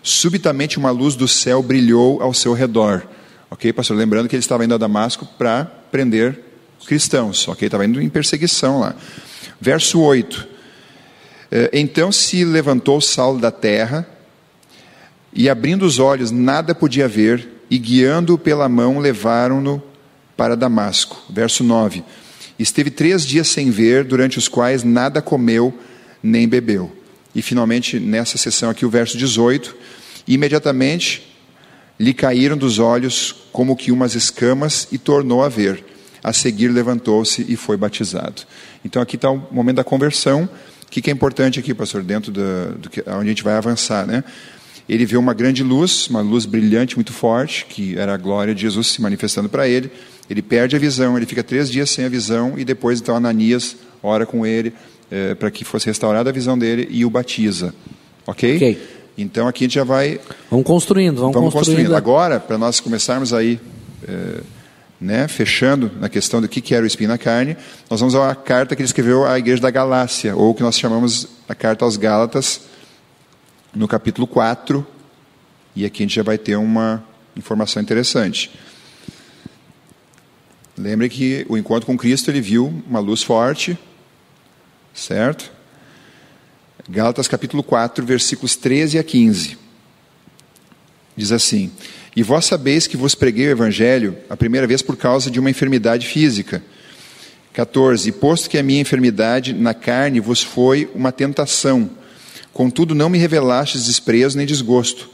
subitamente 0.02 0.76
uma 0.76 0.90
luz 0.90 1.14
do 1.14 1.28
céu 1.28 1.62
brilhou 1.62 2.20
ao 2.20 2.34
seu 2.34 2.52
redor. 2.52 3.06
Ok, 3.50 3.72
pastor? 3.72 3.96
Lembrando 3.96 4.28
que 4.28 4.34
ele 4.34 4.40
estava 4.40 4.64
indo 4.64 4.74
a 4.74 4.78
Damasco 4.78 5.24
para 5.38 5.64
prender 5.64 6.40
cristãos. 6.86 7.46
Ok, 7.46 7.66
estava 7.66 7.84
indo 7.84 8.02
em 8.02 8.08
perseguição 8.08 8.80
lá. 8.80 8.94
Verso 9.60 10.00
8. 10.00 10.48
Eh, 11.50 11.70
Então 11.72 12.10
se 12.10 12.44
levantou 12.44 13.00
Saulo 13.00 13.40
da 13.40 13.52
terra 13.52 14.06
e 15.32 15.48
abrindo 15.48 15.84
os 15.84 15.98
olhos, 15.98 16.30
nada 16.30 16.74
podia 16.74 17.08
ver, 17.08 17.53
e 17.70 17.78
guiando-o 17.78 18.38
pela 18.38 18.68
mão, 18.68 18.98
levaram-no 18.98 19.82
para 20.36 20.56
Damasco. 20.56 21.22
Verso 21.30 21.64
9. 21.64 22.04
Esteve 22.58 22.90
três 22.90 23.26
dias 23.26 23.48
sem 23.48 23.70
ver, 23.70 24.04
durante 24.04 24.38
os 24.38 24.48
quais 24.48 24.84
nada 24.84 25.20
comeu 25.20 25.76
nem 26.22 26.48
bebeu. 26.48 26.90
E 27.34 27.42
finalmente, 27.42 27.98
nessa 27.98 28.38
sessão 28.38 28.70
aqui, 28.70 28.86
o 28.86 28.90
verso 28.90 29.18
18: 29.18 29.76
Imediatamente 30.26 31.34
lhe 31.98 32.14
caíram 32.14 32.56
dos 32.56 32.78
olhos 32.78 33.34
como 33.52 33.76
que 33.76 33.92
umas 33.92 34.14
escamas 34.14 34.88
e 34.90 34.98
tornou 34.98 35.42
a 35.42 35.48
ver. 35.48 35.84
A 36.22 36.32
seguir 36.32 36.68
levantou-se 36.68 37.44
e 37.48 37.56
foi 37.56 37.76
batizado. 37.76 38.42
Então 38.84 39.02
aqui 39.02 39.16
está 39.16 39.30
o 39.30 39.46
momento 39.50 39.76
da 39.76 39.84
conversão. 39.84 40.48
O 40.86 40.90
que, 40.90 41.02
que 41.02 41.10
é 41.10 41.12
importante 41.12 41.58
aqui, 41.58 41.74
pastor, 41.74 42.02
dentro 42.02 42.32
da, 42.32 42.66
do 42.78 42.88
que, 42.88 43.00
onde 43.00 43.26
a 43.26 43.28
gente 43.28 43.42
vai 43.42 43.54
avançar, 43.54 44.06
né? 44.06 44.22
Ele 44.88 45.06
vê 45.06 45.16
uma 45.16 45.32
grande 45.32 45.62
luz, 45.62 46.08
uma 46.08 46.20
luz 46.20 46.44
brilhante, 46.44 46.96
muito 46.96 47.12
forte, 47.12 47.64
que 47.66 47.96
era 47.98 48.14
a 48.14 48.16
glória 48.16 48.54
de 48.54 48.62
Jesus 48.62 48.88
se 48.88 49.00
manifestando 49.00 49.48
para 49.48 49.66
ele. 49.66 49.90
Ele 50.28 50.42
perde 50.42 50.76
a 50.76 50.78
visão, 50.78 51.16
ele 51.16 51.26
fica 51.26 51.42
três 51.42 51.70
dias 51.70 51.90
sem 51.90 52.04
a 52.04 52.08
visão 52.08 52.54
e 52.58 52.64
depois 52.64 53.00
então 53.00 53.16
Ananias 53.16 53.76
ora 54.02 54.26
com 54.26 54.44
ele 54.44 54.72
é, 55.10 55.34
para 55.34 55.50
que 55.50 55.64
fosse 55.64 55.86
restaurada 55.86 56.30
a 56.30 56.32
visão 56.32 56.58
dele 56.58 56.86
e 56.90 57.04
o 57.04 57.10
batiza. 57.10 57.74
Ok? 58.26 58.58
Então 59.16 59.46
aqui 59.46 59.64
a 59.64 59.66
gente 59.66 59.74
já 59.74 59.84
vai 59.84 60.18
Vamos 60.50 60.66
construindo, 60.66 61.16
vamos, 61.20 61.34
Vamos 61.34 61.52
construindo. 61.52 61.78
construindo. 61.78 61.96
Agora, 61.96 62.40
para 62.40 62.58
nós 62.58 62.80
começarmos 62.80 63.32
aí, 63.32 63.60
é, 64.06 64.40
né, 65.00 65.28
fechando 65.28 65.90
na 66.00 66.08
questão 66.08 66.40
do 66.40 66.48
que, 66.48 66.60
que 66.60 66.74
era 66.74 66.82
o 66.84 66.86
espinho 66.86 67.10
na 67.10 67.18
carne, 67.18 67.56
nós 67.90 68.00
vamos 68.00 68.14
à 68.14 68.34
carta 68.34 68.74
que 68.74 68.82
ele 68.82 68.86
escreveu 68.86 69.24
à 69.26 69.38
igreja 69.38 69.62
da 69.62 69.70
Galácia, 69.70 70.34
ou 70.34 70.50
o 70.50 70.54
que 70.54 70.62
nós 70.62 70.78
chamamos 70.78 71.28
a 71.48 71.54
carta 71.54 71.84
aos 71.84 71.96
Gálatas, 71.96 72.62
no 73.74 73.88
capítulo 73.88 74.26
4. 74.26 74.86
E 75.74 75.84
aqui 75.84 76.02
a 76.02 76.06
gente 76.06 76.14
já 76.14 76.22
vai 76.22 76.38
ter 76.38 76.56
uma 76.56 77.04
informação 77.36 77.82
interessante. 77.82 78.50
Lembre 80.76 81.08
que 81.08 81.46
o 81.48 81.56
encontro 81.56 81.86
com 81.86 81.96
Cristo 81.96 82.30
ele 82.30 82.40
viu 82.40 82.82
uma 82.88 83.00
luz 83.00 83.22
forte, 83.22 83.78
certo? 84.92 85.52
Gálatas 86.88 87.28
capítulo 87.28 87.62
4, 87.62 88.04
versículos 88.04 88.56
13 88.56 88.98
a 88.98 89.04
15. 89.04 89.58
Diz 91.16 91.32
assim: 91.32 91.70
E 92.14 92.22
vós 92.22 92.44
sabeis 92.44 92.86
que 92.86 92.96
vos 92.96 93.14
preguei 93.14 93.48
o 93.48 93.50
evangelho 93.50 94.16
a 94.28 94.36
primeira 94.36 94.66
vez 94.66 94.82
por 94.82 94.96
causa 94.96 95.30
de 95.30 95.38
uma 95.40 95.50
enfermidade 95.50 96.06
física. 96.06 96.62
14. 97.52 98.08
E 98.08 98.12
posto 98.12 98.50
que 98.50 98.58
a 98.58 98.62
minha 98.62 98.80
enfermidade 98.80 99.52
na 99.52 99.72
carne 99.72 100.18
vos 100.18 100.42
foi 100.42 100.90
uma 100.92 101.12
tentação, 101.12 101.88
contudo 102.54 102.94
não 102.94 103.10
me 103.10 103.18
revelastes 103.18 103.84
desprezo 103.84 104.38
nem 104.38 104.46
desgosto. 104.46 105.10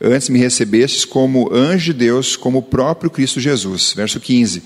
Antes 0.00 0.28
me 0.28 0.38
recebestes 0.38 1.04
como 1.04 1.52
anjo 1.52 1.92
de 1.92 1.98
Deus, 1.98 2.36
como 2.36 2.58
o 2.58 2.62
próprio 2.62 3.10
Cristo 3.10 3.38
Jesus. 3.38 3.92
Verso 3.94 4.18
15. 4.18 4.62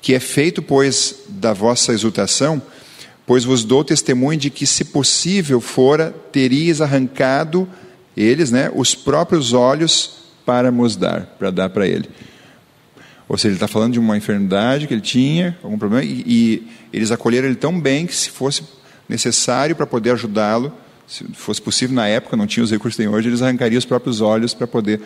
Que 0.00 0.14
é 0.14 0.20
feito, 0.20 0.60
pois, 0.60 1.14
da 1.28 1.52
vossa 1.52 1.92
exultação, 1.92 2.60
pois 3.26 3.44
vos 3.44 3.64
dou 3.64 3.82
testemunho 3.82 4.38
de 4.38 4.50
que, 4.50 4.66
se 4.66 4.84
possível 4.84 5.60
fora, 5.60 6.14
teríeis 6.30 6.80
arrancado 6.80 7.68
eles, 8.16 8.50
né, 8.50 8.70
os 8.74 8.94
próprios 8.96 9.52
olhos 9.52 10.18
para 10.44 10.72
nos 10.72 10.96
dar, 10.96 11.36
para 11.38 11.50
dar 11.50 11.68
para 11.70 11.86
ele. 11.86 12.08
Ou 13.28 13.36
seja, 13.36 13.48
ele 13.48 13.56
está 13.56 13.68
falando 13.68 13.92
de 13.92 13.98
uma 13.98 14.16
enfermidade 14.16 14.86
que 14.88 14.94
ele 14.94 15.00
tinha, 15.00 15.56
algum 15.62 15.78
problema, 15.78 16.04
e, 16.04 16.24
e 16.26 16.68
eles 16.92 17.12
acolheram 17.12 17.46
ele 17.46 17.56
tão 17.56 17.78
bem 17.78 18.06
que, 18.06 18.14
se 18.14 18.30
fosse 18.30 18.62
necessário 19.08 19.76
para 19.76 19.86
poder 19.86 20.10
ajudá-lo, 20.12 20.72
se 21.08 21.24
fosse 21.32 21.60
possível 21.60 21.96
na 21.96 22.06
época, 22.06 22.36
não 22.36 22.46
tinha 22.46 22.62
os 22.62 22.70
recursos 22.70 22.96
que 22.96 23.02
tem 23.02 23.12
hoje, 23.12 23.28
eles 23.28 23.40
arrancariam 23.40 23.78
os 23.78 23.84
próprios 23.84 24.20
olhos 24.20 24.52
para 24.52 24.66
poder 24.66 25.00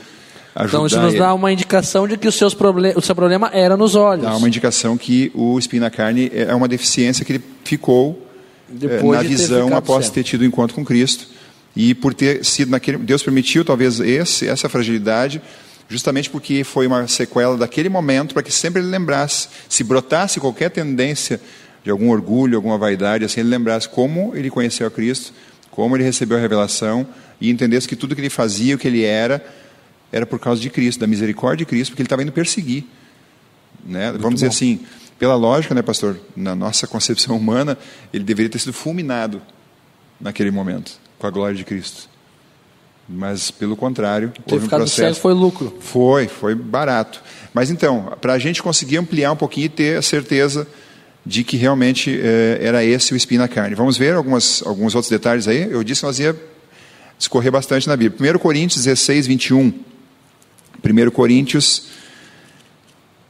ajudar 0.54 0.78
Então 0.78 0.86
isso 0.86 1.00
nos 1.00 1.14
dá 1.14 1.32
uma 1.32 1.52
indicação 1.52 2.06
de 2.06 2.16
que 2.16 2.26
os 2.26 2.34
seus 2.34 2.56
o 2.96 3.00
seu 3.00 3.14
problema 3.14 3.50
era 3.52 3.76
nos 3.76 3.94
olhos. 3.94 4.24
Dá 4.24 4.36
uma 4.36 4.48
indicação 4.48 4.98
que 4.98 5.30
o 5.34 5.58
espinho 5.58 5.82
na 5.82 5.90
carne 5.90 6.30
é 6.34 6.54
uma 6.54 6.68
deficiência 6.68 7.24
que 7.24 7.34
ele 7.34 7.44
ficou 7.64 8.26
eh, 8.68 8.74
Depois 8.74 9.18
na 9.18 9.22
de 9.22 9.28
ter 9.28 9.36
visão 9.36 9.64
ficado 9.64 9.78
após 9.78 10.04
cego. 10.06 10.14
ter 10.14 10.24
tido 10.24 10.40
o 10.42 10.44
encontro 10.44 10.74
com 10.74 10.84
Cristo. 10.84 11.26
E 11.74 11.94
por 11.94 12.12
ter 12.12 12.44
sido 12.44 12.70
naquele. 12.70 12.98
Deus 12.98 13.22
permitiu, 13.22 13.64
talvez, 13.64 13.98
esse, 13.98 14.46
essa 14.46 14.68
fragilidade, 14.68 15.40
justamente 15.88 16.28
porque 16.28 16.64
foi 16.64 16.86
uma 16.86 17.08
sequela 17.08 17.56
daquele 17.56 17.88
momento, 17.88 18.34
para 18.34 18.42
que 18.42 18.52
sempre 18.52 18.82
ele 18.82 18.90
lembrasse, 18.90 19.48
se 19.70 19.82
brotasse 19.82 20.38
qualquer 20.38 20.70
tendência 20.70 21.40
de 21.82 21.90
algum 21.90 22.10
orgulho, 22.10 22.56
alguma 22.56 22.76
vaidade, 22.76 23.24
assim, 23.24 23.40
ele 23.40 23.48
lembrasse 23.48 23.88
como 23.88 24.32
ele 24.34 24.50
conheceu 24.50 24.86
a 24.86 24.90
Cristo, 24.90 25.32
como 25.72 25.96
ele 25.96 26.04
recebeu 26.04 26.36
a 26.36 26.40
revelação, 26.40 27.04
e 27.40 27.50
entendesse 27.50 27.88
que 27.88 27.96
tudo 27.96 28.14
que 28.14 28.20
ele 28.20 28.30
fazia, 28.30 28.76
o 28.76 28.78
que 28.78 28.86
ele 28.86 29.02
era, 29.02 29.44
era 30.12 30.24
por 30.24 30.38
causa 30.38 30.60
de 30.60 30.70
Cristo, 30.70 31.00
da 31.00 31.06
misericórdia 31.08 31.64
de 31.64 31.68
Cristo, 31.68 31.90
porque 31.90 32.02
ele 32.02 32.06
estava 32.06 32.22
indo 32.22 32.30
perseguir. 32.30 32.84
Né? 33.84 34.12
Vamos 34.12 34.34
dizer 34.34 34.46
bom. 34.46 34.52
assim, 34.52 34.80
pela 35.18 35.34
lógica, 35.34 35.74
né, 35.74 35.82
pastor, 35.82 36.20
na 36.36 36.54
nossa 36.54 36.86
concepção 36.86 37.36
humana, 37.36 37.76
ele 38.12 38.22
deveria 38.22 38.50
ter 38.50 38.58
sido 38.58 38.72
fulminado 38.72 39.42
naquele 40.20 40.50
momento, 40.50 40.92
com 41.18 41.26
a 41.26 41.30
glória 41.30 41.56
de 41.56 41.64
Cristo. 41.64 42.08
Mas, 43.08 43.50
pelo 43.50 43.76
contrário, 43.76 44.32
Ter 44.46 44.54
houve 44.54 44.66
um 44.66 44.68
processo. 44.68 44.96
cego 44.96 45.14
foi 45.16 45.34
lucro. 45.34 45.76
Foi, 45.80 46.28
foi 46.28 46.54
barato. 46.54 47.20
Mas 47.52 47.70
então, 47.70 48.12
para 48.20 48.34
a 48.34 48.38
gente 48.38 48.62
conseguir 48.62 48.98
ampliar 48.98 49.32
um 49.32 49.36
pouquinho 49.36 49.66
e 49.66 49.68
ter 49.68 49.98
a 49.98 50.02
certeza 50.02 50.66
de 51.24 51.44
que 51.44 51.56
realmente 51.56 52.10
eh, 52.10 52.58
era 52.60 52.84
esse 52.84 53.12
o 53.12 53.16
espinho 53.16 53.40
na 53.40 53.48
carne. 53.48 53.74
Vamos 53.74 53.96
ver 53.96 54.14
algumas, 54.14 54.62
alguns 54.66 54.94
outros 54.94 55.10
detalhes 55.10 55.46
aí? 55.46 55.70
Eu 55.70 55.84
disse 55.84 56.00
que 56.00 56.06
nós 56.06 56.18
ia 56.18 56.36
discorrer 57.16 57.52
bastante 57.52 57.86
na 57.86 57.96
Bíblia. 57.96 58.34
1 58.34 58.38
Coríntios 58.38 58.84
16, 58.84 59.26
21. 59.26 59.72
1 60.84 61.10
Coríntios 61.10 61.84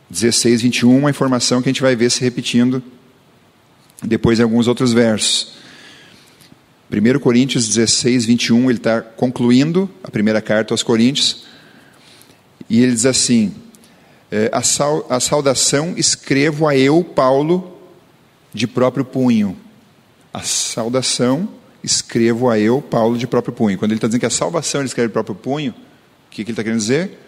16, 0.09 0.63
21, 0.63 0.99
uma 0.99 1.11
informação 1.11 1.63
que 1.63 1.69
a 1.69 1.73
gente 1.73 1.83
vai 1.83 1.97
ver 1.97 2.11
se 2.11 2.21
repetindo 2.21 2.83
depois 4.03 4.39
em 4.39 4.43
alguns 4.43 4.69
outros 4.69 4.93
versos. 4.93 5.53
1 6.91 7.19
Coríntios 7.19 7.67
16, 7.67 8.27
21, 8.27 8.71
ele 8.71 8.79
está 8.79 9.01
concluindo 9.01 9.89
a 10.05 10.11
primeira 10.11 10.43
carta 10.43 10.75
aos 10.75 10.83
Coríntios, 10.83 11.45
e 12.69 12.83
ele 12.83 12.93
diz 12.93 13.07
assim: 13.07 13.55
eh, 14.31 14.51
a, 14.53 15.21
saudação 15.21 15.95
escrevo 15.97 16.69
a 16.69 16.77
eu, 16.77 17.03
Paulo, 17.03 17.79
de 18.53 18.67
próprio 18.67 19.05
punho. 19.05 19.57
A 20.33 20.41
saudação 20.41 21.49
escrevo 21.83 22.49
a 22.49 22.59
eu, 22.59 22.81
Paulo, 22.81 23.19
de 23.19 23.27
próprio 23.27 23.53
punho. 23.53 23.79
Quando 23.79 23.91
ele 23.91 23.99
está 23.99 24.07
dizendo 24.07 24.21
que 24.21 24.27
a 24.27 24.31
salvação 24.31 24.81
ele 24.81 24.89
escreve 24.89 25.09
de 25.09 25.13
próprio 25.13 25.35
punho, 25.35 25.73
o 25.73 26.31
que, 26.31 26.45
que 26.45 26.51
ele 26.51 26.53
está 26.53 26.63
querendo 26.63 26.79
dizer? 26.79 27.19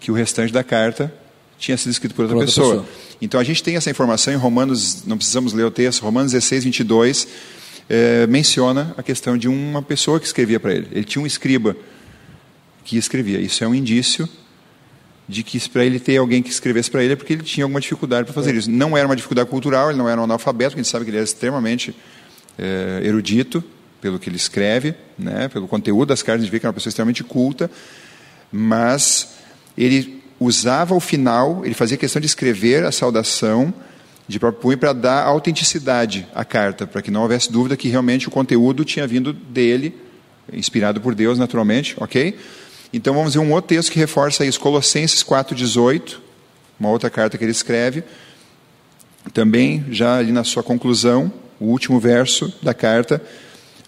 Que 0.00 0.10
o 0.10 0.14
restante 0.14 0.52
da 0.52 0.64
carta 0.64 1.12
tinha 1.58 1.76
sido 1.76 1.92
escrito 1.92 2.14
por 2.14 2.22
outra, 2.22 2.36
Por 2.36 2.40
outra 2.42 2.54
pessoa. 2.54 2.82
pessoa. 2.82 3.16
Então 3.20 3.38
a 3.38 3.44
gente 3.44 3.62
tem 3.62 3.76
essa 3.76 3.88
informação 3.88 4.34
em 4.34 4.36
Romanos, 4.36 5.04
não 5.06 5.16
precisamos 5.16 5.52
ler 5.52 5.64
o 5.64 5.70
texto, 5.70 6.02
Romanos 6.02 6.32
16, 6.32 6.64
22, 6.64 7.28
eh, 7.88 8.26
menciona 8.26 8.92
a 8.96 9.02
questão 9.02 9.38
de 9.38 9.48
uma 9.48 9.80
pessoa 9.80 10.18
que 10.18 10.26
escrevia 10.26 10.58
para 10.58 10.74
ele. 10.74 10.88
Ele 10.90 11.04
tinha 11.04 11.22
um 11.22 11.26
escriba 11.26 11.76
que 12.84 12.96
escrevia. 12.96 13.38
Isso 13.40 13.62
é 13.62 13.68
um 13.68 13.74
indício 13.74 14.28
de 15.28 15.42
que 15.42 15.68
para 15.68 15.84
ele 15.84 16.00
ter 16.00 16.16
alguém 16.16 16.42
que 16.42 16.50
escrevesse 16.50 16.90
para 16.90 17.02
ele 17.02 17.12
é 17.12 17.16
porque 17.16 17.32
ele 17.32 17.42
tinha 17.42 17.64
alguma 17.64 17.80
dificuldade 17.80 18.24
para 18.24 18.34
fazer 18.34 18.54
isso. 18.54 18.70
Não 18.70 18.96
era 18.96 19.06
uma 19.06 19.16
dificuldade 19.16 19.48
cultural, 19.48 19.90
ele 19.90 19.98
não 19.98 20.08
era 20.08 20.20
um 20.20 20.24
analfabeto, 20.24 20.74
a 20.74 20.76
gente 20.76 20.88
sabe 20.88 21.04
que 21.04 21.10
ele 21.10 21.18
era 21.18 21.24
extremamente 21.24 21.94
eh, 22.58 23.00
erudito 23.04 23.62
pelo 24.00 24.18
que 24.18 24.28
ele 24.28 24.36
escreve, 24.36 24.94
né, 25.16 25.48
pelo 25.48 25.68
conteúdo 25.68 26.08
das 26.08 26.22
cartas, 26.22 26.42
a 26.42 26.44
gente 26.44 26.52
vê 26.52 26.58
que 26.58 26.66
é 26.66 26.68
uma 26.68 26.72
pessoa 26.72 26.90
extremamente 26.90 27.22
culta, 27.22 27.70
mas 28.50 29.36
ele 29.78 30.20
usava 30.40 30.94
o 30.94 31.00
final, 31.00 31.64
ele 31.64 31.74
fazia 31.74 31.96
questão 31.96 32.18
de 32.18 32.26
escrever 32.26 32.84
a 32.84 32.90
saudação 32.90 33.72
de 34.26 34.38
próprio 34.38 34.60
punho 34.60 34.78
para 34.78 34.92
dar 34.92 35.22
autenticidade 35.24 36.26
à 36.34 36.44
carta, 36.44 36.86
para 36.86 37.00
que 37.00 37.10
não 37.10 37.22
houvesse 37.22 37.50
dúvida 37.50 37.76
que 37.76 37.88
realmente 37.88 38.26
o 38.26 38.30
conteúdo 38.30 38.84
tinha 38.84 39.06
vindo 39.06 39.32
dele, 39.32 39.94
inspirado 40.52 41.00
por 41.00 41.14
Deus 41.14 41.38
naturalmente, 41.38 41.94
ok? 41.98 42.36
Então 42.92 43.14
vamos 43.14 43.34
ver 43.34 43.40
um 43.40 43.52
outro 43.52 43.68
texto 43.68 43.90
que 43.90 43.98
reforça 43.98 44.44
isso, 44.44 44.60
Colossenses 44.60 45.22
4,18, 45.24 46.18
uma 46.78 46.90
outra 46.90 47.08
carta 47.08 47.38
que 47.38 47.44
ele 47.44 47.52
escreve, 47.52 48.04
também 49.32 49.84
já 49.90 50.18
ali 50.18 50.32
na 50.32 50.44
sua 50.44 50.62
conclusão, 50.62 51.32
o 51.58 51.66
último 51.66 51.98
verso 51.98 52.52
da 52.62 52.74
carta, 52.74 53.22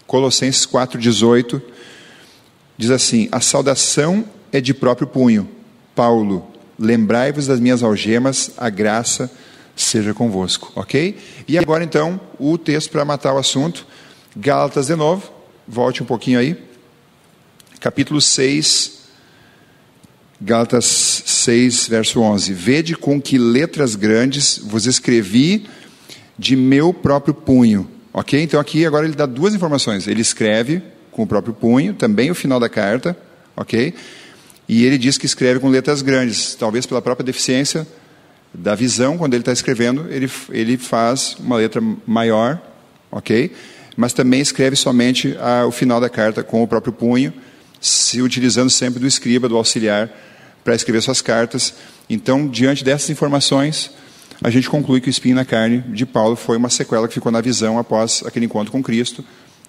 Colossenses 0.07 0.65
4,18, 0.65 1.61
diz 2.77 2.89
assim: 2.89 3.27
A 3.31 3.41
saudação 3.41 4.25
é 4.51 4.61
de 4.61 4.73
próprio 4.73 5.07
punho. 5.07 5.49
Paulo, 5.93 6.47
lembrai-vos 6.79 7.47
das 7.47 7.59
minhas 7.59 7.83
algemas, 7.83 8.51
a 8.57 8.69
graça 8.69 9.29
seja 9.75 10.13
convosco. 10.13 10.71
Ok? 10.75 11.17
E 11.47 11.57
agora 11.57 11.83
então, 11.83 12.19
o 12.39 12.57
texto 12.57 12.89
para 12.89 13.05
matar 13.05 13.33
o 13.33 13.37
assunto, 13.37 13.85
Gálatas 14.35 14.87
de 14.87 14.95
novo, 14.95 15.31
volte 15.67 16.03
um 16.03 16.05
pouquinho 16.05 16.39
aí, 16.39 16.57
capítulo 17.79 18.19
6, 18.19 18.94
Gálatas 20.41 20.85
6, 21.25 21.87
verso 21.87 22.21
11: 22.21 22.53
Vede 22.53 22.95
com 22.95 23.21
que 23.21 23.37
letras 23.37 23.95
grandes 23.95 24.57
vos 24.57 24.85
escrevi 24.85 25.67
de 26.37 26.55
meu 26.55 26.93
próprio 26.93 27.33
punho. 27.33 27.89
Ok? 28.13 28.41
Então 28.41 28.59
aqui 28.59 28.85
agora 28.85 29.05
ele 29.05 29.15
dá 29.15 29.25
duas 29.25 29.53
informações. 29.53 30.07
Ele 30.07 30.21
escreve 30.21 30.81
com 31.11 31.23
o 31.23 31.27
próprio 31.27 31.53
punho, 31.53 31.93
também 31.93 32.29
o 32.29 32.35
final 32.35 32.59
da 32.59 32.67
carta, 32.67 33.17
ok? 33.55 33.93
E 34.67 34.85
ele 34.85 34.97
diz 34.97 35.17
que 35.17 35.25
escreve 35.25 35.59
com 35.59 35.69
letras 35.69 36.01
grandes, 36.01 36.55
talvez 36.55 36.85
pela 36.85 37.01
própria 37.01 37.25
deficiência 37.25 37.87
da 38.53 38.73
visão, 38.73 39.17
quando 39.17 39.33
ele 39.33 39.41
está 39.41 39.51
escrevendo, 39.51 40.07
ele, 40.09 40.29
ele 40.49 40.77
faz 40.77 41.35
uma 41.39 41.57
letra 41.57 41.81
maior, 42.05 42.59
ok? 43.11 43.51
mas 43.95 44.13
também 44.13 44.41
escreve 44.41 44.75
somente 44.75 45.37
a, 45.39 45.65
o 45.65 45.71
final 45.71 46.01
da 46.01 46.09
carta 46.09 46.43
com 46.43 46.61
o 46.61 46.67
próprio 46.67 46.93
punho, 46.93 47.33
se 47.79 48.21
utilizando 48.21 48.69
sempre 48.69 48.99
do 48.99 49.07
escriba, 49.07 49.47
do 49.47 49.57
auxiliar, 49.57 50.09
para 50.63 50.75
escrever 50.75 51.01
suas 51.01 51.21
cartas. 51.21 51.73
Então, 52.09 52.47
diante 52.47 52.83
dessas 52.83 53.09
informações, 53.09 53.91
a 54.43 54.49
gente 54.49 54.69
conclui 54.69 54.99
que 54.99 55.07
o 55.07 55.09
espinho 55.09 55.35
na 55.35 55.45
carne 55.45 55.79
de 55.87 56.05
Paulo 56.05 56.35
foi 56.35 56.57
uma 56.57 56.69
sequela 56.69 57.07
que 57.07 57.13
ficou 57.13 57.31
na 57.31 57.41
visão 57.41 57.77
após 57.77 58.23
aquele 58.25 58.45
encontro 58.45 58.71
com 58.71 58.81
Cristo, 58.81 59.23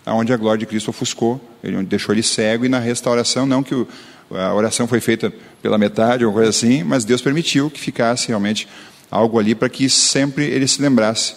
onde 0.06 0.32
a 0.32 0.36
glória 0.36 0.58
de 0.58 0.66
Cristo 0.66 0.88
ofuscou, 0.88 1.40
ele 1.62 1.82
deixou 1.84 2.14
ele 2.14 2.22
cego, 2.22 2.64
e 2.64 2.68
na 2.68 2.78
restauração, 2.78 3.44
não 3.44 3.62
que 3.62 3.74
o, 3.74 3.86
a 4.30 4.54
oração 4.54 4.86
foi 4.86 5.00
feita 5.00 5.32
pela 5.62 5.78
metade, 5.78 6.24
ou 6.24 6.32
coisa 6.32 6.50
assim, 6.50 6.82
mas 6.82 7.04
Deus 7.04 7.20
permitiu 7.20 7.70
que 7.70 7.80
ficasse 7.80 8.28
realmente 8.28 8.68
algo 9.10 9.38
ali 9.38 9.54
para 9.54 9.68
que 9.68 9.88
sempre 9.88 10.44
ele 10.46 10.66
se 10.66 10.80
lembrasse 10.80 11.34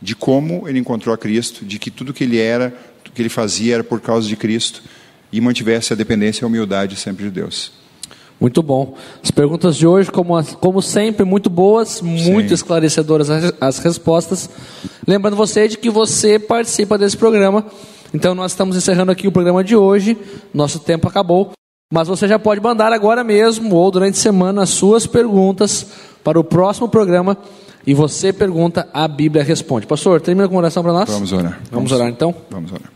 de 0.00 0.14
como 0.14 0.68
ele 0.68 0.78
encontrou 0.78 1.14
a 1.14 1.18
Cristo, 1.18 1.64
de 1.64 1.78
que 1.78 1.90
tudo 1.90 2.12
que 2.12 2.24
ele 2.24 2.38
era, 2.38 2.74
que 3.14 3.22
ele 3.22 3.28
fazia 3.28 3.74
era 3.74 3.84
por 3.84 4.00
causa 4.00 4.28
de 4.28 4.36
Cristo, 4.36 4.82
e 5.36 5.40
mantivesse 5.40 5.92
a 5.92 5.96
dependência 5.96 6.42
e 6.42 6.44
a 6.44 6.46
humildade 6.46 6.94
sempre 6.94 7.24
de 7.24 7.30
Deus. 7.30 7.72
Muito 8.40 8.62
bom. 8.62 8.94
As 9.22 9.30
perguntas 9.30 9.76
de 9.76 9.86
hoje, 9.86 10.10
como, 10.10 10.42
como 10.56 10.82
sempre, 10.82 11.24
muito 11.24 11.48
boas, 11.48 12.00
muito 12.00 12.48
Sim. 12.48 12.54
esclarecedoras 12.54 13.30
as, 13.30 13.52
as 13.60 13.78
respostas. 13.78 14.50
Lembrando 15.06 15.36
você 15.36 15.66
de 15.66 15.78
que 15.78 15.90
você 15.90 16.38
participa 16.38 16.98
desse 16.98 17.16
programa. 17.16 17.64
Então, 18.12 18.34
nós 18.34 18.52
estamos 18.52 18.76
encerrando 18.76 19.10
aqui 19.10 19.26
o 19.26 19.32
programa 19.32 19.64
de 19.64 19.74
hoje. 19.74 20.16
Nosso 20.52 20.78
tempo 20.78 21.08
acabou. 21.08 21.52
Mas 21.92 22.08
você 22.08 22.28
já 22.28 22.38
pode 22.38 22.60
mandar 22.60 22.92
agora 22.92 23.24
mesmo 23.24 23.74
ou 23.74 23.90
durante 23.90 24.18
a 24.18 24.22
semana 24.22 24.62
as 24.62 24.70
suas 24.70 25.06
perguntas 25.06 25.86
para 26.22 26.38
o 26.38 26.44
próximo 26.44 26.88
programa. 26.88 27.36
E 27.86 27.92
você 27.92 28.32
pergunta, 28.32 28.88
a 28.92 29.06
Bíblia 29.06 29.44
responde. 29.44 29.86
Pastor, 29.86 30.20
termina 30.20 30.48
com 30.48 30.56
oração 30.56 30.82
para 30.82 30.92
nós? 30.92 31.10
Vamos 31.10 31.32
orar. 31.32 31.52
Vamos, 31.52 31.70
Vamos 31.70 31.92
orar 31.92 32.08
então? 32.08 32.34
Vamos 32.50 32.72
orar. 32.72 32.93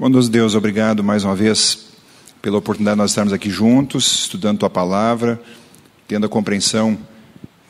Bom 0.00 0.10
Deus, 0.10 0.54
obrigado 0.54 1.04
mais 1.04 1.24
uma 1.24 1.36
vez 1.36 1.88
pela 2.40 2.56
oportunidade 2.56 2.94
de 2.94 3.02
nós 3.02 3.10
estarmos 3.10 3.34
aqui 3.34 3.50
juntos, 3.50 4.22
estudando 4.22 4.60
Tua 4.60 4.70
palavra, 4.70 5.38
tendo 6.08 6.24
a 6.24 6.28
compreensão 6.28 6.98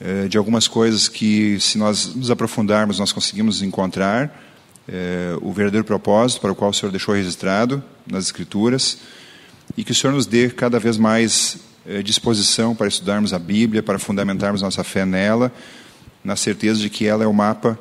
eh, 0.01 0.28
de 0.28 0.39
algumas 0.39 0.68
coisas 0.68 1.09
que, 1.09 1.59
se 1.59 1.76
nós 1.76 2.14
nos 2.14 2.31
aprofundarmos, 2.31 3.01
nós 3.01 3.11
conseguimos 3.11 3.62
encontrar 3.62 4.45
eh, 4.87 5.37
o 5.43 5.53
verdadeiro 5.53 5.85
propósito 5.85 6.41
para 6.41 6.53
o 6.53 6.55
qual 6.55 6.70
o 6.70 6.72
Senhor 6.72 6.93
deixou 6.93 7.16
registrado 7.16 7.83
nas 8.07 8.26
Escrituras 8.26 8.99
e 9.76 9.83
que 9.83 9.91
o 9.91 9.95
Senhor 9.95 10.12
nos 10.12 10.24
dê 10.24 10.51
cada 10.51 10.78
vez 10.78 10.97
mais 10.97 11.59
eh, 11.85 12.01
disposição 12.01 12.76
para 12.76 12.87
estudarmos 12.87 13.35
a 13.35 13.41
Bíblia, 13.41 13.83
para 13.83 13.99
fundamentarmos 13.99 14.62
nossa 14.62 14.85
fé 14.85 15.05
nela, 15.05 15.53
na 16.22 16.37
certeza 16.37 16.78
de 16.78 16.89
que 16.89 17.07
ela 17.07 17.24
é 17.24 17.26
o 17.26 17.35
mapa 17.35 17.76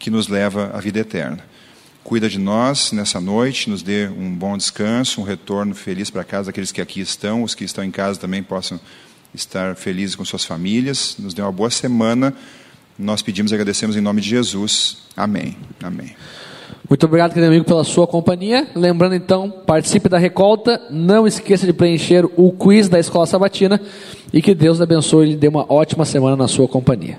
que 0.00 0.10
nos 0.10 0.26
leva 0.26 0.72
à 0.74 0.80
vida 0.80 0.98
eterna. 0.98 1.53
Cuida 2.04 2.28
de 2.28 2.38
nós 2.38 2.92
nessa 2.92 3.18
noite, 3.18 3.70
nos 3.70 3.82
dê 3.82 4.06
um 4.08 4.30
bom 4.30 4.58
descanso, 4.58 5.22
um 5.22 5.24
retorno 5.24 5.74
feliz 5.74 6.10
para 6.10 6.22
casa, 6.22 6.50
aqueles 6.50 6.70
que 6.70 6.82
aqui 6.82 7.00
estão, 7.00 7.42
os 7.42 7.54
que 7.54 7.64
estão 7.64 7.82
em 7.82 7.90
casa 7.90 8.20
também 8.20 8.42
possam 8.42 8.78
estar 9.34 9.74
felizes 9.74 10.14
com 10.14 10.22
suas 10.22 10.44
famílias. 10.44 11.16
Nos 11.18 11.32
dê 11.32 11.40
uma 11.40 11.50
boa 11.50 11.70
semana. 11.70 12.34
Nós 12.98 13.22
pedimos 13.22 13.52
e 13.52 13.54
agradecemos 13.54 13.96
em 13.96 14.02
nome 14.02 14.20
de 14.20 14.28
Jesus. 14.28 14.98
Amém. 15.16 15.56
Amém. 15.82 16.14
Muito 16.86 17.06
obrigado, 17.06 17.32
querido 17.32 17.50
amigo, 17.50 17.64
pela 17.64 17.82
sua 17.82 18.06
companhia. 18.06 18.68
Lembrando 18.74 19.14
então, 19.14 19.50
participe 19.50 20.06
da 20.06 20.18
recolta. 20.18 20.82
Não 20.90 21.26
esqueça 21.26 21.64
de 21.64 21.72
preencher 21.72 22.26
o 22.36 22.52
quiz 22.52 22.86
da 22.86 23.00
Escola 23.00 23.24
Sabatina. 23.24 23.80
E 24.30 24.42
que 24.42 24.54
Deus 24.54 24.78
abençoe 24.78 25.26
e 25.26 25.30
lhe 25.30 25.36
dê 25.36 25.48
uma 25.48 25.64
ótima 25.72 26.04
semana 26.04 26.36
na 26.36 26.48
sua 26.48 26.68
companhia. 26.68 27.18